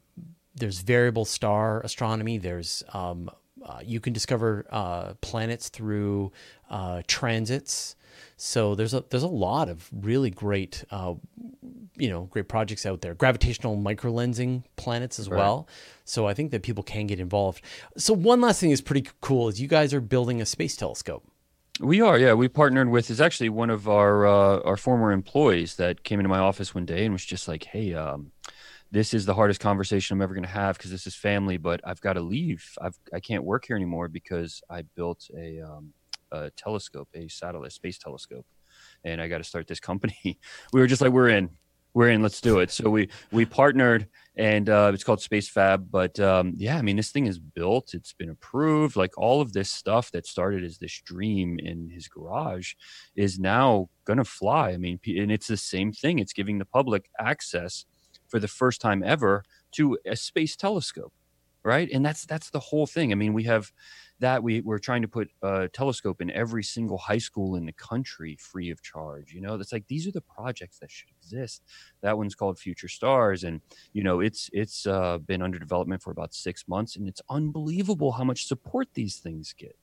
there's 0.55 0.81
variable 0.81 1.25
star 1.25 1.81
astronomy. 1.81 2.39
There's 2.39 2.83
um, 2.93 3.31
uh, 3.65 3.81
you 3.85 4.01
can 4.01 4.13
discover 4.13 4.67
uh, 4.71 5.15
planets 5.21 5.69
through 5.69 6.33
uh, 6.71 7.03
transits. 7.07 7.97
So 8.37 8.75
there's 8.75 8.95
a 8.95 9.05
there's 9.11 9.23
a 9.23 9.29
lot 9.29 9.69
of 9.69 9.89
really 9.93 10.31
great 10.31 10.85
uh, 10.91 11.15
you 11.97 12.09
know 12.09 12.23
great 12.25 12.49
projects 12.49 12.85
out 12.87 13.01
there. 13.01 13.15
Gravitational 13.15 13.77
microlensing 13.77 14.65
planets 14.77 15.19
as 15.19 15.29
well. 15.29 15.69
So 16.05 16.27
I 16.27 16.35
think 16.35 16.51
that 16.51 16.63
people 16.63 16.83
can 16.83 17.07
get 17.07 17.21
involved. 17.21 17.63
So 17.97 18.13
one 18.15 18.41
last 18.41 18.61
thing 18.61 18.71
is 18.71 18.81
pretty 18.81 19.09
cool 19.21 19.49
is 19.49 19.61
you 19.61 19.69
guys 19.69 19.95
are 19.95 20.01
building 20.01 20.41
a 20.41 20.47
space 20.47 20.77
telescope. 20.77 21.25
We 21.81 22.01
are, 22.01 22.19
yeah. 22.19 22.35
We 22.35 22.49
partnered 22.49 22.91
with 22.91 23.11
is 23.11 23.21
actually 23.21 23.49
one 23.49 23.71
of 23.71 23.89
our 23.89 24.27
uh, 24.27 24.61
our 24.61 24.77
former 24.77 25.11
employees 25.11 25.77
that 25.77 26.05
came 26.05 26.21
into 26.21 26.29
my 26.29 26.39
office 26.39 26.75
one 26.75 26.85
day 26.85 27.05
and 27.05 27.13
was 27.13 27.25
just 27.25 27.49
like, 27.49 27.65
"Hey, 27.65 27.95
um, 27.95 28.33
this 28.93 29.15
is 29.15 29.25
the 29.25 29.35
hardest 29.35 29.59
conversation 29.59 30.15
I'm 30.15 30.23
ever 30.23 30.35
going 30.35 30.45
to 30.45 30.51
have 30.51 30.77
because 30.77 30.91
this 30.91 31.07
is 31.07 31.15
family, 31.15 31.57
but 31.57 31.81
I've 31.83 32.01
got 32.03 32.13
to 32.13 32.21
leave. 32.21 32.63
I've 32.81 32.97
I 33.13 33.21
can't 33.21 33.43
work 33.43 33.65
here 33.67 33.75
anymore 33.75 34.07
because 34.07 34.63
I 34.69 34.83
built 34.83 35.29
a, 35.37 35.61
um, 35.63 35.95
a 36.31 36.51
telescope, 36.51 37.09
a 37.15 37.27
satellite 37.27 37.73
space 37.73 37.99
telescope, 37.99 38.45
and 39.03 39.21
I 39.21 39.29
got 39.29 39.39
to 39.39 39.45
start 39.45 39.67
this 39.67 39.81
company." 39.81 40.39
we 40.75 40.81
were 40.81 40.87
just 40.87 41.01
like, 41.01 41.11
"We're 41.11 41.31
in, 41.31 41.49
we're 41.95 42.11
in. 42.11 42.23
Let's 42.23 42.43
do 42.43 42.59
it." 42.59 42.71
So 42.71 42.91
we 42.91 43.09
we 43.31 43.47
partnered, 43.47 44.09
and 44.37 44.69
uh, 44.69 44.91
it's 44.93 45.05
called 45.05 45.21
SpaceFab. 45.21 45.87
But 45.91 46.21
um, 46.21 46.53
yeah, 46.59 46.77
I 46.77 46.83
mean, 46.83 46.97
this 46.97 47.13
thing 47.13 47.27
is 47.27 47.39
built. 47.39 47.95
It's 47.95 48.13
been 48.13 48.29
approved. 48.29 48.95
Like 48.95 49.17
all 49.17 49.41
of 49.41 49.55
this 49.55 49.71
stuff 49.71 50.11
that 50.11 50.27
started 50.27 50.65
as 50.65 50.77
this 50.77 51.01
dream 51.01 51.59
in 51.59 51.89
his 51.89 52.09
garage 52.09 52.75
is 53.17 53.39
now 53.39 53.89
gonna 54.05 54.25
fly. 54.27 54.73
I 54.73 54.77
mean, 54.77 55.01
and 55.07 55.33
it's 55.33 55.47
the 55.47 55.57
same 55.57 55.93
thing. 55.93 56.19
It's 56.19 56.35
giving 56.35 56.59
the 56.59 56.67
public 56.67 57.09
access 57.19 57.87
for 58.33 58.41
the 58.41 58.49
first 58.49 58.81
time 58.81 59.03
ever 59.05 59.45
to 59.73 59.99
a 60.07 60.17
space 60.17 60.57
telescope, 60.57 61.13
right? 61.63 61.91
And 61.93 62.03
that's 62.03 62.25
that's 62.25 62.49
the 62.49 62.61
whole 62.61 62.87
thing. 62.87 63.13
I 63.13 63.15
mean, 63.15 63.35
we 63.35 63.45
have 63.45 63.71
that 64.21 64.43
we 64.43 64.63
we're 64.63 64.79
trying 64.79 65.03
to 65.03 65.09
put 65.09 65.29
a 65.43 65.69
telescope 65.69 66.23
in 66.23 66.31
every 66.31 66.63
single 66.63 66.97
high 66.97 67.19
school 67.19 67.57
in 67.57 67.67
the 67.67 67.75
country 67.75 68.39
free 68.41 68.71
of 68.71 68.83
charge. 68.83 69.35
You 69.35 69.43
know, 69.43 69.59
that's 69.59 69.71
like 69.71 69.87
these 69.87 70.07
are 70.07 70.13
the 70.13 70.23
projects 70.23 70.79
that 70.79 70.91
should 70.91 71.11
exist. 71.11 71.63
That 72.01 72.17
one's 72.17 72.35
called 72.35 72.59
Future 72.59 72.89
Stars, 72.89 73.45
and 73.45 73.61
you 73.93 74.03
know 74.03 74.21
it's 74.21 74.49
it's 74.55 74.87
uh, 74.87 75.19
been 75.19 75.43
under 75.43 75.59
development 75.59 76.03
for 76.03 76.11
about 76.11 76.33
six 76.33 76.67
months, 76.67 76.97
and 76.97 77.07
it's 77.07 77.21
unbelievable 77.29 78.13
how 78.13 78.25
much 78.25 78.47
support 78.47 78.89
these 78.95 79.19
things 79.19 79.53
get. 79.53 79.77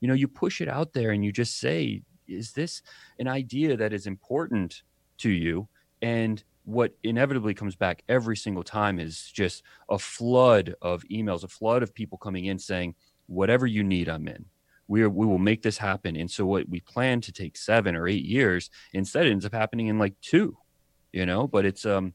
You 0.00 0.06
know, 0.06 0.14
you 0.14 0.28
push 0.28 0.60
it 0.60 0.68
out 0.68 0.92
there, 0.92 1.10
and 1.10 1.24
you 1.24 1.32
just 1.32 1.58
say, 1.58 2.02
"Is 2.28 2.52
this 2.52 2.80
an 3.18 3.26
idea 3.26 3.76
that 3.76 3.92
is 3.92 4.06
important 4.06 4.84
to 5.24 5.30
you?" 5.30 5.68
And 6.00 6.44
what 6.68 6.92
inevitably 7.02 7.54
comes 7.54 7.76
back 7.76 8.02
every 8.10 8.36
single 8.36 8.62
time 8.62 8.98
is 8.98 9.30
just 9.32 9.62
a 9.88 9.98
flood 9.98 10.74
of 10.82 11.02
emails, 11.04 11.42
a 11.42 11.48
flood 11.48 11.82
of 11.82 11.94
people 11.94 12.18
coming 12.18 12.44
in 12.44 12.58
saying, 12.58 12.94
"Whatever 13.26 13.66
you 13.66 13.82
need, 13.82 14.06
I'm 14.06 14.28
in." 14.28 14.44
We, 14.86 15.02
are, 15.02 15.08
we 15.08 15.24
will 15.24 15.38
make 15.38 15.62
this 15.62 15.78
happen. 15.78 16.14
And 16.14 16.30
so, 16.30 16.44
what 16.44 16.68
we 16.68 16.80
plan 16.80 17.22
to 17.22 17.32
take 17.32 17.56
seven 17.56 17.96
or 17.96 18.06
eight 18.06 18.24
years 18.24 18.68
instead 18.92 19.26
ends 19.26 19.46
up 19.46 19.54
happening 19.54 19.86
in 19.86 19.98
like 19.98 20.14
two, 20.20 20.58
you 21.10 21.24
know. 21.24 21.48
But 21.48 21.64
it's 21.64 21.86
um, 21.86 22.12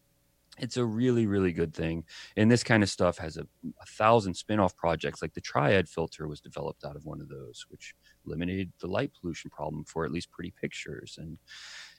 it's 0.59 0.77
a 0.77 0.85
really 0.85 1.25
really 1.25 1.51
good 1.51 1.73
thing 1.73 2.03
and 2.37 2.51
this 2.51 2.63
kind 2.63 2.83
of 2.83 2.89
stuff 2.89 3.17
has 3.17 3.37
a, 3.37 3.47
a 3.81 3.85
thousand 3.87 4.35
spin-off 4.35 4.75
projects 4.75 5.19
like 5.19 5.33
the 5.33 5.41
triad 5.41 5.89
filter 5.89 6.27
was 6.27 6.39
developed 6.39 6.85
out 6.85 6.95
of 6.95 7.05
one 7.05 7.19
of 7.19 7.27
those 7.27 7.65
which 7.69 7.95
eliminated 8.27 8.71
the 8.79 8.87
light 8.87 9.11
pollution 9.19 9.49
problem 9.49 9.83
for 9.85 10.05
at 10.05 10.11
least 10.11 10.31
pretty 10.31 10.53
pictures 10.61 11.17
and 11.19 11.39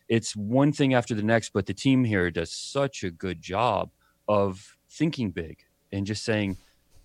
it's 0.09 0.37
one 0.37 0.73
thing 0.73 0.95
after 0.95 1.15
the 1.15 1.23
next 1.23 1.53
but 1.53 1.67
the 1.67 1.75
team 1.75 2.05
here 2.05 2.31
does 2.31 2.51
such 2.51 3.05
a 3.05 3.11
good 3.11 3.41
job 3.41 3.91
of 4.29 4.77
thinking 4.91 5.31
big 5.31 5.59
and 5.93 6.07
just 6.07 6.25
saying 6.25 6.57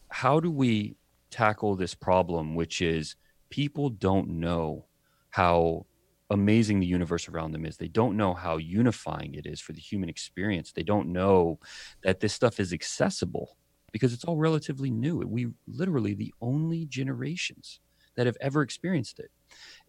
how 0.10 0.40
do 0.40 0.52
we 0.52 0.96
tackle 1.32 1.76
this 1.76 1.94
problem 1.94 2.56
which 2.56 2.82
is 2.82 3.16
people 3.50 3.90
don't 3.90 4.30
know 4.30 4.86
how 5.30 5.86
amazing 6.30 6.80
the 6.80 6.86
universe 6.86 7.28
around 7.28 7.52
them 7.52 7.66
is. 7.66 7.78
They 7.78 7.88
don't 7.88 8.16
know 8.16 8.34
how 8.34 8.58
unifying 8.58 9.34
it 9.36 9.46
is 9.46 9.60
for 9.60 9.74
the 9.74 9.82
human 9.82 10.10
experience. 10.10 10.72
They 10.72 10.84
don't 10.84 11.12
know 11.12 11.60
that 12.04 12.20
this 12.20 12.34
stuff 12.34 12.60
is 12.60 12.72
accessible 12.72 13.58
because 13.92 14.14
it's 14.14 14.24
all 14.24 14.38
relatively 14.38 14.92
new. 14.92 15.18
We 15.20 15.48
literally 15.68 16.14
the 16.14 16.34
only 16.42 16.86
generations 16.86 17.80
that 18.20 18.28
have 18.28 18.36
ever 18.42 18.62
experienced 18.62 19.18
it. 19.18 19.32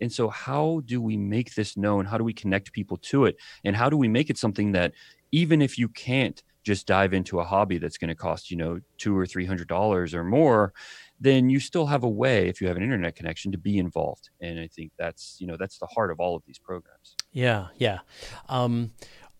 And 0.00 0.12
so 0.12 0.28
how 0.28 0.82
do 0.84 1.02
we 1.02 1.16
make 1.16 1.56
this 1.56 1.76
known? 1.76 2.04
How 2.04 2.16
do 2.16 2.22
we 2.22 2.32
connect 2.32 2.72
people 2.72 2.96
to 2.98 3.24
it? 3.24 3.36
And 3.64 3.74
how 3.74 3.90
do 3.90 3.96
we 3.96 4.06
make 4.06 4.30
it 4.30 4.38
something 4.38 4.70
that 4.70 4.92
even 5.32 5.60
if 5.60 5.76
you 5.76 5.88
can't 5.88 6.40
just 6.62 6.86
dive 6.86 7.12
into 7.12 7.40
a 7.40 7.44
hobby 7.44 7.78
that's 7.78 7.98
going 7.98 8.08
to 8.08 8.14
cost, 8.14 8.48
you 8.48 8.56
know, 8.56 8.80
two 8.98 9.18
or 9.18 9.26
three 9.26 9.46
hundred 9.46 9.66
dollars 9.66 10.14
or 10.14 10.22
more, 10.22 10.72
then 11.20 11.50
you 11.50 11.58
still 11.58 11.86
have 11.86 12.04
a 12.04 12.08
way 12.08 12.46
if 12.46 12.60
you 12.60 12.68
have 12.68 12.76
an 12.76 12.84
internet 12.84 13.16
connection 13.16 13.50
to 13.52 13.58
be 13.58 13.78
involved 13.78 14.30
and 14.40 14.58
i 14.58 14.66
think 14.66 14.90
that's 14.98 15.36
you 15.38 15.46
know 15.46 15.56
that's 15.56 15.78
the 15.78 15.86
heart 15.86 16.10
of 16.10 16.18
all 16.18 16.34
of 16.34 16.42
these 16.46 16.58
programs 16.58 17.14
Yeah, 17.32 17.68
yeah. 17.76 18.00
Um, 18.48 18.90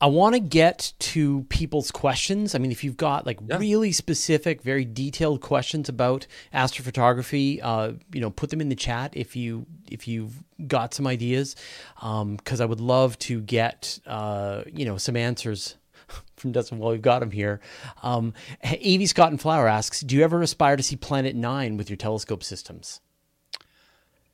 I 0.02 0.06
want 0.06 0.34
to 0.34 0.40
get 0.40 0.94
to 1.00 1.42
people's 1.50 1.90
questions. 1.90 2.54
I 2.54 2.58
mean, 2.58 2.72
if 2.72 2.82
you've 2.82 2.96
got 2.96 3.26
like 3.26 3.38
Yeah. 3.46 3.58
really 3.58 3.92
specific, 3.92 4.62
very 4.62 4.84
detailed 4.86 5.42
questions 5.42 5.88
about 5.90 6.26
astrophotography, 6.54 7.60
uh, 7.62 7.92
you 8.12 8.20
know, 8.20 8.30
put 8.30 8.50
them 8.50 8.60
in 8.60 8.68
the 8.70 8.74
chat 8.76 9.12
if 9.14 9.36
you 9.36 9.66
if 9.90 10.06
you've 10.08 10.42
got 10.66 10.94
some 10.94 11.06
ideas, 11.06 11.54
because 12.00 12.60
I 12.60 12.64
would 12.64 12.80
love 12.80 13.18
to 13.20 13.40
get 13.40 13.98
uh, 14.06 14.62
you 14.72 14.84
know 14.86 14.96
some 14.96 15.16
answers 15.16 15.76
from 16.36 16.52
Dustin 16.52 16.78
while 16.78 16.92
we've 16.92 17.02
got 17.02 17.22
him 17.22 17.30
here. 17.32 17.60
Um, 18.02 18.32
Avie 18.62 19.06
Scott 19.06 19.30
and 19.30 19.40
Flower 19.40 19.68
asks, 19.68 20.00
"Do 20.00 20.16
you 20.16 20.22
ever 20.24 20.40
aspire 20.40 20.76
to 20.76 20.82
see 20.82 20.96
Planet 20.96 21.36
Nine 21.36 21.76
with 21.76 21.90
your 21.90 21.96
telescope 21.98 22.42
systems?" 22.42 23.00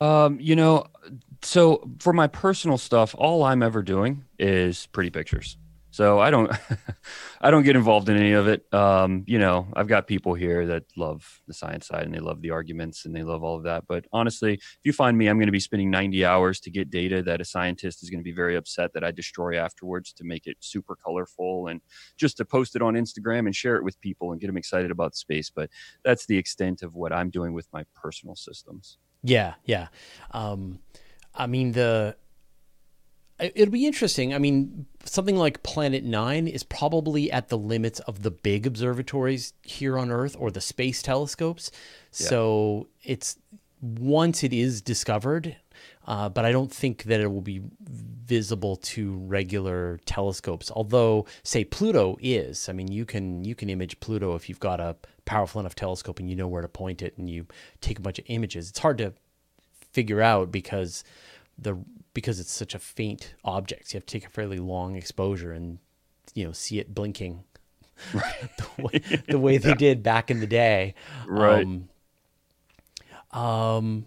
Um, 0.01 0.39
you 0.41 0.57
know, 0.57 0.87
so 1.43 1.89
for 2.01 2.13
my 2.13 2.27
personal 2.27 2.79
stuff, 2.79 3.15
all 3.17 3.45
I'm 3.45 3.63
ever 3.63 3.83
doing 3.83 4.25
is 4.39 4.87
pretty 4.87 5.11
pictures. 5.11 5.57
So 5.97 6.21
I 6.21 6.31
don't, 6.31 6.53
I 7.41 7.51
don't 7.51 7.63
get 7.63 7.75
involved 7.75 8.11
in 8.11 8.19
any 8.19 8.33
of 8.33 8.49
it. 8.49 8.71
Um, 8.75 9.25
you 9.27 9.39
know, 9.39 9.67
I've 9.75 9.87
got 9.87 10.07
people 10.07 10.35
here 10.35 10.67
that 10.67 10.83
love 10.95 11.41
the 11.49 11.55
science 11.55 11.87
side 11.87 12.03
and 12.03 12.13
they 12.13 12.19
love 12.19 12.43
the 12.43 12.51
arguments 12.51 13.07
and 13.07 13.17
they 13.17 13.23
love 13.23 13.43
all 13.43 13.57
of 13.57 13.63
that. 13.63 13.85
But 13.89 14.05
honestly, 14.13 14.55
if 14.55 14.81
you 14.85 14.93
find 14.93 15.17
me, 15.17 15.27
I'm 15.27 15.39
going 15.39 15.47
to 15.47 15.53
be 15.53 15.59
spending 15.59 15.91
90 15.91 16.23
hours 16.23 16.61
to 16.61 16.71
get 16.71 16.91
data 16.91 17.23
that 17.23 17.41
a 17.41 17.47
scientist 17.47 18.03
is 18.03 18.11
going 18.11 18.21
to 18.21 18.25
be 18.25 18.33
very 18.33 18.57
upset 18.57 18.93
that 18.93 19.05
I 19.05 19.11
destroy 19.11 19.57
afterwards 19.57 20.13
to 20.15 20.25
make 20.25 20.47
it 20.47 20.59
super 20.61 20.97
colorful 20.97 21.69
and 21.69 21.81
just 22.19 22.37
to 22.37 22.45
post 22.45 22.77
it 22.77 22.83
on 22.83 22.93
Instagram 22.93 23.47
and 23.47 23.57
share 23.57 23.77
it 23.77 23.85
with 23.85 23.99
people 24.03 24.33
and 24.33 24.41
get 24.41 24.49
them 24.49 24.59
excited 24.59 24.91
about 24.91 25.17
space. 25.17 25.49
But 25.49 25.71
that's 26.05 26.27
the 26.27 26.37
extent 26.37 26.83
of 26.83 26.95
what 26.95 27.15
I'm 27.15 27.31
doing 27.31 27.55
with 27.55 27.69
my 27.73 27.87
personal 27.95 28.37
systems. 28.37 28.99
Yeah, 29.23 29.55
yeah. 29.65 29.89
Um, 30.33 30.81
I 31.35 31.47
mean 31.47 31.73
the 31.73 32.17
it'll 33.39 33.73
be 33.73 33.87
interesting. 33.87 34.35
I 34.35 34.39
mean, 34.39 34.87
something 35.05 35.37
like 35.37 35.63
Planet 35.63 36.05
Nine 36.05 36.49
is 36.49 36.63
probably 36.63 37.31
at 37.31 37.49
the 37.49 37.59
limits 37.59 38.01
of 38.01 38.23
the 38.23 38.31
big 38.31 38.67
observatories 38.67 39.53
here 39.63 39.99
on 39.99 40.11
Earth 40.11 40.37
or 40.39 40.51
the 40.51 40.61
space 40.61 41.03
telescopes. 41.03 41.71
Yeah. 42.15 42.29
So 42.29 42.89
it's 43.03 43.39
once 43.81 44.43
it 44.43 44.53
is 44.53 44.81
discovered, 44.81 45.57
uh, 46.07 46.29
but 46.29 46.45
I 46.45 46.53
don't 46.53 46.73
think 46.73 47.05
that 47.05 47.21
it 47.21 47.31
will 47.31 47.43
be 47.43 47.63
visible 47.81 48.77
to 48.77 49.17
regular 49.17 50.01
telescopes. 50.07 50.71
Although, 50.71 51.27
say 51.43 51.65
Pluto 51.65 52.17
is. 52.21 52.69
I 52.69 52.73
mean, 52.73 52.91
you 52.91 53.05
can 53.05 53.45
you 53.45 53.55
can 53.55 53.69
image 53.69 54.01
Pluto 54.01 54.35
if 54.35 54.49
you've 54.49 54.61
got 54.61 54.81
a 54.81 54.97
powerful 55.27 55.61
enough 55.61 55.75
telescope 55.75 56.19
and 56.19 56.31
you 56.31 56.37
know 56.37 56.49
where 56.49 56.63
to 56.63 56.69
point 56.69 57.03
it, 57.03 57.19
and 57.19 57.29
you 57.29 57.47
take 57.81 57.99
a 57.99 58.03
bunch 58.03 58.19
of 58.19 58.25
images. 58.29 58.71
It's 58.71 58.79
hard 58.79 58.99
to 58.99 59.13
figure 59.93 60.23
out 60.23 60.51
because 60.51 61.05
the 61.59 61.77
because 62.15 62.41
it's 62.41 62.53
such 62.53 62.75
a 62.75 62.79
faint 62.79 63.35
object. 63.45 63.93
You 63.93 63.99
have 63.99 64.07
to 64.07 64.13
take 64.13 64.27
a 64.27 64.31
fairly 64.31 64.59
long 64.59 64.97
exposure 64.97 65.53
and 65.53 65.79
you 66.35 66.47
know 66.47 66.53
see 66.53 66.79
it 66.79 66.95
blinking 66.95 67.45
right. 68.15 68.51
the 68.57 68.83
way, 68.83 69.23
the 69.29 69.39
way 69.39 69.59
they 69.59 69.75
did 69.75 70.03
back 70.03 70.31
in 70.31 70.41
the 70.41 70.47
day. 70.47 70.95
Right. 71.27 71.67
Um, 71.67 71.89
um, 73.39 74.07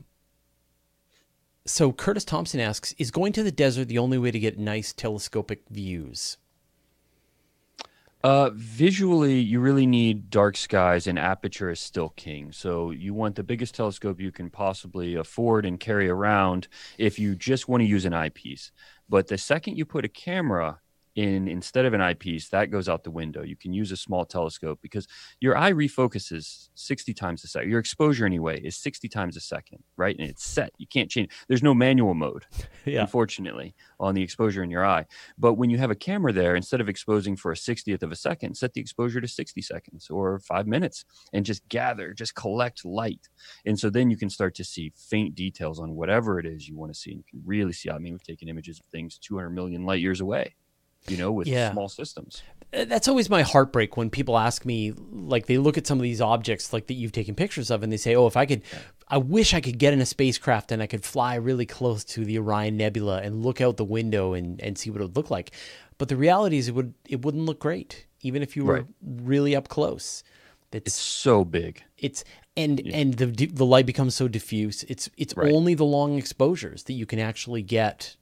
so 1.65 1.91
Curtis 1.91 2.25
Thompson 2.25 2.59
asks, 2.59 2.93
is 2.97 3.11
going 3.11 3.33
to 3.33 3.43
the 3.43 3.51
desert 3.51 3.87
the 3.87 3.99
only 3.99 4.17
way 4.17 4.31
to 4.31 4.39
get 4.39 4.57
nice 4.57 4.91
telescopic 4.91 5.63
views? 5.69 6.37
Uh, 8.21 8.49
visually, 8.53 9.39
you 9.39 9.61
really 9.61 9.87
need 9.87 10.29
dark 10.29 10.57
skies, 10.57 11.07
and 11.07 11.17
aperture 11.17 11.69
is 11.69 11.79
still 11.79 12.09
king. 12.09 12.51
So 12.51 12.91
you 12.91 13.13
want 13.13 13.35
the 13.35 13.43
biggest 13.43 13.75
telescope 13.75 14.19
you 14.19 14.31
can 14.31 14.49
possibly 14.49 15.15
afford 15.15 15.65
and 15.65 15.79
carry 15.79 16.09
around 16.09 16.67
if 16.97 17.17
you 17.17 17.33
just 17.35 17.69
want 17.69 17.81
to 17.81 17.87
use 17.87 18.03
an 18.03 18.13
eyepiece. 18.13 18.71
But 19.07 19.27
the 19.27 19.37
second 19.37 19.77
you 19.77 19.85
put 19.85 20.03
a 20.03 20.09
camera 20.09 20.81
in 21.19 21.49
instead 21.49 21.83
of 21.83 21.93
an 21.93 21.99
eyepiece, 21.99 22.47
that 22.47 22.71
goes 22.71 22.87
out 22.87 23.03
the 23.03 23.11
window. 23.11 23.43
You 23.43 23.57
can 23.57 23.73
use 23.73 23.91
a 23.91 23.97
small 23.97 24.23
telescope 24.23 24.79
because 24.81 25.05
your 25.41 25.57
eye 25.57 25.73
refocuses 25.73 26.69
60 26.75 27.13
times 27.13 27.43
a 27.43 27.47
second. 27.47 27.69
Your 27.69 27.79
exposure, 27.79 28.25
anyway, 28.25 28.61
is 28.61 28.77
60 28.77 29.09
times 29.09 29.35
a 29.35 29.41
second, 29.41 29.83
right? 29.97 30.17
And 30.17 30.29
it's 30.29 30.45
set. 30.45 30.71
You 30.77 30.87
can't 30.87 31.11
change. 31.11 31.29
There's 31.49 31.61
no 31.61 31.73
manual 31.73 32.13
mode, 32.13 32.45
yeah. 32.85 33.01
unfortunately, 33.01 33.75
on 33.99 34.15
the 34.15 34.23
exposure 34.23 34.63
in 34.63 34.71
your 34.71 34.85
eye. 34.85 35.07
But 35.37 35.55
when 35.55 35.69
you 35.69 35.77
have 35.77 35.91
a 35.91 35.95
camera 35.95 36.31
there, 36.31 36.55
instead 36.55 36.79
of 36.79 36.87
exposing 36.87 37.35
for 37.35 37.51
a 37.51 37.55
60th 37.55 38.01
of 38.01 38.13
a 38.13 38.15
second, 38.15 38.55
set 38.55 38.71
the 38.71 38.79
exposure 38.79 39.19
to 39.19 39.27
60 39.27 39.61
seconds 39.61 40.09
or 40.09 40.39
five 40.39 40.67
minutes 40.67 41.03
and 41.33 41.45
just 41.45 41.67
gather, 41.67 42.13
just 42.13 42.33
collect 42.33 42.85
light. 42.85 43.27
And 43.65 43.77
so 43.77 43.89
then 43.89 44.09
you 44.09 44.15
can 44.15 44.29
start 44.29 44.55
to 44.55 44.63
see 44.63 44.93
faint 44.95 45.35
details 45.35 45.81
on 45.81 45.95
whatever 45.95 46.39
it 46.39 46.45
is 46.45 46.69
you 46.69 46.77
want 46.77 46.93
to 46.93 46.97
see. 46.97 47.11
And 47.11 47.19
you 47.19 47.25
can 47.29 47.41
really 47.45 47.73
see. 47.73 47.89
I 47.89 47.97
mean, 47.97 48.13
we've 48.13 48.23
taken 48.23 48.47
images 48.47 48.79
of 48.79 48.85
things 48.85 49.17
200 49.17 49.49
million 49.49 49.83
light 49.83 49.99
years 49.99 50.21
away 50.21 50.55
you 51.07 51.17
know, 51.17 51.31
with 51.31 51.47
yeah. 51.47 51.71
small 51.71 51.89
systems. 51.89 52.43
Uh, 52.71 52.85
that's 52.85 53.07
always 53.07 53.29
my 53.29 53.41
heartbreak 53.41 53.97
when 53.97 54.09
people 54.09 54.37
ask 54.37 54.65
me, 54.65 54.93
like, 55.11 55.47
they 55.47 55.57
look 55.57 55.77
at 55.77 55.87
some 55.87 55.97
of 55.97 56.03
these 56.03 56.21
objects, 56.21 56.71
like 56.71 56.87
that 56.87 56.93
you've 56.93 57.11
taken 57.11 57.33
pictures 57.33 57.71
of, 57.71 57.81
and 57.81 57.91
they 57.91 57.97
say, 57.97 58.15
"Oh, 58.15 58.27
if 58.27 58.37
I 58.37 58.45
could, 58.45 58.61
I 59.07 59.17
wish 59.17 59.53
I 59.53 59.61
could 59.61 59.79
get 59.79 59.93
in 59.93 60.01
a 60.01 60.05
spacecraft 60.05 60.71
and 60.71 60.81
I 60.81 60.87
could 60.87 61.03
fly 61.03 61.35
really 61.35 61.65
close 61.65 62.03
to 62.05 62.23
the 62.23 62.37
Orion 62.37 62.77
Nebula 62.77 63.21
and 63.21 63.43
look 63.43 63.59
out 63.59 63.77
the 63.77 63.85
window 63.85 64.33
and 64.33 64.61
and 64.61 64.77
see 64.77 64.89
what 64.89 65.01
it 65.01 65.05
would 65.05 65.15
look 65.15 65.31
like." 65.31 65.51
But 65.97 66.09
the 66.09 66.15
reality 66.15 66.57
is, 66.57 66.67
it 66.67 66.75
would 66.75 66.93
it 67.07 67.23
wouldn't 67.23 67.45
look 67.45 67.59
great, 67.59 68.05
even 68.21 68.41
if 68.41 68.55
you 68.55 68.65
were 68.65 68.73
right. 68.73 68.85
really 69.01 69.55
up 69.55 69.67
close. 69.67 70.23
It's, 70.71 70.87
it's, 70.87 70.95
so 70.95 71.43
big. 71.43 71.83
It's 71.97 72.23
and 72.55 72.79
yeah. 72.85 72.97
and 72.97 73.13
the 73.15 73.47
the 73.47 73.65
light 73.65 73.85
becomes 73.85 74.15
so 74.15 74.27
diffuse. 74.27 74.83
It's 74.83 75.09
it's 75.17 75.35
right. 75.35 75.51
only 75.51 75.73
the 75.73 75.85
long 75.85 76.17
exposures 76.17 76.83
that 76.83 76.93
you 76.93 77.05
can 77.05 77.19
actually 77.19 77.63
get 77.63 78.15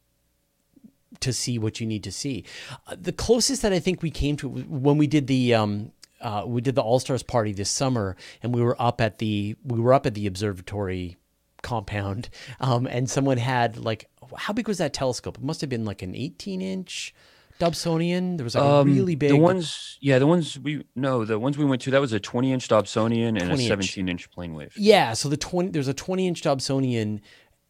to 1.20 1.34
see 1.34 1.58
what 1.58 1.80
you 1.80 1.88
need 1.88 2.04
to 2.04 2.12
see. 2.12 2.44
Uh, 2.88 2.96
the 3.00 3.12
closest 3.12 3.62
that 3.62 3.74
I 3.74 3.80
think 3.80 4.02
we 4.02 4.12
came 4.12 4.36
to 4.38 4.50
when 4.50 4.98
we 4.98 5.08
did 5.08 5.28
the 5.28 5.54
um, 5.54 5.92
uh, 6.22 6.44
we 6.46 6.62
did 6.62 6.76
the 6.76 6.82
All 6.82 7.00
Stars 7.00 7.24
party 7.24 7.54
this 7.54 7.70
summer, 7.70 8.16
and 8.42 8.54
we 8.54 8.62
were 8.62 8.80
up 8.82 9.02
at 9.02 9.20
the 9.20 9.56
we 9.64 9.80
were 9.80 9.94
up 9.94 10.06
at 10.06 10.14
the 10.14 10.28
observatory 10.28 11.18
compound, 11.62 12.30
um, 12.60 12.88
and 12.88 13.10
someone 13.10 13.38
had 13.38 13.78
like 13.78 14.10
how 14.36 14.54
big 14.54 14.68
was 14.68 14.78
that 14.80 14.94
telescope? 14.94 15.38
It 15.38 15.44
must 15.44 15.62
have 15.62 15.70
been 15.70 15.86
like 15.86 16.02
an 16.02 16.16
18 16.16 16.62
inch. 16.62 17.14
Dobsonian. 17.60 18.38
There 18.38 18.44
was 18.44 18.54
like 18.54 18.64
um, 18.64 18.88
a 18.88 18.92
really 18.92 19.16
big. 19.16 19.32
The 19.32 19.38
ones, 19.38 19.98
yeah, 20.00 20.20
the 20.20 20.28
ones 20.28 20.60
we 20.60 20.86
no, 20.96 21.26
the 21.26 21.40
ones 21.40 21.58
we 21.58 21.66
went 21.66 21.82
to. 21.84 21.92
That 21.92 22.02
was 22.02 22.14
a 22.14 22.20
20 22.20 22.52
inch 22.52 22.68
Dobsonian 22.68 23.42
and 23.42 23.52
a 23.52 23.58
17 23.58 24.08
inch 24.08 24.30
PlaneWave 24.30 24.74
Yeah, 24.76 25.14
so 25.14 25.28
the 25.28 25.38
20 25.38 25.70
there's 25.70 25.88
a 25.88 25.94
20 25.94 26.28
inch 26.28 26.44
Dobsonian, 26.44 27.20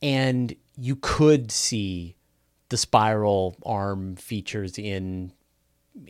and 0.01 0.53
you 0.75 0.97
could 0.97 1.51
see 1.51 2.16
the 2.69 2.77
spiral 2.77 3.55
arm 3.63 4.15
features 4.15 4.77
in 4.77 5.31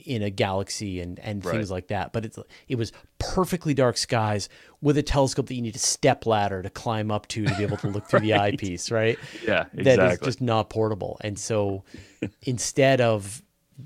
in 0.06 0.22
a 0.22 0.30
galaxy 0.30 1.00
and 1.00 1.20
and 1.20 1.46
right. 1.46 1.54
things 1.54 1.72
like 1.72 1.88
that. 1.88 2.14
But 2.14 2.26
it's 2.26 2.40
it 2.68 2.76
was 2.76 2.92
perfectly 3.20 3.74
dark 3.74 3.98
skies 3.98 4.50
with 4.82 4.98
a 4.98 5.04
telescope 5.04 5.48
that 5.48 5.56
you 5.56 5.62
need 5.62 5.76
a 5.76 5.80
step 5.80 6.26
ladder 6.26 6.62
to 6.62 6.70
climb 6.70 7.12
up 7.12 7.28
to 7.30 7.46
to 7.46 7.56
be 7.56 7.64
able 7.64 7.78
to 7.78 7.88
look 7.88 8.08
through 8.08 8.20
right. 8.22 8.26
the 8.26 8.34
eyepiece, 8.34 8.92
right? 8.92 9.18
Yeah, 9.46 9.66
exactly. 9.74 9.84
That 9.84 10.12
is 10.14 10.20
just 10.20 10.42
not 10.42 10.70
portable. 10.70 11.18
And 11.22 11.38
so 11.38 11.84
instead 12.44 13.02
of 13.02 13.42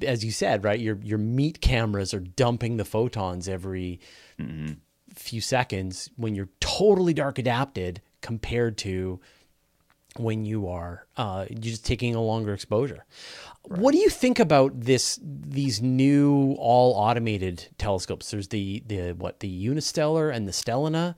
as 0.05 0.23
you 0.23 0.31
said, 0.31 0.63
right, 0.63 0.79
your 0.79 0.97
your 1.03 1.17
meat 1.17 1.61
cameras 1.61 2.13
are 2.13 2.19
dumping 2.19 2.77
the 2.77 2.85
photons 2.85 3.47
every 3.47 3.99
mm-hmm. 4.39 4.73
few 5.13 5.41
seconds 5.41 6.09
when 6.15 6.35
you're 6.35 6.49
totally 6.59 7.13
dark 7.13 7.37
adapted 7.37 8.01
compared 8.21 8.77
to 8.79 9.19
when 10.17 10.45
you 10.45 10.67
are 10.67 11.07
uh, 11.17 11.45
just 11.59 11.85
taking 11.85 12.15
a 12.15 12.21
longer 12.21 12.53
exposure. 12.53 13.05
Right. 13.67 13.79
What 13.79 13.91
do 13.93 13.97
you 13.97 14.09
think 14.09 14.39
about 14.39 14.79
this? 14.79 15.19
These 15.21 15.81
new 15.81 16.55
all 16.59 16.93
automated 16.93 17.67
telescopes. 17.77 18.31
There's 18.31 18.49
the 18.49 18.83
the 18.85 19.13
what 19.13 19.39
the 19.39 19.67
Unistellar 19.67 20.33
and 20.33 20.47
the 20.47 20.51
Stellina. 20.51 21.15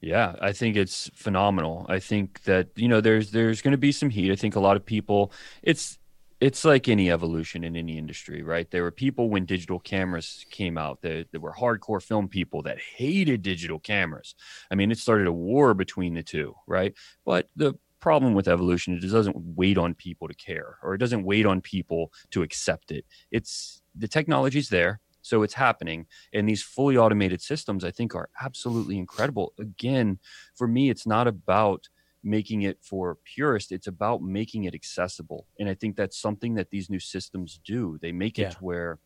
Yeah, 0.00 0.36
I 0.40 0.52
think 0.52 0.76
it's 0.76 1.10
phenomenal. 1.14 1.86
I 1.88 1.98
think 1.98 2.42
that 2.44 2.68
you 2.76 2.88
know 2.88 3.00
there's 3.00 3.30
there's 3.30 3.62
going 3.62 3.72
to 3.72 3.78
be 3.78 3.92
some 3.92 4.10
heat. 4.10 4.30
I 4.30 4.36
think 4.36 4.56
a 4.56 4.60
lot 4.60 4.76
of 4.76 4.84
people. 4.84 5.32
It's 5.62 5.98
it's 6.40 6.62
like 6.62 6.88
any 6.88 7.10
evolution 7.10 7.64
in 7.64 7.74
any 7.74 7.96
industry, 7.96 8.42
right? 8.42 8.70
There 8.70 8.82
were 8.82 8.90
people 8.90 9.30
when 9.30 9.46
digital 9.46 9.78
cameras 9.78 10.44
came 10.50 10.76
out 10.76 11.00
that, 11.00 11.28
that 11.32 11.40
were 11.40 11.54
hardcore 11.54 12.02
film 12.02 12.28
people 12.28 12.60
that 12.62 12.78
hated 12.78 13.40
digital 13.40 13.78
cameras. 13.78 14.34
I 14.70 14.74
mean, 14.74 14.90
it 14.90 14.98
started 14.98 15.26
a 15.26 15.32
war 15.32 15.72
between 15.72 16.12
the 16.12 16.22
two, 16.22 16.54
right? 16.66 16.92
But 17.24 17.48
the 17.56 17.74
problem 18.04 18.34
with 18.34 18.48
evolution 18.48 18.98
is 18.98 19.02
it 19.02 19.16
doesn't 19.16 19.56
wait 19.56 19.78
on 19.78 19.94
people 19.94 20.28
to 20.28 20.34
care 20.34 20.76
or 20.82 20.92
it 20.92 20.98
doesn't 20.98 21.24
wait 21.24 21.46
on 21.46 21.62
people 21.62 22.12
to 22.30 22.42
accept 22.42 22.90
it. 22.90 23.06
It's 23.30 23.80
the 23.96 24.06
technology's 24.06 24.68
there 24.68 25.00
so 25.22 25.42
it's 25.42 25.54
happening. 25.54 26.04
And 26.34 26.46
these 26.46 26.62
fully 26.62 26.98
automated 26.98 27.40
systems 27.40 27.82
i 27.82 27.90
think 27.90 28.14
are 28.14 28.28
absolutely 28.46 28.98
incredible. 28.98 29.54
Again 29.58 30.18
for 30.54 30.68
me 30.68 30.90
it's 30.90 31.06
not 31.06 31.26
about 31.26 31.88
making 32.22 32.60
it 32.62 32.78
for 32.82 33.16
purists 33.36 33.72
it's 33.72 33.86
about 33.86 34.20
making 34.20 34.64
it 34.64 34.74
accessible. 34.74 35.46
And 35.58 35.66
i 35.70 35.74
think 35.74 35.96
that's 35.96 36.18
something 36.26 36.52
that 36.56 36.68
these 36.70 36.90
new 36.90 37.00
systems 37.00 37.58
do. 37.74 37.98
They 38.02 38.12
make 38.12 38.38
it 38.38 38.52
yeah. 38.52 38.60
where 38.60 38.98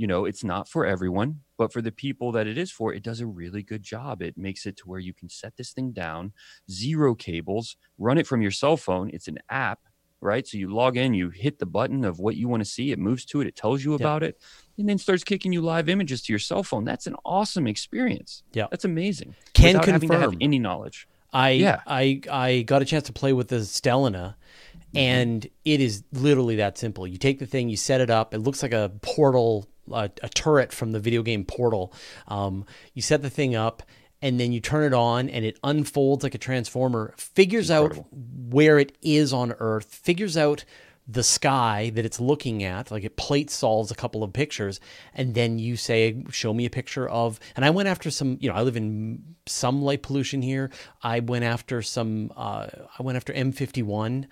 you 0.00 0.06
know 0.06 0.24
it's 0.24 0.42
not 0.42 0.66
for 0.66 0.86
everyone 0.86 1.40
but 1.58 1.70
for 1.74 1.82
the 1.82 1.92
people 1.92 2.32
that 2.32 2.46
it 2.46 2.56
is 2.56 2.70
for 2.70 2.94
it 2.94 3.02
does 3.02 3.20
a 3.20 3.26
really 3.26 3.62
good 3.62 3.82
job. 3.82 4.22
It 4.22 4.38
makes 4.38 4.64
it 4.64 4.78
to 4.78 4.88
where 4.88 4.98
you 4.98 5.12
can 5.12 5.28
set 5.28 5.58
this 5.58 5.72
thing 5.72 5.92
down 5.92 6.32
zero 6.70 7.14
cables 7.14 7.76
run 7.98 8.16
it 8.16 8.26
from 8.26 8.40
your 8.40 8.50
cell 8.50 8.78
phone 8.78 9.10
it's 9.12 9.28
an 9.28 9.38
app 9.50 9.80
right? 10.22 10.46
So 10.46 10.58
you 10.58 10.72
log 10.72 10.96
in 10.96 11.14
you 11.14 11.30
hit 11.30 11.58
the 11.58 11.66
button 11.66 12.04
of 12.04 12.18
what 12.18 12.36
you 12.36 12.48
want 12.48 12.62
to 12.62 12.68
see 12.68 12.92
it 12.92 12.98
moves 12.98 13.24
to 13.26 13.40
it 13.42 13.46
it 13.46 13.56
tells 13.56 13.84
you 13.84 13.94
about 13.94 14.22
yep. 14.22 14.30
it 14.30 14.42
and 14.78 14.88
then 14.88 14.98
starts 14.98 15.24
kicking 15.24 15.52
you 15.52 15.60
live 15.60 15.88
images 15.88 16.22
to 16.22 16.32
your 16.32 16.38
cell 16.38 16.62
phone. 16.62 16.84
That's 16.84 17.06
an 17.06 17.16
awesome 17.24 17.66
experience. 17.66 18.42
Yeah. 18.52 18.66
That's 18.70 18.84
amazing. 18.84 19.34
Can 19.52 19.74
confirm 19.74 19.92
having 19.92 20.08
to 20.10 20.18
have 20.18 20.34
any 20.40 20.58
knowledge. 20.58 21.08
I 21.32 21.50
yeah. 21.50 21.80
I 21.86 22.20
i 22.30 22.62
got 22.62 22.82
a 22.82 22.84
chance 22.84 23.04
to 23.04 23.12
play 23.12 23.32
with 23.32 23.48
the 23.48 23.56
stellina 23.56 24.34
mm-hmm. 24.34 24.96
and 24.96 25.46
it 25.64 25.80
is 25.80 26.04
literally 26.12 26.56
that 26.56 26.78
simple. 26.78 27.06
You 27.06 27.18
take 27.18 27.38
the 27.38 27.46
thing 27.46 27.68
you 27.68 27.76
set 27.76 28.00
it 28.00 28.10
up 28.10 28.34
it 28.34 28.38
looks 28.38 28.62
like 28.62 28.72
a 28.72 28.92
portal 29.02 29.68
a, 29.90 30.10
a 30.22 30.28
turret 30.28 30.72
from 30.72 30.92
the 30.92 31.00
video 31.00 31.22
game 31.22 31.44
Portal. 31.44 31.92
Um, 32.28 32.64
you 32.94 33.02
set 33.02 33.22
the 33.22 33.30
thing 33.30 33.54
up, 33.54 33.82
and 34.22 34.38
then 34.38 34.52
you 34.52 34.60
turn 34.60 34.84
it 34.84 34.94
on 34.94 35.28
and 35.28 35.44
it 35.44 35.58
unfolds 35.64 36.22
like 36.22 36.34
a 36.34 36.38
transformer, 36.38 37.14
figures 37.16 37.70
Incredible. 37.70 38.02
out 38.02 38.18
where 38.50 38.78
it 38.78 38.96
is 39.02 39.32
on 39.32 39.52
Earth, 39.58 39.94
figures 39.94 40.36
out 40.36 40.64
the 41.08 41.22
sky 41.24 41.90
that 41.94 42.04
it's 42.04 42.20
looking 42.20 42.62
at, 42.62 42.90
like 42.90 43.02
it 43.02 43.16
plate 43.16 43.50
solves 43.50 43.90
a 43.90 43.94
couple 43.94 44.22
of 44.22 44.32
pictures, 44.32 44.78
and 45.14 45.34
then 45.34 45.58
you 45.58 45.76
say, 45.76 46.22
Show 46.30 46.54
me 46.54 46.66
a 46.66 46.70
picture 46.70 47.08
of. 47.08 47.40
And 47.56 47.64
I 47.64 47.70
went 47.70 47.88
after 47.88 48.10
some, 48.10 48.38
you 48.40 48.48
know, 48.48 48.54
I 48.54 48.62
live 48.62 48.76
in 48.76 49.34
some 49.46 49.82
light 49.82 50.02
pollution 50.02 50.42
here. 50.42 50.70
I 51.02 51.20
went 51.20 51.44
after 51.44 51.82
some, 51.82 52.32
uh, 52.36 52.68
I 52.98 53.02
went 53.02 53.16
after 53.16 53.32
M51 53.32 54.26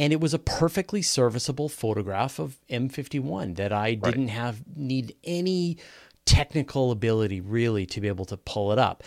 and 0.00 0.14
it 0.14 0.20
was 0.20 0.32
a 0.32 0.38
perfectly 0.38 1.02
serviceable 1.02 1.68
photograph 1.68 2.38
of 2.38 2.56
M51 2.70 3.56
that 3.56 3.70
I 3.70 3.92
didn't 3.92 4.28
have 4.28 4.62
need 4.74 5.14
any 5.24 5.76
technical 6.24 6.90
ability 6.90 7.42
really 7.42 7.84
to 7.84 8.00
be 8.00 8.08
able 8.08 8.24
to 8.24 8.38
pull 8.38 8.72
it 8.72 8.78
up. 8.78 9.04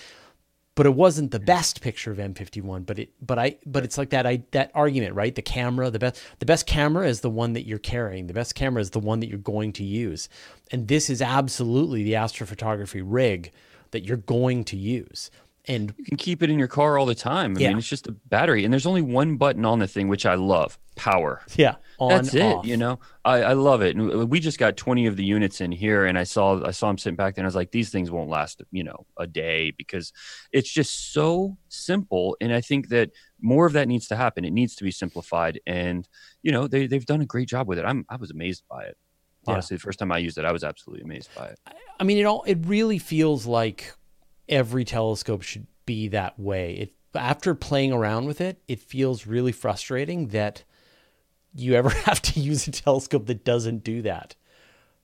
But 0.75 0.85
it 0.85 0.93
wasn't 0.93 1.31
the 1.31 1.39
best 1.39 1.81
picture 1.81 2.11
of 2.11 2.19
M51, 2.19 2.85
but 2.85 2.99
it 2.99 3.09
but 3.19 3.39
I 3.39 3.57
but 3.65 3.83
it's 3.83 3.97
like 3.97 4.11
that 4.11 4.27
I 4.27 4.43
that 4.51 4.69
argument, 4.75 5.15
right? 5.15 5.33
The 5.33 5.41
camera, 5.41 5.89
the 5.89 5.97
best 5.97 6.21
the 6.37 6.45
best 6.45 6.67
camera 6.67 7.07
is 7.07 7.21
the 7.21 7.29
one 7.29 7.53
that 7.53 7.65
you're 7.65 7.79
carrying. 7.79 8.27
The 8.27 8.33
best 8.33 8.53
camera 8.53 8.79
is 8.79 8.91
the 8.91 8.99
one 8.99 9.19
that 9.21 9.29
you're 9.29 9.39
going 9.39 9.73
to 9.73 9.83
use. 9.83 10.29
And 10.71 10.87
this 10.87 11.09
is 11.09 11.23
absolutely 11.23 12.03
the 12.03 12.13
astrophotography 12.13 13.01
rig 13.03 13.51
that 13.89 14.05
you're 14.05 14.17
going 14.17 14.63
to 14.65 14.77
use. 14.77 15.31
And 15.65 15.93
You 15.97 16.03
can 16.03 16.17
keep 16.17 16.43
it 16.43 16.49
in 16.49 16.59
your 16.59 16.67
car 16.67 16.97
all 16.97 17.05
the 17.05 17.15
time. 17.15 17.55
I 17.57 17.61
Yeah. 17.61 17.69
mean, 17.69 17.77
it's 17.77 17.87
just 17.87 18.07
a 18.07 18.11
battery, 18.11 18.65
and 18.65 18.73
there's 18.73 18.85
only 18.85 19.01
one 19.01 19.37
button 19.37 19.63
on 19.63 19.79
the 19.79 19.87
thing, 19.87 20.09
which 20.09 20.25
I 20.25 20.35
love: 20.35 20.77
power. 20.97 21.41
yeah, 21.55 21.75
on 21.99 22.09
That's 22.25 22.33
it. 22.33 22.41
off. 22.41 22.65
You 22.65 22.75
know, 22.75 22.99
I, 23.23 23.43
I 23.43 23.53
love 23.53 23.81
it. 23.81 23.95
And 23.95 24.29
we 24.29 24.41
just 24.41 24.59
got 24.59 24.75
20 24.75 25.05
of 25.05 25.15
the 25.15 25.23
units 25.23 25.61
in 25.61 25.71
here, 25.71 26.05
and 26.05 26.17
I 26.19 26.25
saw 26.25 26.61
I 26.65 26.71
saw 26.71 26.87
them 26.87 26.97
sitting 26.97 27.15
back 27.15 27.35
there, 27.35 27.43
and 27.43 27.45
I 27.45 27.47
was 27.47 27.55
like, 27.55 27.71
these 27.71 27.91
things 27.91 28.11
won't 28.11 28.29
last, 28.29 28.61
you 28.71 28.83
know, 28.83 29.05
a 29.17 29.25
day 29.25 29.71
because 29.71 30.11
it's 30.51 30.69
just 30.69 31.13
so 31.13 31.57
simple. 31.69 32.35
And 32.41 32.53
I 32.53 32.59
think 32.59 32.89
that 32.89 33.11
more 33.39 33.65
of 33.65 33.71
that 33.71 33.87
needs 33.87 34.07
to 34.09 34.17
happen. 34.17 34.43
It 34.43 34.51
needs 34.51 34.75
to 34.75 34.83
be 34.83 34.91
simplified, 34.91 35.61
and 35.65 36.05
you 36.41 36.51
know, 36.51 36.67
they 36.67 36.87
they've 36.87 37.05
done 37.05 37.21
a 37.21 37.25
great 37.25 37.47
job 37.47 37.69
with 37.69 37.79
it. 37.79 37.85
I'm 37.85 38.05
I 38.09 38.17
was 38.17 38.31
amazed 38.31 38.63
by 38.69 38.83
it. 38.83 38.97
Yeah. 39.47 39.53
Honestly, 39.53 39.77
the 39.77 39.81
first 39.81 39.99
time 39.99 40.11
I 40.11 40.17
used 40.17 40.37
it, 40.37 40.43
I 40.43 40.51
was 40.51 40.65
absolutely 40.65 41.03
amazed 41.05 41.29
by 41.37 41.47
it. 41.47 41.59
I 41.99 42.03
mean, 42.03 42.17
it 42.17 42.23
all 42.25 42.43
it 42.43 42.57
really 42.65 42.97
feels 42.97 43.45
like 43.45 43.93
every 44.49 44.85
telescope 44.85 45.41
should 45.41 45.67
be 45.85 46.07
that 46.09 46.39
way. 46.39 46.73
It 46.73 46.93
after 47.15 47.53
playing 47.53 47.91
around 47.93 48.25
with 48.25 48.41
it, 48.41 48.61
it 48.67 48.79
feels 48.79 49.27
really 49.27 49.51
frustrating 49.51 50.29
that 50.29 50.63
you 51.53 51.75
ever 51.75 51.89
have 52.05 52.21
to 52.23 52.39
use 52.39 52.67
a 52.67 52.71
telescope 52.71 53.27
that 53.27 53.45
doesn't 53.45 53.83
do 53.83 54.01
that 54.01 54.35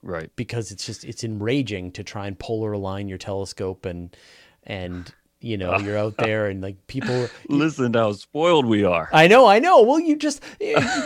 Right. 0.02 0.30
because 0.34 0.72
it's 0.72 0.84
just 0.86 1.04
it's 1.04 1.22
enraging 1.24 1.92
to 1.92 2.02
try 2.02 2.26
and 2.26 2.38
polar 2.38 2.72
align 2.72 3.08
your 3.08 3.18
telescope 3.18 3.84
and 3.84 4.16
and 4.64 5.14
you 5.40 5.56
know 5.56 5.78
you're 5.78 5.96
out 5.98 6.16
there 6.18 6.46
and 6.46 6.60
like 6.60 6.86
people 6.86 7.28
Listen 7.48 7.92
to 7.92 7.98
how 7.98 8.12
spoiled 8.12 8.66
we 8.66 8.84
are. 8.84 9.08
I 9.12 9.26
know, 9.26 9.46
I 9.46 9.58
know. 9.58 9.82
Well, 9.82 9.98
you 10.00 10.16
just, 10.16 10.42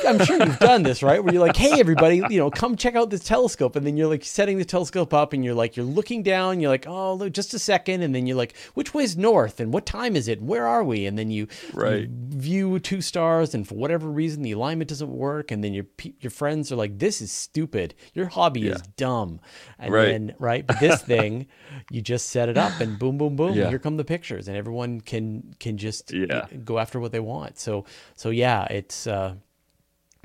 I'm 0.06 0.24
sure 0.24 0.42
you've 0.44 0.58
done 0.58 0.82
this, 0.82 1.02
right? 1.02 1.22
Where 1.22 1.32
you're 1.32 1.44
like, 1.44 1.56
hey, 1.56 1.78
everybody, 1.80 2.16
you 2.28 2.38
know, 2.38 2.50
come 2.50 2.76
check 2.76 2.94
out 2.96 3.10
this 3.10 3.22
telescope. 3.24 3.76
And 3.76 3.86
then 3.86 3.96
you're 3.96 4.08
like 4.08 4.24
setting 4.24 4.58
the 4.58 4.64
telescope 4.64 5.14
up 5.14 5.32
and 5.32 5.44
you're 5.44 5.54
like, 5.54 5.76
you're 5.76 5.86
looking 5.86 6.22
down, 6.22 6.60
you're 6.60 6.70
like, 6.70 6.86
oh, 6.86 7.14
look, 7.14 7.32
just 7.32 7.54
a 7.54 7.58
second. 7.58 8.02
And 8.02 8.14
then 8.14 8.26
you're 8.26 8.36
like, 8.36 8.56
which 8.74 8.92
way's 8.92 9.16
north? 9.16 9.60
And 9.60 9.72
what 9.72 9.86
time 9.86 10.16
is 10.16 10.28
it? 10.28 10.42
Where 10.42 10.66
are 10.66 10.84
we? 10.84 11.06
And 11.06 11.18
then 11.18 11.30
you, 11.30 11.46
Right. 11.72 12.00
you 12.02 12.08
view 12.10 12.78
two 12.80 13.00
stars 13.00 13.54
and 13.54 13.66
for 13.66 13.74
whatever 13.76 14.08
reason, 14.08 14.42
the 14.42 14.52
alignment 14.52 14.88
doesn't 14.90 15.10
work. 15.10 15.50
And 15.50 15.62
then 15.64 15.72
your, 15.74 15.86
your 16.20 16.30
friends 16.30 16.70
are 16.72 16.76
like, 16.76 16.98
this 16.98 17.20
is 17.22 17.30
stupid. 17.32 17.94
Your 18.14 18.26
hobby 18.26 18.68
is 18.68 18.82
dumb. 18.96 19.40
And 19.78 19.92
Right. 19.92 20.06
then, 20.06 20.34
right. 20.38 20.66
But 20.66 20.80
this 20.80 21.00
thing, 21.12 21.46
you 21.90 22.02
just 22.02 22.30
set 22.30 22.48
it 22.48 22.56
up 22.58 22.80
and 22.80 22.98
boom, 22.98 23.16
boom, 23.18 23.36
boom. 23.36 23.54
Yeah. 23.54 23.68
Here 23.68 23.78
come 23.78 23.96
the 23.96 24.04
pictures 24.04 24.23
and 24.32 24.56
everyone 24.56 25.00
can, 25.00 25.54
can 25.60 25.76
just 25.78 26.12
Yeah. 26.12 26.46
go 26.64 26.78
after 26.78 26.98
what 27.00 27.12
they 27.12 27.20
want. 27.20 27.58
So, 27.58 27.84
so 28.16 28.30
yeah, 28.30 28.64
it's, 28.64 29.06
uh, 29.06 29.34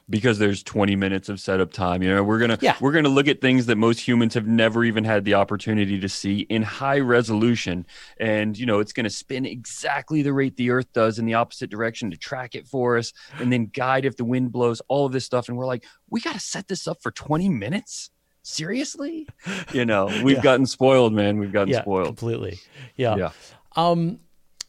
because 0.10 0.40
there's 0.40 0.64
20 0.64 0.96
minutes 0.96 1.30
of 1.30 1.40
setup 1.40 1.72
time 1.72 2.02
you 2.02 2.10
know 2.10 2.24
we're 2.24 2.40
gonna 2.40 2.58
Yeah. 2.60 2.76
we're 2.82 2.94
gonna 2.94 3.10
look 3.10 3.28
at 3.28 3.42
things 3.42 3.68
that 3.68 3.76
most 3.76 4.00
humans 4.00 4.34
have 4.34 4.48
never 4.48 4.84
even 4.84 5.04
had 5.04 5.24
the 5.24 5.36
opportunity 5.36 6.00
to 6.00 6.10
see 6.10 6.40
in 6.50 6.64
high 6.64 6.98
resolution 6.98 7.86
and 8.20 8.58
you 8.58 8.66
know 8.66 8.80
it's 8.80 8.92
gonna 8.92 9.12
spin 9.12 9.46
exactly 9.46 10.24
the 10.24 10.34
rate 10.34 10.56
the 10.56 10.72
earth 10.72 10.92
does 10.94 11.20
in 11.20 11.26
the 11.28 11.36
opposite 11.36 11.70
direction 11.70 12.10
to 12.10 12.18
track 12.18 12.56
it 12.56 12.66
for 12.66 12.98
us 12.98 13.14
and 13.40 13.54
then 13.54 13.68
guide 13.68 14.04
if 14.04 14.16
the 14.18 14.26
wind 14.26 14.52
blows 14.52 14.82
all 14.88 15.06
of 15.06 15.12
this 15.12 15.26
stuff 15.26 15.48
and 15.48 15.56
we're 15.60 15.68
like 15.68 15.84
we 16.10 16.20
gotta 16.20 16.40
set 16.40 16.68
this 16.68 16.88
up 16.88 16.98
for 17.04 17.12
20 17.12 17.48
minutes 17.48 18.10
seriously 18.42 19.28
you 19.74 19.86
know 19.86 20.08
we've 20.24 20.38
Yeah. 20.38 20.42
gotten 20.42 20.66
spoiled 20.66 21.14
man 21.14 21.38
we've 21.38 21.52
gotten 21.54 21.70
yeah, 21.72 21.82
spoiled 21.84 22.08
completely. 22.08 22.60
Yeah. 22.96 23.16
yeah 23.16 23.32
Um, 23.76 24.20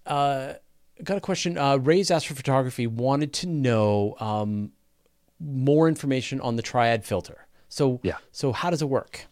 uh, 0.07 0.55
got 1.03 1.17
a 1.17 1.21
question. 1.21 1.57
Uh, 1.57 1.77
Ray's 1.77 2.11
Astrophotography 2.11 2.87
wanted 2.89 3.33
to 3.35 3.47
know 3.47 4.17
um, 4.21 4.73
more 5.39 5.89
information 5.89 6.41
on 6.41 6.57
the 6.57 6.63
triad 6.63 7.05
filter. 7.05 7.47
So, 7.69 8.01
Yeah. 8.03 8.17
So 8.33 8.53
how 8.53 8.71
does 8.71 8.83
it 8.83 8.89
work? 8.89 9.27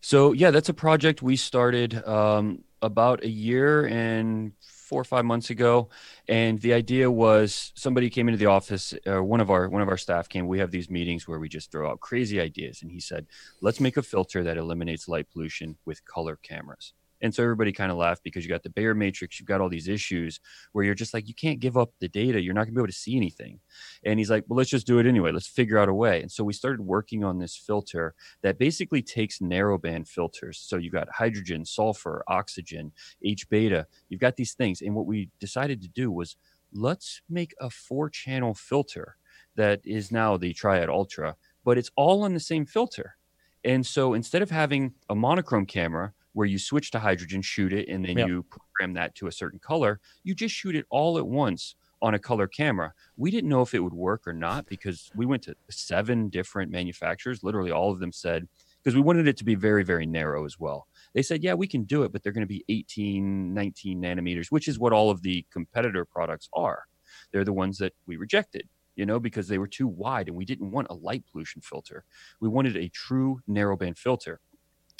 So 0.00 0.32
yeah, 0.32 0.50
that's 0.50 0.68
a 0.68 0.74
project 0.74 1.22
we 1.22 1.36
started 1.36 2.06
um, 2.06 2.64
about 2.82 3.24
a 3.24 3.28
year 3.28 3.86
and 3.86 4.52
four 4.60 5.00
or 5.00 5.04
five 5.04 5.24
months 5.24 5.48
ago, 5.48 5.88
and 6.28 6.60
the 6.60 6.74
idea 6.74 7.10
was 7.10 7.72
somebody 7.74 8.10
came 8.10 8.28
into 8.28 8.36
the 8.36 8.46
office. 8.46 8.92
Uh, 9.06 9.22
one 9.22 9.40
of 9.40 9.50
our 9.50 9.66
one 9.68 9.80
of 9.80 9.88
our 9.88 9.96
staff 9.96 10.28
came. 10.28 10.46
We 10.46 10.58
have 10.58 10.70
these 10.70 10.90
meetings 10.90 11.26
where 11.26 11.38
we 11.38 11.48
just 11.48 11.72
throw 11.72 11.90
out 11.90 12.00
crazy 12.00 12.38
ideas, 12.38 12.82
and 12.82 12.90
he 12.90 13.00
said, 13.00 13.26
"Let's 13.62 13.80
make 13.80 13.96
a 13.96 14.02
filter 14.02 14.44
that 14.44 14.58
eliminates 14.58 15.08
light 15.08 15.30
pollution 15.30 15.78
with 15.86 16.04
color 16.04 16.36
cameras." 16.36 16.92
And 17.24 17.34
so 17.34 17.42
everybody 17.42 17.72
kind 17.72 17.90
of 17.90 17.96
laughed 17.96 18.22
because 18.22 18.44
you 18.44 18.50
got 18.50 18.62
the 18.62 18.68
Bayer 18.68 18.94
matrix, 18.94 19.40
you've 19.40 19.48
got 19.48 19.62
all 19.62 19.70
these 19.70 19.88
issues 19.88 20.40
where 20.72 20.84
you're 20.84 20.94
just 20.94 21.14
like, 21.14 21.26
you 21.26 21.32
can't 21.32 21.58
give 21.58 21.74
up 21.78 21.90
the 21.98 22.08
data. 22.08 22.38
You're 22.38 22.52
not 22.52 22.64
gonna 22.64 22.74
be 22.74 22.80
able 22.80 22.88
to 22.88 22.92
see 22.92 23.16
anything. 23.16 23.60
And 24.04 24.18
he's 24.18 24.28
like, 24.28 24.44
well, 24.46 24.58
let's 24.58 24.68
just 24.68 24.86
do 24.86 24.98
it 24.98 25.06
anyway. 25.06 25.32
Let's 25.32 25.46
figure 25.46 25.78
out 25.78 25.88
a 25.88 25.94
way. 25.94 26.20
And 26.20 26.30
so 26.30 26.44
we 26.44 26.52
started 26.52 26.82
working 26.82 27.24
on 27.24 27.38
this 27.38 27.56
filter 27.56 28.14
that 28.42 28.58
basically 28.58 29.00
takes 29.00 29.38
narrowband 29.38 30.06
filters. 30.06 30.58
So 30.58 30.76
you've 30.76 30.92
got 30.92 31.08
hydrogen, 31.10 31.64
sulfur, 31.64 32.22
oxygen, 32.28 32.92
H 33.24 33.48
beta. 33.48 33.86
You've 34.10 34.20
got 34.20 34.36
these 34.36 34.52
things. 34.52 34.82
And 34.82 34.94
what 34.94 35.06
we 35.06 35.30
decided 35.40 35.80
to 35.80 35.88
do 35.88 36.12
was 36.12 36.36
let's 36.74 37.22
make 37.30 37.54
a 37.58 37.70
four 37.70 38.10
channel 38.10 38.52
filter 38.52 39.16
that 39.56 39.80
is 39.82 40.12
now 40.12 40.36
the 40.36 40.52
Triad 40.52 40.90
Ultra, 40.90 41.36
but 41.64 41.78
it's 41.78 41.90
all 41.96 42.22
on 42.22 42.34
the 42.34 42.40
same 42.40 42.66
filter. 42.66 43.16
And 43.64 43.86
so 43.86 44.12
instead 44.12 44.42
of 44.42 44.50
having 44.50 44.92
a 45.08 45.14
monochrome 45.14 45.64
camera 45.64 46.12
where 46.34 46.46
you 46.46 46.58
switch 46.58 46.90
to 46.90 46.98
hydrogen, 46.98 47.40
shoot 47.42 47.72
it, 47.72 47.88
and 47.88 48.04
then 48.04 48.18
Yep. 48.18 48.28
you 48.28 48.42
program 48.44 48.94
that 48.94 49.14
to 49.16 49.26
a 49.26 49.32
certain 49.32 49.58
color, 49.58 50.00
you 50.22 50.34
just 50.34 50.54
shoot 50.54 50.76
it 50.76 50.84
all 50.90 51.16
at 51.16 51.26
once 51.26 51.74
on 52.02 52.12
a 52.12 52.18
color 52.18 52.46
camera. 52.46 52.92
We 53.16 53.30
didn't 53.30 53.48
know 53.48 53.62
if 53.62 53.72
it 53.72 53.80
would 53.80 53.94
work 53.94 54.26
or 54.26 54.34
not 54.34 54.66
because 54.66 55.10
we 55.16 55.24
went 55.24 55.42
to 55.44 55.54
seven 55.70 56.28
different 56.28 56.70
manufacturers. 56.70 57.42
Literally, 57.42 57.70
all 57.70 57.90
of 57.90 57.98
them 58.00 58.12
said, 58.12 58.46
because 58.82 58.94
we 58.94 59.00
wanted 59.00 59.26
it 59.26 59.38
to 59.38 59.44
be 59.44 59.54
very, 59.54 59.82
very 59.84 60.04
narrow 60.04 60.44
as 60.44 60.58
well. 60.58 60.86
They 61.14 61.22
said, 61.22 61.42
yeah, 61.42 61.54
we 61.54 61.66
can 61.66 61.84
do 61.84 62.02
it, 62.02 62.12
but 62.12 62.22
they're 62.22 62.32
going 62.32 62.42
to 62.42 62.46
be 62.46 62.64
18, 62.68 63.54
19 63.54 64.02
nanometers, 64.02 64.48
which 64.50 64.68
is 64.68 64.78
what 64.78 64.92
all 64.92 65.08
of 65.10 65.22
the 65.22 65.46
competitor 65.50 66.04
products 66.04 66.48
are. 66.52 66.84
They're 67.32 67.44
the 67.44 67.52
ones 67.54 67.78
that 67.78 67.94
we 68.06 68.16
rejected, 68.16 68.68
you 68.96 69.06
know, 69.06 69.18
because 69.18 69.48
they 69.48 69.56
were 69.58 69.68
too 69.68 69.86
wide 69.88 70.28
and 70.28 70.36
we 70.36 70.44
didn't 70.44 70.72
want 70.72 70.88
a 70.90 70.94
light 70.94 71.24
pollution 71.30 71.62
filter. 71.62 72.04
We 72.40 72.48
wanted 72.48 72.76
a 72.76 72.88
true 72.90 73.40
narrowband 73.48 73.96
filter. 73.96 74.40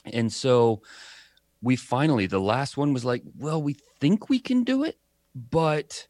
And 0.06 0.32
so 0.32 0.82
we 1.64 1.76
finally, 1.76 2.26
the 2.26 2.40
last 2.40 2.76
one 2.76 2.92
was 2.92 3.04
like, 3.04 3.22
well, 3.38 3.60
we 3.60 3.74
think 3.98 4.28
we 4.28 4.38
can 4.38 4.64
do 4.64 4.84
it, 4.84 4.98
but 5.34 6.06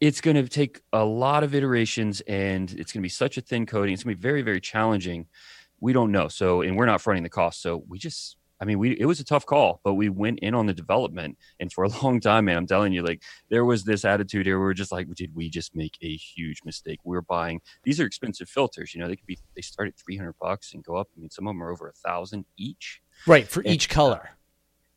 it's 0.00 0.20
going 0.20 0.34
to 0.36 0.48
take 0.48 0.80
a 0.92 1.04
lot 1.04 1.44
of 1.44 1.54
iterations 1.54 2.20
and 2.22 2.70
it's 2.72 2.92
going 2.92 3.00
to 3.00 3.04
be 3.04 3.08
such 3.08 3.38
a 3.38 3.40
thin 3.40 3.64
coating. 3.64 3.94
It's 3.94 4.02
going 4.02 4.14
to 4.14 4.18
be 4.18 4.22
very, 4.22 4.42
very 4.42 4.60
challenging. 4.60 5.26
We 5.80 5.92
don't 5.92 6.10
know. 6.10 6.26
So, 6.26 6.62
and 6.62 6.76
we're 6.76 6.86
not 6.86 7.00
fronting 7.00 7.22
the 7.22 7.28
cost. 7.28 7.62
So 7.62 7.84
we 7.88 7.98
just, 7.98 8.36
I 8.60 8.64
mean, 8.64 8.80
we, 8.80 8.98
it 8.98 9.04
was 9.04 9.20
a 9.20 9.24
tough 9.24 9.46
call, 9.46 9.80
but 9.84 9.94
we 9.94 10.08
went 10.08 10.40
in 10.40 10.52
on 10.52 10.66
the 10.66 10.74
development. 10.74 11.38
And 11.60 11.72
for 11.72 11.84
a 11.84 11.88
long 12.02 12.18
time, 12.18 12.46
man, 12.46 12.56
I'm 12.56 12.66
telling 12.66 12.92
you, 12.92 13.04
like, 13.04 13.22
there 13.50 13.64
was 13.64 13.84
this 13.84 14.04
attitude 14.04 14.46
here. 14.46 14.58
We 14.58 14.64
were 14.64 14.74
just 14.74 14.90
like, 14.90 15.14
did 15.14 15.32
we 15.32 15.48
just 15.48 15.76
make 15.76 15.96
a 16.02 16.16
huge 16.16 16.62
mistake? 16.64 16.98
We 17.04 17.16
are 17.16 17.22
buying, 17.22 17.60
these 17.84 18.00
are 18.00 18.06
expensive 18.06 18.48
filters. 18.48 18.94
You 18.96 19.00
know, 19.00 19.06
they 19.06 19.14
could 19.14 19.26
be, 19.26 19.38
they 19.54 19.62
start 19.62 19.88
at 19.88 19.96
300 19.96 20.34
bucks 20.40 20.74
and 20.74 20.82
go 20.82 20.96
up. 20.96 21.08
I 21.16 21.20
mean, 21.20 21.30
some 21.30 21.46
of 21.46 21.50
them 21.50 21.62
are 21.62 21.70
over 21.70 21.88
a 21.88 21.92
thousand 21.92 22.46
each. 22.56 23.00
Right. 23.28 23.46
For 23.46 23.60
And, 23.60 23.72
each 23.72 23.88
color. 23.88 24.30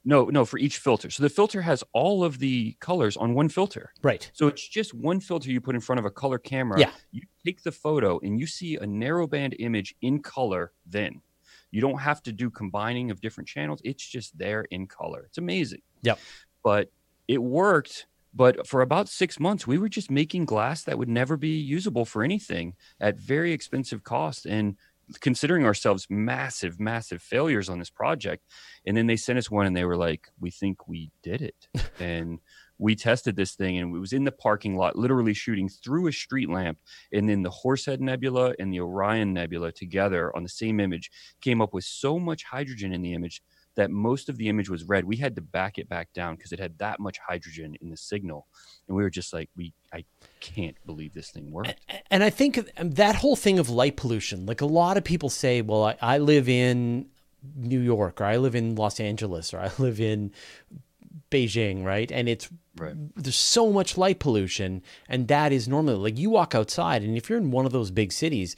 No, 0.04 0.26
no, 0.26 0.46
for 0.46 0.58
each 0.58 0.80
filter. 0.80 1.10
So 1.10 1.22
the 1.22 1.30
filter 1.30 1.62
has 1.62 1.84
all 1.94 2.24
of 2.24 2.40
the 2.40 2.76
colors 2.80 3.16
on 3.16 3.36
one 3.36 3.50
filter. 3.50 3.94
Right. 4.02 4.30
So 4.34 4.48
it's 4.48 4.68
just 4.68 4.94
one 4.94 5.20
filter 5.20 5.52
you 5.52 5.62
put 5.62 5.76
in 5.76 5.82
front 5.82 6.00
of 6.00 6.06
a 6.06 6.10
color 6.10 6.40
camera. 6.40 6.80
Yeah. 6.80 6.92
You 7.12 7.22
take 7.46 7.62
the 7.62 7.72
photo 7.72 8.20
and 8.24 8.40
you 8.40 8.48
see 8.48 8.76
a 8.76 8.86
narrowband 8.86 9.56
image 9.60 9.96
in 10.02 10.22
color 10.22 10.72
then. 10.88 11.22
You 11.70 11.82
don't 11.82 12.00
have 12.00 12.22
to 12.24 12.32
do 12.32 12.50
combining 12.50 13.12
of 13.12 13.22
different 13.22 13.48
channels. 13.48 13.80
It's 13.84 14.06
just 14.06 14.38
there 14.38 14.64
in 14.72 14.88
color. 14.88 15.24
It's 15.26 15.38
amazing. 15.38 15.82
Yep. 16.02 16.20
But 16.64 16.92
it 17.28 17.42
worked. 17.42 18.08
But 18.34 18.66
for 18.66 18.82
about 18.82 19.10
six 19.10 19.40
months, 19.40 19.68
we 19.68 19.78
were 19.78 19.90
just 19.90 20.10
making 20.10 20.46
glass 20.46 20.84
that 20.84 20.98
would 20.98 21.10
never 21.10 21.36
be 21.38 21.58
usable 21.58 22.06
for 22.06 22.24
anything 22.24 22.76
at 23.00 23.18
very 23.18 23.52
expensive 23.52 24.04
cost. 24.04 24.46
And 24.46 24.78
considering 25.20 25.66
ourselves 25.66 26.08
massive, 26.10 26.80
massive 26.80 27.22
failures 27.22 27.70
on 27.70 27.80
this 27.80 27.90
project. 27.90 28.44
And 28.86 28.96
then 28.96 29.08
they 29.08 29.18
sent 29.18 29.40
us 29.40 29.52
one 29.52 29.66
and 29.66 29.76
they 29.76 29.86
were 29.86 29.98
like, 29.98 30.28
we 30.40 30.52
think 30.52 30.88
we 30.88 31.12
did 31.24 31.42
it. 31.42 31.68
and 32.00 32.40
we 32.78 32.96
tested 32.96 33.36
this 33.36 33.54
thing 33.54 33.78
and 33.78 33.96
it 33.96 34.00
was 34.00 34.14
in 34.14 34.24
the 34.24 34.32
parking 34.32 34.76
lot, 34.76 34.96
literally 34.96 35.34
shooting 35.34 35.70
through 35.70 36.08
a 36.08 36.14
street 36.14 36.50
lamp. 36.50 36.80
And 37.14 37.30
then 37.30 37.44
the 37.44 37.50
Horsehead 37.52 38.02
Nebula 38.02 38.56
and 38.58 38.74
the 38.74 38.80
Orion 38.80 39.34
Nebula 39.34 39.72
together 39.72 40.36
on 40.36 40.44
the 40.44 40.50
same 40.50 40.80
image 40.80 41.12
came 41.42 41.62
up 41.62 41.74
with 41.74 41.84
so 41.84 42.18
much 42.18 42.44
hydrogen 42.44 42.92
in 42.92 43.02
the 43.02 43.14
image 43.14 43.44
that 43.76 43.90
most 43.90 44.30
of 44.30 44.38
the 44.38 44.50
image 44.50 44.70
was 44.70 44.84
red. 44.84 45.06
We 45.06 45.18
had 45.18 45.36
to 45.36 45.42
back 45.42 45.78
it 45.78 45.88
back 45.88 46.12
down 46.14 46.36
because 46.36 46.52
it 46.52 46.60
had 46.60 46.78
that 46.80 47.00
much 47.00 47.18
hydrogen 47.26 47.76
in 47.82 47.90
the 47.90 47.98
signal. 47.98 48.48
And 48.88 48.98
we 48.98 49.04
were 49.04 49.10
just 49.10 49.34
like, 49.34 49.50
we, 49.56 49.74
I 49.94 50.06
can't 50.40 50.76
believe 50.86 51.14
this 51.14 51.32
thing 51.32 51.52
worked. 51.52 51.76
And 52.10 52.24
I 52.24 52.30
think 52.30 52.60
um, 52.78 52.92
that 52.92 53.16
whole 53.16 53.36
thing 53.36 53.60
of 53.60 53.70
light 53.70 53.96
pollution, 53.96 54.46
like 54.46 54.62
a 54.62 54.66
lot 54.66 54.98
of 54.98 55.04
people 55.04 55.30
say, 55.30 55.62
well, 55.62 55.86
I, 55.86 55.98
I 56.02 56.18
live 56.18 56.50
in 56.50 57.08
New 57.56 57.80
York 57.80 58.22
or 58.22 58.26
I 58.26 58.38
live 58.38 58.56
in 58.56 58.76
Los 58.76 59.00
Angeles 59.00 59.54
or 59.54 59.60
I 59.60 59.72
live 59.78 60.00
in 60.00 60.32
Beijing, 61.30 61.84
right? 61.84 62.12
And 62.12 62.28
it's 62.28 62.50
right. 62.78 62.94
there's 63.16 63.36
so 63.36 63.72
much 63.72 63.98
light 63.98 64.20
pollution, 64.20 64.84
and 65.08 65.28
that 65.30 65.52
is 65.52 65.68
normally 65.68 65.96
like 65.96 66.20
you 66.20 66.30
walk 66.30 66.54
outside, 66.54 67.04
and 67.04 67.18
if 67.18 67.30
you're 67.30 67.40
in 67.40 67.52
one 67.52 67.66
of 67.66 67.72
those 67.72 67.90
big 67.90 68.12
cities, 68.12 68.56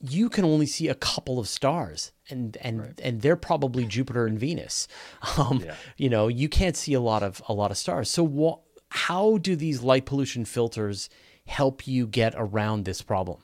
you 0.00 0.28
can 0.28 0.44
only 0.44 0.66
see 0.66 0.88
a 0.88 0.94
couple 0.94 1.38
of 1.38 1.48
stars, 1.48 2.12
and 2.30 2.56
and 2.60 2.80
right. 2.80 3.00
and 3.02 3.20
they're 3.20 3.36
probably 3.36 3.84
Jupiter 3.84 4.26
and 4.26 4.38
Venus. 4.38 4.88
Um, 5.38 5.62
yeah. 5.64 5.74
You 5.96 6.08
know, 6.08 6.28
you 6.28 6.48
can't 6.48 6.76
see 6.76 6.94
a 6.94 7.00
lot 7.00 7.22
of 7.22 7.42
a 7.48 7.52
lot 7.52 7.70
of 7.70 7.76
stars. 7.76 8.10
So 8.10 8.22
what? 8.22 8.60
How 8.90 9.36
do 9.38 9.54
these 9.54 9.82
light 9.82 10.06
pollution 10.06 10.44
filters 10.46 11.10
help 11.46 11.86
you 11.86 12.06
get 12.06 12.34
around 12.36 12.84
this 12.84 13.02
problem? 13.02 13.42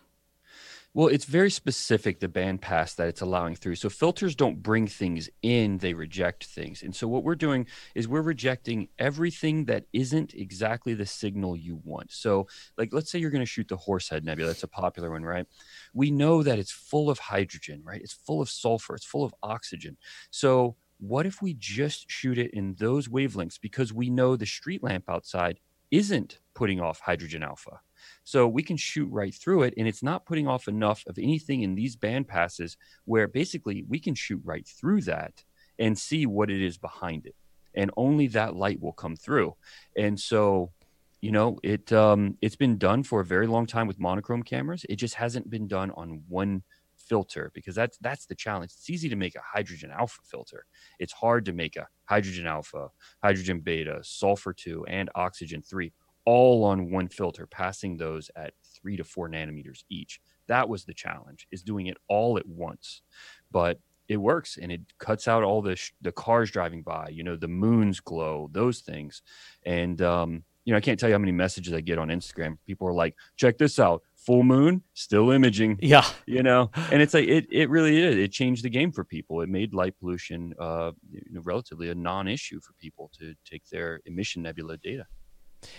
Well, 0.96 1.08
it's 1.08 1.24
very 1.24 1.50
specific, 1.50 2.20
the 2.20 2.28
bandpass 2.28 2.94
that 2.96 3.08
it's 3.08 3.20
allowing 3.20 3.56
through. 3.56 3.74
So 3.74 3.88
filters 3.88 4.36
don't 4.36 4.62
bring 4.62 4.86
things 4.86 5.28
in, 5.42 5.78
they 5.78 5.92
reject 5.92 6.44
things. 6.44 6.84
And 6.84 6.94
so 6.94 7.08
what 7.08 7.24
we're 7.24 7.34
doing 7.34 7.66
is 7.96 8.06
we're 8.06 8.22
rejecting 8.22 8.86
everything 8.96 9.64
that 9.64 9.86
isn't 9.92 10.34
exactly 10.34 10.94
the 10.94 11.04
signal 11.04 11.56
you 11.56 11.80
want. 11.82 12.12
So, 12.12 12.46
like, 12.78 12.90
let's 12.92 13.10
say 13.10 13.18
you're 13.18 13.30
going 13.32 13.42
to 13.42 13.46
shoot 13.46 13.66
the 13.66 13.76
Horsehead 13.76 14.24
Nebula, 14.24 14.50
that's 14.50 14.62
a 14.62 14.68
popular 14.68 15.10
one, 15.10 15.24
right? 15.24 15.46
We 15.94 16.12
know 16.12 16.44
that 16.44 16.60
it's 16.60 16.70
full 16.70 17.10
of 17.10 17.18
hydrogen, 17.18 17.82
right? 17.84 18.00
It's 18.00 18.12
full 18.12 18.40
of 18.40 18.48
sulfur, 18.48 18.94
it's 18.94 19.04
full 19.04 19.24
of 19.24 19.34
oxygen. 19.42 19.96
So, 20.30 20.76
what 20.98 21.26
if 21.26 21.42
we 21.42 21.54
just 21.54 22.08
shoot 22.08 22.38
it 22.38 22.52
in 22.52 22.76
those 22.78 23.08
wavelengths 23.08 23.60
because 23.60 23.92
we 23.92 24.10
know 24.10 24.36
the 24.36 24.46
street 24.46 24.82
lamp 24.84 25.04
outside 25.08 25.58
isn't 25.90 26.38
putting 26.54 26.80
off 26.80 27.00
hydrogen 27.00 27.42
alpha? 27.42 27.80
So 28.24 28.48
we 28.48 28.62
can 28.62 28.76
shoot 28.76 29.08
right 29.10 29.34
through 29.34 29.62
it, 29.62 29.74
and 29.76 29.86
it's 29.86 30.02
not 30.02 30.24
putting 30.24 30.48
off 30.48 30.66
enough 30.66 31.04
of 31.06 31.18
anything 31.18 31.62
in 31.62 31.74
these 31.74 31.94
band 31.94 32.26
passes 32.26 32.76
where 33.04 33.28
basically 33.28 33.84
we 33.86 33.98
can 33.98 34.14
shoot 34.14 34.40
right 34.44 34.66
through 34.66 35.02
that 35.02 35.44
and 35.78 35.98
see 35.98 36.24
what 36.26 36.50
it 36.50 36.62
is 36.62 36.78
behind 36.78 37.26
it, 37.26 37.34
and 37.74 37.90
only 37.96 38.26
that 38.28 38.56
light 38.56 38.80
will 38.80 38.92
come 38.92 39.14
through. 39.14 39.54
And 39.96 40.18
so, 40.18 40.72
you 41.20 41.32
know, 41.32 41.58
it 41.62 41.92
um, 41.92 42.38
it's 42.40 42.56
been 42.56 42.78
done 42.78 43.02
for 43.02 43.20
a 43.20 43.24
very 43.24 43.46
long 43.46 43.66
time 43.66 43.86
with 43.86 44.00
monochrome 44.00 44.42
cameras. 44.42 44.86
It 44.88 44.96
just 44.96 45.14
hasn't 45.14 45.50
been 45.50 45.68
done 45.68 45.90
on 45.92 46.22
one 46.28 46.62
filter 46.96 47.50
because 47.54 47.74
that's 47.74 47.98
that's 47.98 48.26
the 48.26 48.34
challenge. 48.34 48.72
It's 48.72 48.90
easy 48.90 49.08
to 49.08 49.16
make 49.16 49.34
a 49.34 49.42
hydrogen 49.42 49.90
alpha 49.90 50.20
filter. 50.24 50.64
It's 50.98 51.12
hard 51.12 51.44
to 51.46 51.52
make 51.52 51.76
a 51.76 51.86
hydrogen 52.06 52.46
alpha, 52.46 52.88
hydrogen 53.22 53.60
beta, 53.60 54.00
sulfur 54.02 54.52
2 54.52 54.86
and 54.86 55.10
oxygen 55.14 55.62
3 55.62 55.92
all 56.24 56.64
on 56.64 56.90
one 56.90 57.08
filter, 57.08 57.46
passing 57.46 57.96
those 57.96 58.30
at 58.36 58.54
three 58.64 58.96
to 58.96 59.04
four 59.04 59.28
nanometers 59.28 59.84
each. 59.88 60.20
That 60.46 60.68
was 60.68 60.84
the 60.84 60.94
challenge, 60.94 61.46
is 61.50 61.62
doing 61.62 61.86
it 61.86 61.96
all 62.08 62.38
at 62.38 62.46
once. 62.46 63.02
But 63.50 63.78
it 64.08 64.16
works 64.18 64.58
and 64.60 64.70
it 64.70 64.82
cuts 64.98 65.28
out 65.28 65.42
all 65.42 65.62
the 65.62 65.76
sh- 65.76 65.92
the 66.02 66.12
cars 66.12 66.50
driving 66.50 66.82
by, 66.82 67.08
you 67.08 67.24
know, 67.24 67.36
the 67.36 67.48
moon's 67.48 68.00
glow, 68.00 68.50
those 68.52 68.80
things. 68.80 69.22
And 69.64 70.00
um, 70.02 70.44
you 70.64 70.72
know, 70.72 70.78
I 70.78 70.80
can't 70.80 70.98
tell 70.98 71.08
you 71.08 71.14
how 71.14 71.18
many 71.18 71.32
messages 71.32 71.72
I 71.74 71.80
get 71.80 71.98
on 71.98 72.08
Instagram. 72.08 72.56
People 72.66 72.88
are 72.88 72.94
like, 72.94 73.14
"Check 73.36 73.58
this 73.58 73.78
out, 73.78 74.02
full 74.16 74.42
moon, 74.42 74.82
still 74.94 75.30
imaging." 75.30 75.78
Yeah, 75.82 76.06
you 76.26 76.42
know, 76.42 76.70
and 76.90 77.02
it's 77.02 77.14
like 77.14 77.28
it 77.28 77.46
it 77.50 77.68
really 77.68 78.02
is. 78.02 78.16
It 78.16 78.32
changed 78.32 78.64
the 78.64 78.70
game 78.70 78.90
for 78.90 79.04
people. 79.04 79.42
It 79.42 79.48
made 79.48 79.74
light 79.74 79.94
pollution, 79.98 80.54
uh, 80.58 80.92
you 81.10 81.22
know, 81.30 81.42
relatively 81.42 81.90
a 81.90 81.94
non-issue 81.94 82.60
for 82.60 82.72
people 82.74 83.10
to 83.18 83.34
take 83.44 83.66
their 83.68 84.00
emission 84.06 84.42
nebula 84.42 84.78
data. 84.78 85.06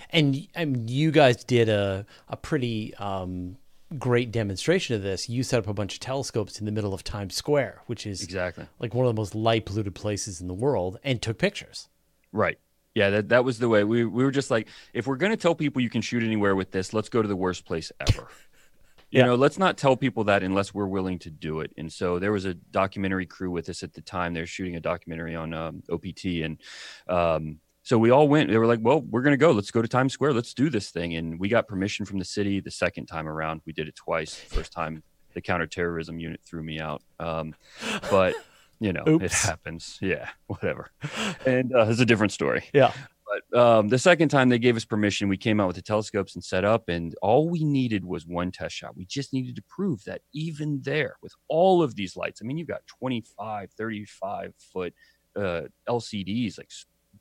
And 0.09 0.47
I 0.55 0.65
mean, 0.65 0.87
you 0.87 1.11
guys 1.11 1.43
did 1.43 1.69
a 1.69 2.05
a 2.27 2.37
pretty 2.37 2.93
um, 2.95 3.57
great 3.97 4.31
demonstration 4.31 4.95
of 4.95 5.03
this. 5.03 5.29
You 5.29 5.43
set 5.43 5.59
up 5.59 5.67
a 5.67 5.73
bunch 5.73 5.95
of 5.95 5.99
telescopes 5.99 6.59
in 6.59 6.65
the 6.65 6.71
middle 6.71 6.93
of 6.93 7.03
Times 7.03 7.35
Square, 7.35 7.81
which 7.87 8.05
is 8.05 8.23
exactly 8.23 8.67
like 8.79 8.93
one 8.93 9.05
of 9.05 9.15
the 9.15 9.19
most 9.19 9.35
light 9.35 9.65
polluted 9.65 9.95
places 9.95 10.41
in 10.41 10.47
the 10.47 10.53
world, 10.53 10.99
and 11.03 11.21
took 11.21 11.37
pictures. 11.37 11.89
Right. 12.31 12.59
Yeah, 12.93 13.09
that, 13.09 13.29
that 13.29 13.43
was 13.43 13.59
the 13.59 13.67
way. 13.67 13.83
We, 13.83 14.05
we 14.05 14.23
were 14.23 14.31
just 14.31 14.49
like, 14.49 14.69
if 14.93 15.05
we're 15.05 15.17
going 15.17 15.31
to 15.31 15.37
tell 15.37 15.53
people 15.53 15.81
you 15.81 15.89
can 15.89 16.01
shoot 16.01 16.23
anywhere 16.23 16.55
with 16.55 16.71
this, 16.71 16.93
let's 16.93 17.09
go 17.09 17.21
to 17.21 17.27
the 17.27 17.35
worst 17.35 17.65
place 17.65 17.91
ever. 17.99 18.29
you 19.11 19.21
know, 19.21 19.35
let's 19.35 19.57
not 19.57 19.77
tell 19.77 19.95
people 19.97 20.23
that 20.25 20.43
unless 20.43 20.73
we're 20.73 20.87
willing 20.87 21.19
to 21.19 21.29
do 21.29 21.59
it. 21.59 21.71
And 21.77 21.91
so 21.91 22.19
there 22.19 22.31
was 22.31 22.45
a 22.45 22.53
documentary 22.53 23.25
crew 23.25 23.51
with 23.51 23.69
us 23.69 23.83
at 23.83 23.93
the 23.93 24.01
time. 24.01 24.33
They're 24.33 24.45
shooting 24.45 24.77
a 24.77 24.79
documentary 24.79 25.35
on 25.35 25.53
um, 25.53 25.83
OPT, 25.91 26.25
and 26.43 26.57
um, 27.07 27.59
so 27.85 27.99
we 27.99 28.09
all 28.09 28.27
went. 28.27 28.49
They 28.49 28.57
were 28.57 28.65
like, 28.65 28.79
"Well, 28.81 29.01
we're 29.01 29.21
going 29.21 29.33
to 29.33 29.37
go. 29.37 29.51
Let's 29.51 29.69
go 29.69 29.79
to 29.79 29.87
Times 29.87 30.11
Square. 30.11 30.33
Let's 30.33 30.55
do 30.55 30.71
this 30.71 30.89
thing." 30.89 31.15
And 31.15 31.39
we 31.39 31.49
got 31.49 31.67
permission 31.67 32.03
from 32.03 32.17
the 32.17 32.25
city 32.25 32.59
the 32.59 32.71
second 32.71 33.05
time 33.05 33.27
around. 33.27 33.61
We 33.65 33.73
did 33.73 33.87
it 33.87 33.95
twice. 33.95 34.33
First 34.33 34.73
time, 34.73 35.03
the 35.35 35.41
counterterrorism 35.41 36.19
unit 36.19 36.41
threw 36.43 36.63
me 36.63 36.79
out. 36.79 37.03
Um, 37.19 37.53
but 38.09 38.33
you 38.79 38.91
know, 38.91 39.03
Oops. 39.07 39.23
it 39.25 39.31
happens. 39.31 39.99
Yeah, 40.01 40.29
whatever. 40.47 40.89
And 41.45 41.75
uh, 41.75 41.85
it's 41.87 41.99
a 41.99 42.07
different 42.07 42.31
story. 42.31 42.65
Yeah. 42.73 42.91
But 43.51 43.59
um, 43.59 43.89
the 43.89 43.99
second 43.99 44.29
time 44.29 44.49
they 44.49 44.59
gave 44.59 44.75
us 44.75 44.85
permission, 44.85 45.29
we 45.29 45.37
came 45.37 45.59
out 45.59 45.67
with 45.67 45.75
the 45.75 45.81
telescopes 45.83 46.33
and 46.33 46.43
set 46.43 46.65
up, 46.65 46.89
and 46.89 47.13
all 47.21 47.49
we 47.49 47.63
needed 47.63 48.03
was 48.03 48.25
one 48.25 48.51
test 48.51 48.75
shot. 48.75 48.97
We 48.97 49.05
just 49.05 49.31
needed 49.31 49.55
to 49.57 49.63
prove 49.63 50.03
that 50.05 50.21
even 50.33 50.81
there, 50.83 51.17
with 51.21 51.33
all 51.49 51.83
of 51.83 51.95
these 51.95 52.15
lights, 52.15 52.41
I 52.41 52.45
mean, 52.45 52.57
you've 52.57 52.67
got 52.67 52.85
25, 52.87 53.71
35 53.71 54.53
foot 54.57 54.93
uh, 55.35 55.61
LCDs, 55.87 56.57
like 56.57 56.69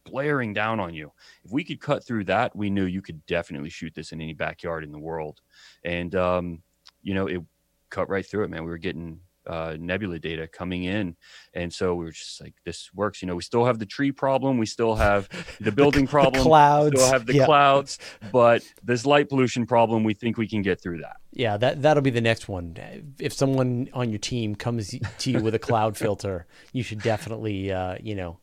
blaring 0.04 0.52
down 0.52 0.80
on 0.80 0.94
you. 0.94 1.12
If 1.44 1.50
we 1.50 1.64
could 1.64 1.80
cut 1.80 2.04
through 2.04 2.24
that, 2.24 2.54
we 2.54 2.70
knew 2.70 2.84
you 2.84 3.02
could 3.02 3.24
definitely 3.26 3.70
shoot 3.70 3.94
this 3.94 4.12
in 4.12 4.20
any 4.20 4.34
backyard 4.34 4.84
in 4.84 4.92
the 4.92 4.98
world. 4.98 5.40
And, 5.84 6.14
um, 6.14 6.62
you 7.02 7.14
know, 7.14 7.26
it 7.26 7.42
cut 7.90 8.08
right 8.08 8.24
through 8.24 8.44
it, 8.44 8.50
man. 8.50 8.64
We 8.64 8.70
were 8.70 8.78
getting 8.78 9.20
uh, 9.46 9.76
nebula 9.78 10.18
data 10.18 10.46
coming 10.46 10.84
in. 10.84 11.16
And 11.52 11.72
so 11.72 11.94
we 11.94 12.04
were 12.04 12.12
just 12.12 12.40
like, 12.40 12.54
this 12.64 12.90
works. 12.94 13.22
You 13.22 13.28
know, 13.28 13.34
we 13.34 13.42
still 13.42 13.64
have 13.64 13.78
the 13.78 13.86
tree 13.86 14.12
problem. 14.12 14.58
We 14.58 14.66
still 14.66 14.94
have 14.94 15.28
the 15.60 15.72
building 15.72 16.06
problem. 16.06 16.42
The 16.42 16.48
clouds. 16.48 16.92
We 16.92 16.98
still 16.98 17.12
have 17.12 17.26
the 17.26 17.34
yeah. 17.34 17.46
clouds. 17.46 17.98
But 18.32 18.62
this 18.82 19.06
light 19.06 19.28
pollution 19.28 19.66
problem, 19.66 20.04
we 20.04 20.14
think 20.14 20.36
we 20.36 20.48
can 20.48 20.62
get 20.62 20.80
through 20.80 20.98
that. 20.98 21.16
Yeah, 21.32 21.56
that, 21.58 21.82
that'll 21.82 22.02
be 22.02 22.10
the 22.10 22.20
next 22.20 22.48
one. 22.48 22.76
If 23.18 23.32
someone 23.32 23.88
on 23.92 24.10
your 24.10 24.18
team 24.18 24.54
comes 24.54 24.94
to 25.18 25.30
you 25.30 25.40
with 25.40 25.54
a 25.54 25.58
cloud 25.58 25.96
filter, 25.96 26.46
you 26.72 26.82
should 26.82 27.02
definitely, 27.02 27.72
uh, 27.72 27.96
you 28.00 28.14
know, 28.14 28.38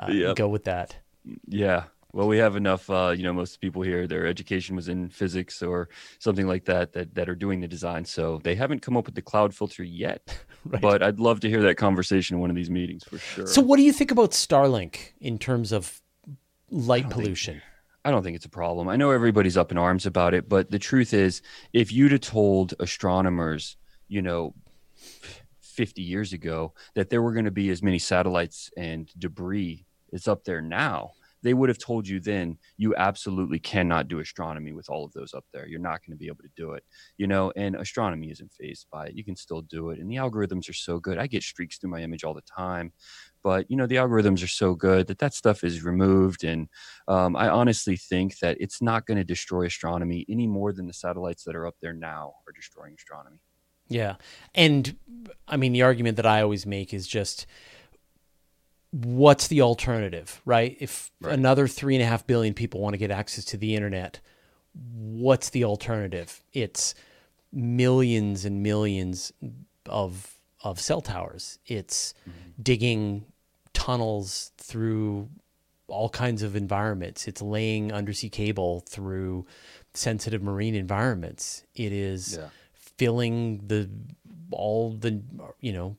uh, 0.00 0.10
yep. 0.10 0.36
go 0.36 0.48
with 0.48 0.64
that. 0.64 0.96
Yeah. 1.46 1.84
Well, 2.12 2.26
we 2.26 2.38
have 2.38 2.56
enough. 2.56 2.90
Uh, 2.90 3.14
you 3.16 3.22
know, 3.22 3.32
most 3.32 3.60
people 3.60 3.82
here, 3.82 4.06
their 4.06 4.26
education 4.26 4.74
was 4.74 4.88
in 4.88 5.08
physics 5.10 5.62
or 5.62 5.88
something 6.18 6.46
like 6.46 6.64
that, 6.64 6.92
that 6.92 7.14
that 7.14 7.28
are 7.28 7.34
doing 7.34 7.60
the 7.60 7.68
design. 7.68 8.04
So 8.04 8.40
they 8.42 8.54
haven't 8.54 8.80
come 8.80 8.96
up 8.96 9.06
with 9.06 9.14
the 9.14 9.22
cloud 9.22 9.54
filter 9.54 9.84
yet. 9.84 10.38
right. 10.64 10.82
But 10.82 11.02
I'd 11.02 11.20
love 11.20 11.40
to 11.40 11.48
hear 11.48 11.62
that 11.62 11.76
conversation 11.76 12.34
in 12.36 12.40
one 12.40 12.50
of 12.50 12.56
these 12.56 12.70
meetings 12.70 13.04
for 13.04 13.18
sure. 13.18 13.46
So, 13.46 13.60
what 13.60 13.76
do 13.76 13.82
you 13.82 13.92
think 13.92 14.10
about 14.10 14.32
Starlink 14.32 15.12
in 15.20 15.38
terms 15.38 15.72
of 15.72 16.00
light 16.70 17.06
I 17.06 17.10
pollution? 17.10 17.54
Think, 17.54 17.64
I 18.04 18.10
don't 18.10 18.22
think 18.22 18.34
it's 18.34 18.46
a 18.46 18.50
problem. 18.50 18.88
I 18.88 18.96
know 18.96 19.10
everybody's 19.10 19.56
up 19.56 19.70
in 19.70 19.78
arms 19.78 20.06
about 20.06 20.34
it, 20.34 20.48
but 20.48 20.70
the 20.70 20.78
truth 20.78 21.12
is, 21.12 21.42
if 21.72 21.92
you'd 21.92 22.12
have 22.12 22.22
told 22.22 22.74
astronomers, 22.80 23.76
you 24.08 24.22
know, 24.22 24.54
50 25.60 26.02
years 26.02 26.32
ago 26.32 26.74
that 26.94 27.10
there 27.10 27.22
were 27.22 27.32
going 27.32 27.44
to 27.44 27.50
be 27.50 27.70
as 27.70 27.82
many 27.82 27.98
satellites 27.98 28.70
and 28.76 29.10
debris 29.18 29.86
is 30.12 30.28
up 30.28 30.44
there 30.44 30.60
now, 30.60 31.12
they 31.42 31.54
would 31.54 31.68
have 31.68 31.78
told 31.78 32.06
you 32.06 32.20
then 32.20 32.58
you 32.76 32.94
absolutely 32.96 33.58
cannot 33.58 34.08
do 34.08 34.20
astronomy 34.20 34.72
with 34.72 34.90
all 34.90 35.04
of 35.04 35.12
those 35.12 35.34
up 35.34 35.44
there. 35.52 35.66
You're 35.66 35.80
not 35.80 36.00
going 36.04 36.12
to 36.12 36.16
be 36.16 36.26
able 36.26 36.42
to 36.42 36.50
do 36.56 36.72
it, 36.72 36.84
you 37.16 37.26
know. 37.26 37.52
And 37.56 37.76
astronomy 37.76 38.30
isn't 38.30 38.52
phased 38.52 38.86
by 38.92 39.06
it. 39.06 39.14
You 39.14 39.24
can 39.24 39.36
still 39.36 39.62
do 39.62 39.90
it, 39.90 39.98
and 39.98 40.10
the 40.10 40.16
algorithms 40.16 40.68
are 40.68 40.74
so 40.74 40.98
good. 40.98 41.18
I 41.18 41.26
get 41.26 41.42
streaks 41.42 41.78
through 41.78 41.90
my 41.90 42.00
image 42.02 42.24
all 42.24 42.34
the 42.34 42.42
time, 42.42 42.92
but 43.42 43.70
you 43.70 43.76
know 43.76 43.86
the 43.86 43.96
algorithms 43.96 44.42
are 44.44 44.48
so 44.48 44.74
good 44.74 45.06
that 45.06 45.18
that 45.18 45.34
stuff 45.34 45.64
is 45.64 45.82
removed. 45.82 46.44
And 46.44 46.68
um, 47.08 47.36
I 47.36 47.48
honestly 47.48 47.96
think 47.96 48.38
that 48.38 48.56
it's 48.60 48.82
not 48.82 49.06
going 49.06 49.18
to 49.18 49.24
destroy 49.24 49.66
astronomy 49.66 50.26
any 50.28 50.46
more 50.46 50.72
than 50.72 50.86
the 50.86 50.92
satellites 50.92 51.44
that 51.44 51.56
are 51.56 51.66
up 51.66 51.76
there 51.80 51.94
now 51.94 52.34
are 52.46 52.52
destroying 52.52 52.94
astronomy. 52.94 53.38
Yeah, 53.88 54.16
and 54.54 54.96
I 55.48 55.56
mean 55.56 55.72
the 55.72 55.82
argument 55.82 56.16
that 56.16 56.26
I 56.26 56.42
always 56.42 56.66
make 56.66 56.94
is 56.94 57.08
just 57.08 57.46
what's 58.92 59.48
the 59.48 59.60
alternative, 59.62 60.40
right? 60.44 60.76
If 60.80 61.10
right. 61.20 61.34
another 61.34 61.68
three 61.68 61.94
and 61.94 62.02
a 62.02 62.06
half 62.06 62.26
billion 62.26 62.54
people 62.54 62.80
want 62.80 62.94
to 62.94 62.98
get 62.98 63.10
access 63.10 63.44
to 63.46 63.56
the 63.56 63.74
internet, 63.74 64.20
what's 64.74 65.50
the 65.50 65.64
alternative? 65.64 66.42
It's 66.52 66.94
millions 67.52 68.44
and 68.44 68.62
millions 68.62 69.32
of 69.86 70.36
of 70.62 70.78
cell 70.80 71.00
towers. 71.00 71.58
It's 71.66 72.14
mm-hmm. 72.28 72.62
digging 72.62 73.24
tunnels 73.72 74.52
through 74.58 75.28
all 75.88 76.08
kinds 76.08 76.42
of 76.42 76.54
environments. 76.54 77.26
It's 77.26 77.42
laying 77.42 77.92
undersea 77.92 78.28
cable 78.28 78.80
through 78.88 79.46
sensitive 79.94 80.42
marine 80.42 80.74
environments. 80.74 81.64
It 81.74 81.92
is 81.92 82.36
Yeah. 82.36 82.48
filling 82.72 83.66
the 83.66 83.88
all 84.50 84.92
the 84.92 85.22
you 85.60 85.72
know 85.72 85.96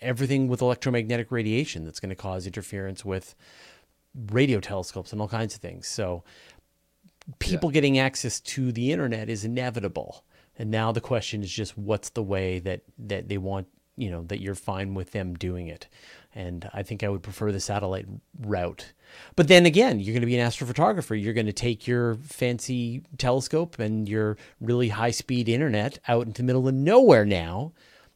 everything 0.00 0.48
with 0.48 0.62
electromagnetic 0.62 1.30
radiation 1.30 1.84
that's 1.84 2.00
going 2.00 2.10
to 2.10 2.16
cause 2.16 2.46
interference 2.46 3.04
with 3.04 3.34
radio 4.30 4.60
telescopes 4.60 5.12
and 5.12 5.20
all 5.20 5.28
kinds 5.28 5.54
of 5.54 5.60
things. 5.60 5.86
So 5.86 6.22
people 7.38 7.70
getting 7.70 7.98
access 7.98 8.40
to 8.40 8.72
the 8.72 8.92
internet 8.92 9.28
is 9.28 9.44
inevitable. 9.44 10.24
And 10.56 10.70
now 10.70 10.92
the 10.92 11.00
question 11.00 11.42
is 11.42 11.50
just 11.50 11.76
what's 11.76 12.10
the 12.10 12.22
way 12.22 12.58
that 12.60 12.82
that 12.98 13.28
they 13.28 13.38
want, 13.38 13.66
you 13.96 14.10
know, 14.10 14.22
that 14.24 14.40
you're 14.40 14.54
fine 14.54 14.94
with 14.94 15.12
them 15.12 15.34
doing 15.34 15.66
it. 15.66 15.88
And 16.34 16.68
I 16.72 16.82
think 16.82 17.02
I 17.02 17.08
would 17.08 17.22
prefer 17.22 17.52
the 17.52 17.60
satellite 17.60 18.06
route. 18.40 18.92
But 19.36 19.48
then 19.48 19.66
again, 19.66 20.00
you're 20.00 20.12
going 20.14 20.20
to 20.20 20.26
be 20.26 20.38
an 20.38 20.46
astrophotographer. 20.46 21.20
You're 21.20 21.32
going 21.32 21.46
to 21.46 21.52
take 21.52 21.86
your 21.86 22.16
fancy 22.16 23.02
telescope 23.18 23.78
and 23.78 24.08
your 24.08 24.36
really 24.60 24.88
high 24.88 25.12
speed 25.12 25.48
internet 25.48 25.98
out 26.08 26.26
into 26.26 26.42
the 26.42 26.46
middle 26.46 26.66
of 26.66 26.74
nowhere 26.74 27.24
now 27.24 27.72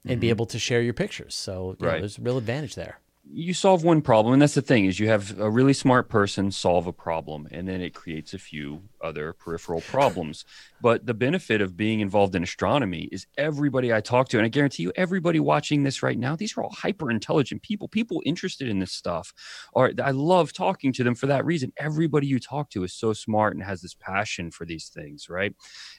and 0.07 0.21
be 0.21 0.27
mm-hmm. 0.27 0.31
able 0.31 0.47
to 0.47 0.59
share 0.59 0.81
your 0.83 0.95
pictures. 0.95 1.35
So 1.35 1.77
you 1.81 1.87
know, 1.87 1.99
there's 1.99 2.19
a 2.19 2.23
real 2.23 2.39
advantage 2.39 2.75
there. 2.75 3.01
you 3.31 3.53
solve 3.53 3.85
one 3.85 4.01
problem 4.01 4.33
and 4.33 4.41
that's 4.41 4.55
the 4.55 4.63
thing 4.63 4.87
is 4.87 4.99
you 4.99 5.09
have 5.09 5.39
a 5.39 5.51
really 5.51 5.75
smart 5.75 6.09
person 6.09 6.51
solve 6.51 6.87
a 6.87 6.93
problem 6.93 7.47
and 7.51 7.69
then 7.69 7.83
it 7.83 7.93
creates 7.93 8.33
a 8.33 8.39
few 8.39 8.81
other 9.03 9.35
peripheral 9.35 9.83
problems. 9.83 10.47
But 10.81 11.05
the 11.05 11.13
benefit 11.13 11.61
of 11.61 11.77
being 11.77 12.01
involved 12.01 12.35
in 12.35 12.43
astronomy 12.43 13.09
is 13.13 13.27
everybody 13.37 13.93
i 13.93 14.01
talk 14.01 14.29
to 14.29 14.39
and 14.39 14.47
i 14.47 14.49
guarantee 14.49 14.85
you 14.85 14.93
everybody 14.97 15.41
watching 15.41 15.83
this 15.83 16.03
right 16.03 16.19
now 16.19 16.37
these 16.37 16.57
are 16.57 16.63
all 16.63 16.73
hyper 16.73 17.11
intelligent 17.11 17.63
people. 17.63 17.87
People 17.89 18.23
interested 18.25 18.67
in 18.69 18.79
this 18.79 18.93
stuff 18.93 19.35
or 19.75 19.93
i 20.03 20.11
love 20.11 20.53
talking 20.55 20.93
to 20.95 21.05
them 21.05 21.15
for 21.15 21.27
that 21.27 21.45
reason. 21.45 21.71
Everybody 21.77 22.27
you 22.27 22.39
talk 22.39 22.71
to 22.71 22.83
is 22.85 22.95
so 22.95 23.13
smart 23.13 23.55
and 23.55 23.63
has 23.63 23.83
this 23.83 23.95
passion 23.95 24.51
for 24.51 24.65
these 24.65 24.89
things 24.89 25.29
right? 25.29 25.55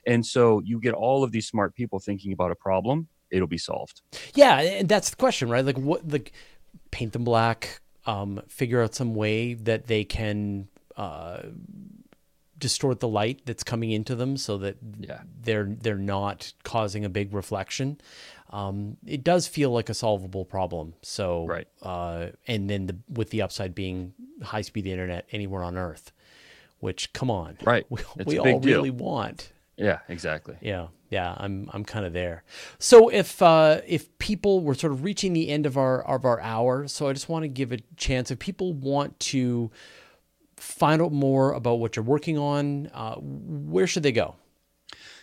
And 0.08 0.26
so 0.26 0.62
you 0.66 0.80
get 0.80 0.96
all 0.96 1.24
of 1.24 1.32
these 1.32 1.48
smart 1.48 1.76
people 1.76 2.00
thinking 2.00 2.34
about 2.34 2.52
a 2.52 2.56
problem 2.56 3.08
it'll 3.32 3.48
be 3.48 3.58
solved 3.58 4.02
Yeah, 4.36 4.60
and 4.60 4.88
that's 4.90 5.10
the 5.12 5.16
question, 5.16 5.50
right? 5.50 5.64
Like 5.66 5.78
what 5.78 6.08
like 6.08 6.32
paint 6.92 7.14
them 7.14 7.24
black, 7.24 7.82
um, 8.06 8.42
figure 8.48 8.82
out 8.82 8.96
some 8.96 9.14
way 9.16 9.54
that 9.54 9.88
they 9.88 10.04
can 10.04 10.68
uh, 10.98 11.42
distort 12.58 13.00
the 13.00 13.08
light 13.08 13.42
that's 13.46 13.64
coming 13.64 13.92
into 13.92 14.16
them 14.16 14.36
so 14.38 14.58
that 14.58 14.78
Yeah. 15.00 15.22
they're 15.42 15.66
they're 15.66 15.96
not 15.98 16.54
causing 16.64 17.06
a 17.06 17.10
big 17.10 17.34
reflection. 17.34 18.00
Um, 18.50 18.98
it 19.06 19.24
does 19.24 19.48
feel 19.48 19.70
like 19.72 19.90
a 19.90 19.94
solvable 19.94 20.44
problem. 20.44 20.96
So 21.04 21.46
Right. 21.46 21.68
uh, 21.84 22.30
and 22.48 22.70
then 22.70 22.88
the, 22.88 22.98
with 23.08 23.30
the 23.30 23.42
upside 23.44 23.76
being 23.76 24.14
high 24.42 24.62
speed 24.62 24.88
internet 24.88 25.28
anywhere 25.32 25.64
on 25.64 25.78
Earth, 25.78 26.12
which 26.80 27.14
come 27.14 27.30
on, 27.32 27.58
Right. 27.64 27.86
We, 27.90 28.02
we 28.26 28.40
all 28.40 28.60
deal. 28.60 28.78
really 28.78 28.90
want. 28.90 29.52
Yeah 29.80 30.00
exactly 30.08 30.56
Yeah, 30.62 30.88
yeah, 31.10 31.34
I'm 31.38 31.70
I'm 31.74 31.84
kind 31.84 32.06
of 32.06 32.14
there. 32.14 32.44
So 32.78 33.10
if 33.10 33.42
uh, 33.42 33.82
if 33.88 34.16
people 34.20 34.62
were 34.62 34.76
sort 34.76 34.94
of 34.94 35.04
reaching 35.04 35.34
the 35.34 35.50
end 35.50 35.66
of 35.66 35.76
our 35.76 36.02
of 36.04 36.24
our 36.24 36.40
hour, 36.40 36.88
so 36.88 37.08
I 37.10 37.14
just 37.14 37.30
want 37.30 37.44
to 37.44 37.48
give 37.48 37.72
a 37.72 37.80
chance 37.98 38.30
if 38.30 38.38
people 38.38 38.74
want 38.74 39.20
to 39.32 39.72
find 40.58 41.02
out 41.02 41.12
more 41.12 41.54
about 41.54 41.80
what 41.80 41.96
you're 41.96 42.06
working 42.06 42.38
on, 42.38 42.88
uh, 42.94 43.16
where 43.16 43.88
should 43.88 44.04
they 44.04 44.12
go? 44.12 44.36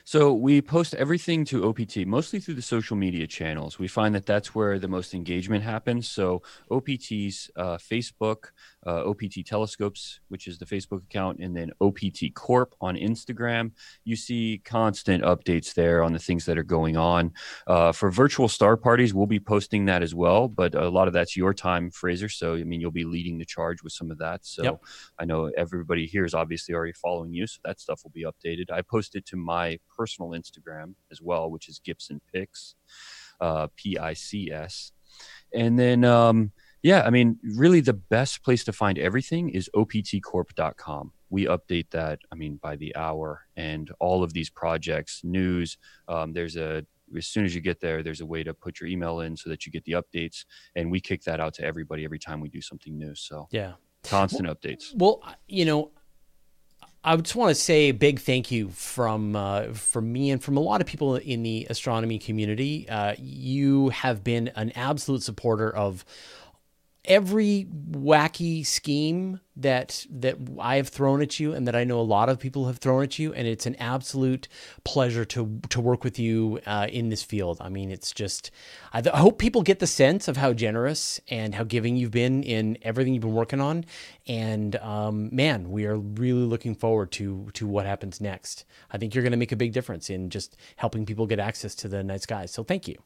So 0.05 0.33
we 0.33 0.63
post 0.63 0.95
everything 0.95 1.45
to 1.47 1.69
OPT, 1.69 2.07
mostly 2.07 2.39
through 2.39 2.55
the 2.55 2.63
social 2.63 2.97
media 2.97 3.27
channels. 3.27 3.79
We 3.79 3.89
find 3.89 4.15
that 4.15 4.25
that's 4.25 4.55
where 4.55 4.79
the 4.79 4.87
most 4.89 5.15
engagement 5.15 5.65
happens. 5.65 6.09
So 6.09 6.43
OPT's 6.71 7.51
uh, 7.57 7.77
Facebook, 7.77 8.51
uh, 8.87 9.09
OPT 9.09 9.45
Telescopes, 9.45 10.21
which 10.29 10.47
is 10.47 10.59
the 10.59 10.65
Facebook 10.65 11.03
account, 11.05 11.41
and 11.41 11.57
then 11.57 11.73
OPT 11.81 12.33
Corp 12.35 12.75
on 12.81 12.97
Instagram. 12.97 13.73
You 14.05 14.17
see 14.17 14.63
constant 14.65 15.25
updates 15.25 15.75
there 15.75 16.03
on 16.05 16.13
the 16.13 16.19
things 16.19 16.45
that 16.45 16.57
are 16.57 16.63
going 16.63 16.97
on. 16.97 17.33
Uh, 17.67 17.93
for 17.93 18.11
virtual 18.11 18.49
star 18.49 18.77
parties, 18.77 19.13
we'll 19.13 19.27
be 19.27 19.41
posting 19.41 19.87
that 19.87 20.03
as 20.03 20.15
well, 20.15 20.49
but 20.49 20.75
a 20.75 20.89
lot 20.89 21.09
of 21.09 21.15
that's 21.15 21.37
your 21.37 21.53
time, 21.53 21.91
Fraser. 21.91 22.29
So 22.29 22.55
I 22.55 22.65
mean, 22.65 22.81
you'll 22.81 22.91
be 22.93 23.05
leading 23.05 23.39
the 23.39 23.45
charge 23.45 23.83
with 23.83 23.93
some 23.93 24.11
of 24.11 24.19
that. 24.19 24.47
So 24.47 24.63
Yep. 24.63 24.83
I 25.19 25.25
know 25.25 25.51
everybody 25.57 26.07
here 26.07 26.25
is 26.25 26.35
obviously 26.35 26.75
already 26.75 26.93
following 26.93 27.33
you, 27.33 27.47
so 27.47 27.61
that 27.65 27.81
stuff 27.81 28.03
will 28.05 28.13
be 28.13 28.25
updated. 28.25 28.71
I 28.71 28.83
posted 28.83 29.27
to 29.27 29.37
my 29.37 29.79
personal 29.97 30.31
Instagram 30.31 30.95
as 31.11 31.21
well, 31.21 31.51
which 31.51 31.69
is 31.69 31.81
Gibson 31.85 32.21
Pics, 32.33 32.77
uh, 33.41 33.69
P 33.77 33.99
I 33.99 34.15
C 34.15 34.51
S. 34.53 34.93
And 35.53 35.79
then, 35.79 36.05
um, 36.05 36.53
yeah, 36.87 37.03
I 37.03 37.11
mean, 37.11 37.41
really 37.43 37.81
the 37.81 37.95
best 37.95 38.45
place 38.45 38.63
to 38.63 38.73
find 38.73 38.97
everything 38.97 39.49
is 39.49 39.69
optcorp.com. 39.75 41.13
We 41.31 41.47
update 41.47 41.91
that, 41.91 42.21
I 42.31 42.37
mean, 42.37 42.61
by 42.63 42.77
the 42.77 42.95
hour 42.95 43.43
and 43.57 43.91
all 43.99 44.23
of 44.23 44.33
these 44.33 44.51
projects, 44.51 45.23
news. 45.25 45.79
Um, 46.07 46.33
there's 46.33 46.55
a, 46.55 46.87
as 47.17 47.27
soon 47.27 47.45
as 47.45 47.57
you 47.57 47.61
get 47.61 47.81
there, 47.81 48.05
there's 48.05 48.21
a 48.21 48.27
way 48.27 48.45
to 48.45 48.55
put 48.55 48.79
your 48.81 48.89
email 48.89 49.19
in 49.19 49.37
so 49.37 49.51
that 49.51 49.67
you 49.67 49.73
get 49.73 49.85
the 49.85 49.97
updates. 50.01 50.45
And 50.77 50.89
we 50.89 51.01
kick 51.01 51.25
that 51.25 51.41
out 51.41 51.55
to 51.55 51.65
everybody 51.65 52.05
every 52.05 52.21
time 52.21 52.41
we 52.41 52.49
do 52.49 52.61
something 52.61 52.97
new. 52.97 53.17
So 53.17 53.49
Yeah. 53.51 53.73
constant 54.05 54.47
updates. 54.47 54.95
Well, 54.95 55.25
you 55.49 55.65
know, 55.65 55.91
I 57.03 57.17
just 57.17 57.35
want 57.35 57.51
to 57.51 57.57
say 57.57 57.89
a 57.89 57.93
big 57.93 58.21
thank 58.21 58.53
you 58.53 58.69
from 58.71 59.35
uh, 59.35 59.73
from 59.75 60.13
me 60.13 60.31
and 60.31 60.43
from 60.43 60.57
a 60.57 60.61
lot 60.61 60.81
of 60.81 60.87
people 60.87 61.17
in 61.17 61.43
the 61.43 61.67
astronomy 61.69 62.19
community. 62.21 62.89
Uh, 62.89 63.15
you 63.19 63.89
have 63.91 64.23
been 64.23 64.53
an 64.55 64.71
absolute 64.77 65.23
supporter 65.25 65.69
of 65.75 66.05
every 67.07 67.67
wacky 67.91 68.67
scheme 68.67 69.41
that 69.57 70.05
that 70.11 70.37
I 70.59 70.77
have 70.77 70.89
thrown 70.89 71.23
at 71.23 71.41
you 71.41 71.55
and 71.55 71.67
that 71.67 71.75
I 71.75 71.85
know 71.85 71.99
a 71.99 72.03
lot 72.03 72.29
of 72.29 72.39
people 72.39 72.67
have 72.67 72.79
thrown 72.79 73.03
at 73.03 73.19
you 73.19 73.33
and 73.33 73.47
it's 73.47 73.65
an 73.67 73.75
absolute 73.77 74.49
pleasure 74.85 75.25
to 75.27 75.61
to 75.71 75.81
work 75.81 76.05
with 76.05 76.19
you 76.19 76.61
uh, 76.67 76.89
in 76.91 77.09
this 77.09 77.23
field. 77.23 77.59
I 77.61 77.69
mean 77.69 77.91
it's 77.91 78.13
just 78.13 78.51
I, 78.93 79.01
th- 79.01 79.15
I 79.15 79.19
hope 79.19 79.39
people 79.39 79.63
get 79.63 79.79
the 79.79 79.87
sense 79.87 80.29
of 80.29 80.37
how 80.37 80.53
generous 80.53 81.21
and 81.29 81.55
how 81.55 81.65
giving 81.65 81.97
you've 81.97 82.11
been 82.11 82.43
in 82.43 82.79
everything 82.83 83.15
you've 83.15 83.23
been 83.23 83.33
working 83.33 83.61
on 83.61 83.85
and 84.27 84.77
um, 84.77 85.31
man 85.33 85.71
we 85.71 85.87
are 85.87 85.97
really 85.97 86.45
looking 86.45 86.75
forward 86.75 87.11
to 87.13 87.49
to 87.55 87.67
what 87.67 87.87
happens 87.87 88.21
next. 88.21 88.65
I 88.91 88.99
think 88.99 89.15
you're 89.15 89.25
going 89.25 89.33
to 89.33 89.39
make 89.39 89.53
a 89.53 89.57
big 89.57 89.73
difference 89.73 90.11
in 90.11 90.31
just 90.31 90.57
helping 90.77 91.07
people 91.07 91.27
get 91.27 91.39
access 91.39 91.75
to 91.77 91.89
the 91.89 92.03
night 92.03 92.23
skies. 92.23 92.53
So 92.53 92.63
thank 92.63 92.89
you. 92.89 92.97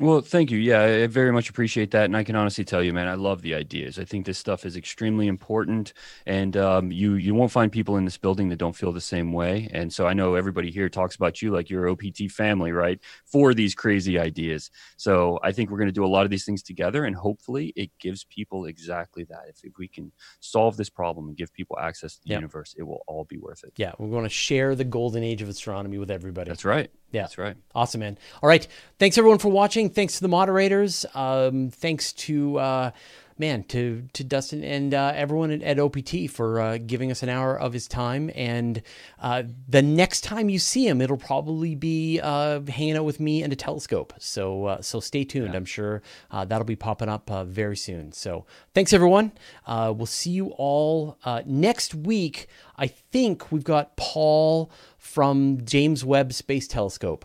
Well, 0.00 0.22
thank 0.22 0.50
you. 0.50 0.58
Yeah, 0.58 0.82
I 0.82 1.06
very 1.06 1.30
much 1.30 1.48
appreciate 1.48 1.92
that, 1.92 2.06
and 2.06 2.16
I 2.16 2.24
can 2.24 2.34
honestly 2.34 2.64
tell 2.64 2.82
you, 2.82 2.92
man, 2.92 3.06
I 3.06 3.14
love 3.14 3.42
the 3.42 3.54
ideas. 3.54 3.96
I 3.96 4.04
think 4.04 4.26
this 4.26 4.38
stuff 4.38 4.66
is 4.66 4.76
extremely 4.76 5.28
important, 5.28 5.92
and 6.26 6.56
um, 6.56 6.90
you 6.90 7.14
you 7.14 7.32
won't 7.32 7.52
find 7.52 7.70
people 7.70 7.96
in 7.96 8.04
this 8.04 8.18
building 8.18 8.48
that 8.48 8.56
don't 8.56 8.74
feel 8.74 8.90
the 8.90 9.00
same 9.00 9.32
way. 9.32 9.68
And 9.72 9.92
so 9.92 10.08
I 10.08 10.12
know 10.12 10.34
everybody 10.34 10.72
here 10.72 10.88
talks 10.88 11.14
about 11.14 11.40
you 11.42 11.52
like 11.52 11.70
you're 11.70 11.88
OPT 11.88 12.28
family, 12.28 12.72
right? 12.72 12.98
For 13.24 13.54
these 13.54 13.72
crazy 13.76 14.18
ideas. 14.18 14.68
So 14.96 15.38
I 15.44 15.52
think 15.52 15.70
we're 15.70 15.78
going 15.78 15.86
to 15.86 15.92
do 15.92 16.04
a 16.04 16.08
lot 16.08 16.24
of 16.24 16.30
these 16.30 16.44
things 16.44 16.64
together, 16.64 17.04
and 17.04 17.14
hopefully, 17.14 17.72
it 17.76 17.92
gives 18.00 18.24
people 18.24 18.64
exactly 18.64 19.22
that. 19.30 19.42
If, 19.48 19.62
if 19.62 19.78
we 19.78 19.86
can 19.86 20.10
solve 20.40 20.76
this 20.76 20.90
problem 20.90 21.28
and 21.28 21.36
give 21.36 21.52
people 21.52 21.78
access 21.78 22.16
to 22.16 22.22
the 22.24 22.30
Yeah. 22.30 22.38
universe, 22.38 22.74
it 22.76 22.82
will 22.82 23.04
all 23.06 23.26
be 23.26 23.38
worth 23.38 23.62
it. 23.62 23.72
Yeah, 23.76 23.92
we're 23.98 24.10
going 24.10 24.24
to 24.24 24.28
share 24.28 24.74
the 24.74 24.82
golden 24.82 25.22
age 25.22 25.40
of 25.40 25.48
astronomy 25.48 25.98
with 25.98 26.10
everybody. 26.10 26.48
That's 26.48 26.64
right. 26.64 26.90
Yeah. 27.12 27.22
That's 27.22 27.38
right. 27.38 27.56
Awesome, 27.76 28.00
man. 28.00 28.18
All 28.42 28.48
right. 28.48 28.66
Thanks 28.98 29.16
everyone 29.16 29.38
for 29.38 29.48
watching. 29.48 29.83
Thanks 29.90 30.16
to 30.16 30.20
the 30.22 30.28
moderators. 30.28 31.06
Um, 31.14 31.70
thanks 31.70 32.12
to 32.12 32.58
uh, 32.58 32.90
man 33.38 33.64
to 33.64 34.06
to 34.12 34.22
Dustin 34.22 34.62
and 34.62 34.94
uh, 34.94 35.12
everyone 35.14 35.50
at, 35.50 35.62
at 35.62 35.78
OPT 35.80 36.30
for 36.30 36.60
uh, 36.60 36.78
giving 36.78 37.10
us 37.10 37.22
an 37.22 37.28
hour 37.28 37.58
of 37.58 37.72
his 37.72 37.88
time. 37.88 38.30
And 38.34 38.82
uh, 39.20 39.44
the 39.68 39.82
next 39.82 40.22
time 40.22 40.48
you 40.48 40.58
see 40.58 40.86
him, 40.86 41.00
it'll 41.00 41.16
probably 41.16 41.74
be 41.74 42.20
uh, 42.22 42.60
hanging 42.62 42.96
out 42.96 43.04
with 43.04 43.20
me 43.20 43.42
and 43.42 43.52
a 43.52 43.56
telescope. 43.56 44.12
So 44.18 44.66
uh, 44.66 44.82
so 44.82 45.00
stay 45.00 45.24
tuned. 45.24 45.54
I'm 45.54 45.64
sure 45.64 46.02
uh, 46.30 46.44
that'll 46.44 46.64
be 46.64 46.76
popping 46.76 47.08
up 47.08 47.30
uh, 47.30 47.44
very 47.44 47.76
soon. 47.76 48.12
So 48.12 48.46
thanks 48.74 48.92
everyone. 48.92 49.32
Uh, 49.66 49.92
we'll 49.96 50.06
see 50.06 50.30
you 50.30 50.48
all 50.56 51.18
uh, 51.24 51.42
next 51.44 51.94
week. 51.94 52.46
I 52.76 52.86
think 52.86 53.50
we've 53.50 53.64
got 53.64 53.96
Paul 53.96 54.70
from 54.98 55.64
James 55.64 56.04
Webb 56.04 56.32
Space 56.32 56.66
Telescope. 56.66 57.24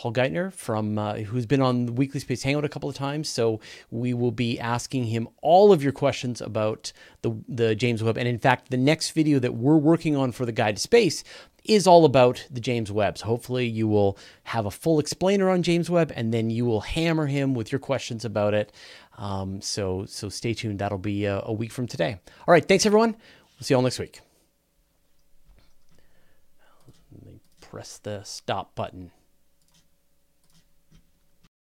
Paul 0.00 0.14
Geithner 0.14 0.50
from 0.50 0.96
uh, 0.96 1.16
who's 1.16 1.44
been 1.44 1.60
on 1.60 1.84
the 1.84 1.92
Weekly 1.92 2.20
Space 2.20 2.42
Hangout 2.42 2.64
a 2.64 2.70
couple 2.70 2.88
of 2.88 2.94
times. 2.96 3.28
So 3.28 3.60
we 3.90 4.14
will 4.14 4.30
be 4.30 4.58
asking 4.58 5.04
him 5.04 5.28
all 5.42 5.74
of 5.74 5.82
your 5.82 5.92
questions 5.92 6.40
about 6.40 6.90
the 7.20 7.32
the 7.46 7.74
James 7.74 8.02
Webb. 8.02 8.16
And 8.16 8.26
in 8.26 8.38
fact, 8.38 8.70
the 8.70 8.78
next 8.78 9.10
video 9.10 9.38
that 9.40 9.56
we're 9.56 9.76
working 9.76 10.16
on 10.16 10.32
for 10.32 10.46
the 10.46 10.52
Guide 10.52 10.76
to 10.76 10.82
Space 10.82 11.22
is 11.64 11.86
all 11.86 12.06
about 12.06 12.46
the 12.50 12.60
James 12.60 12.90
Webb. 12.90 13.18
So 13.18 13.26
hopefully 13.26 13.66
you 13.66 13.86
will 13.88 14.16
have 14.44 14.64
a 14.64 14.70
full 14.70 15.00
explainer 15.00 15.50
on 15.50 15.62
James 15.62 15.90
Webb, 15.90 16.14
and 16.16 16.32
then 16.32 16.48
you 16.48 16.64
will 16.64 16.80
hammer 16.80 17.26
him 17.26 17.52
with 17.52 17.70
your 17.70 17.78
questions 17.78 18.24
about 18.24 18.54
it. 18.54 18.72
Um, 19.18 19.60
so 19.60 20.06
so 20.06 20.30
stay 20.30 20.54
tuned. 20.54 20.78
That'll 20.78 20.96
be 20.96 21.26
a, 21.26 21.42
a 21.44 21.52
week 21.52 21.72
from 21.72 21.86
today. 21.86 22.18
All 22.48 22.52
right. 22.52 22.66
Thanks 22.66 22.86
everyone. 22.86 23.10
We'll 23.10 23.64
see 23.64 23.74
you 23.74 23.76
all 23.76 23.82
next 23.82 23.98
week. 23.98 24.22
Let 27.12 27.26
me 27.26 27.40
press 27.60 27.98
the 27.98 28.22
stop 28.22 28.74
button. 28.74 29.10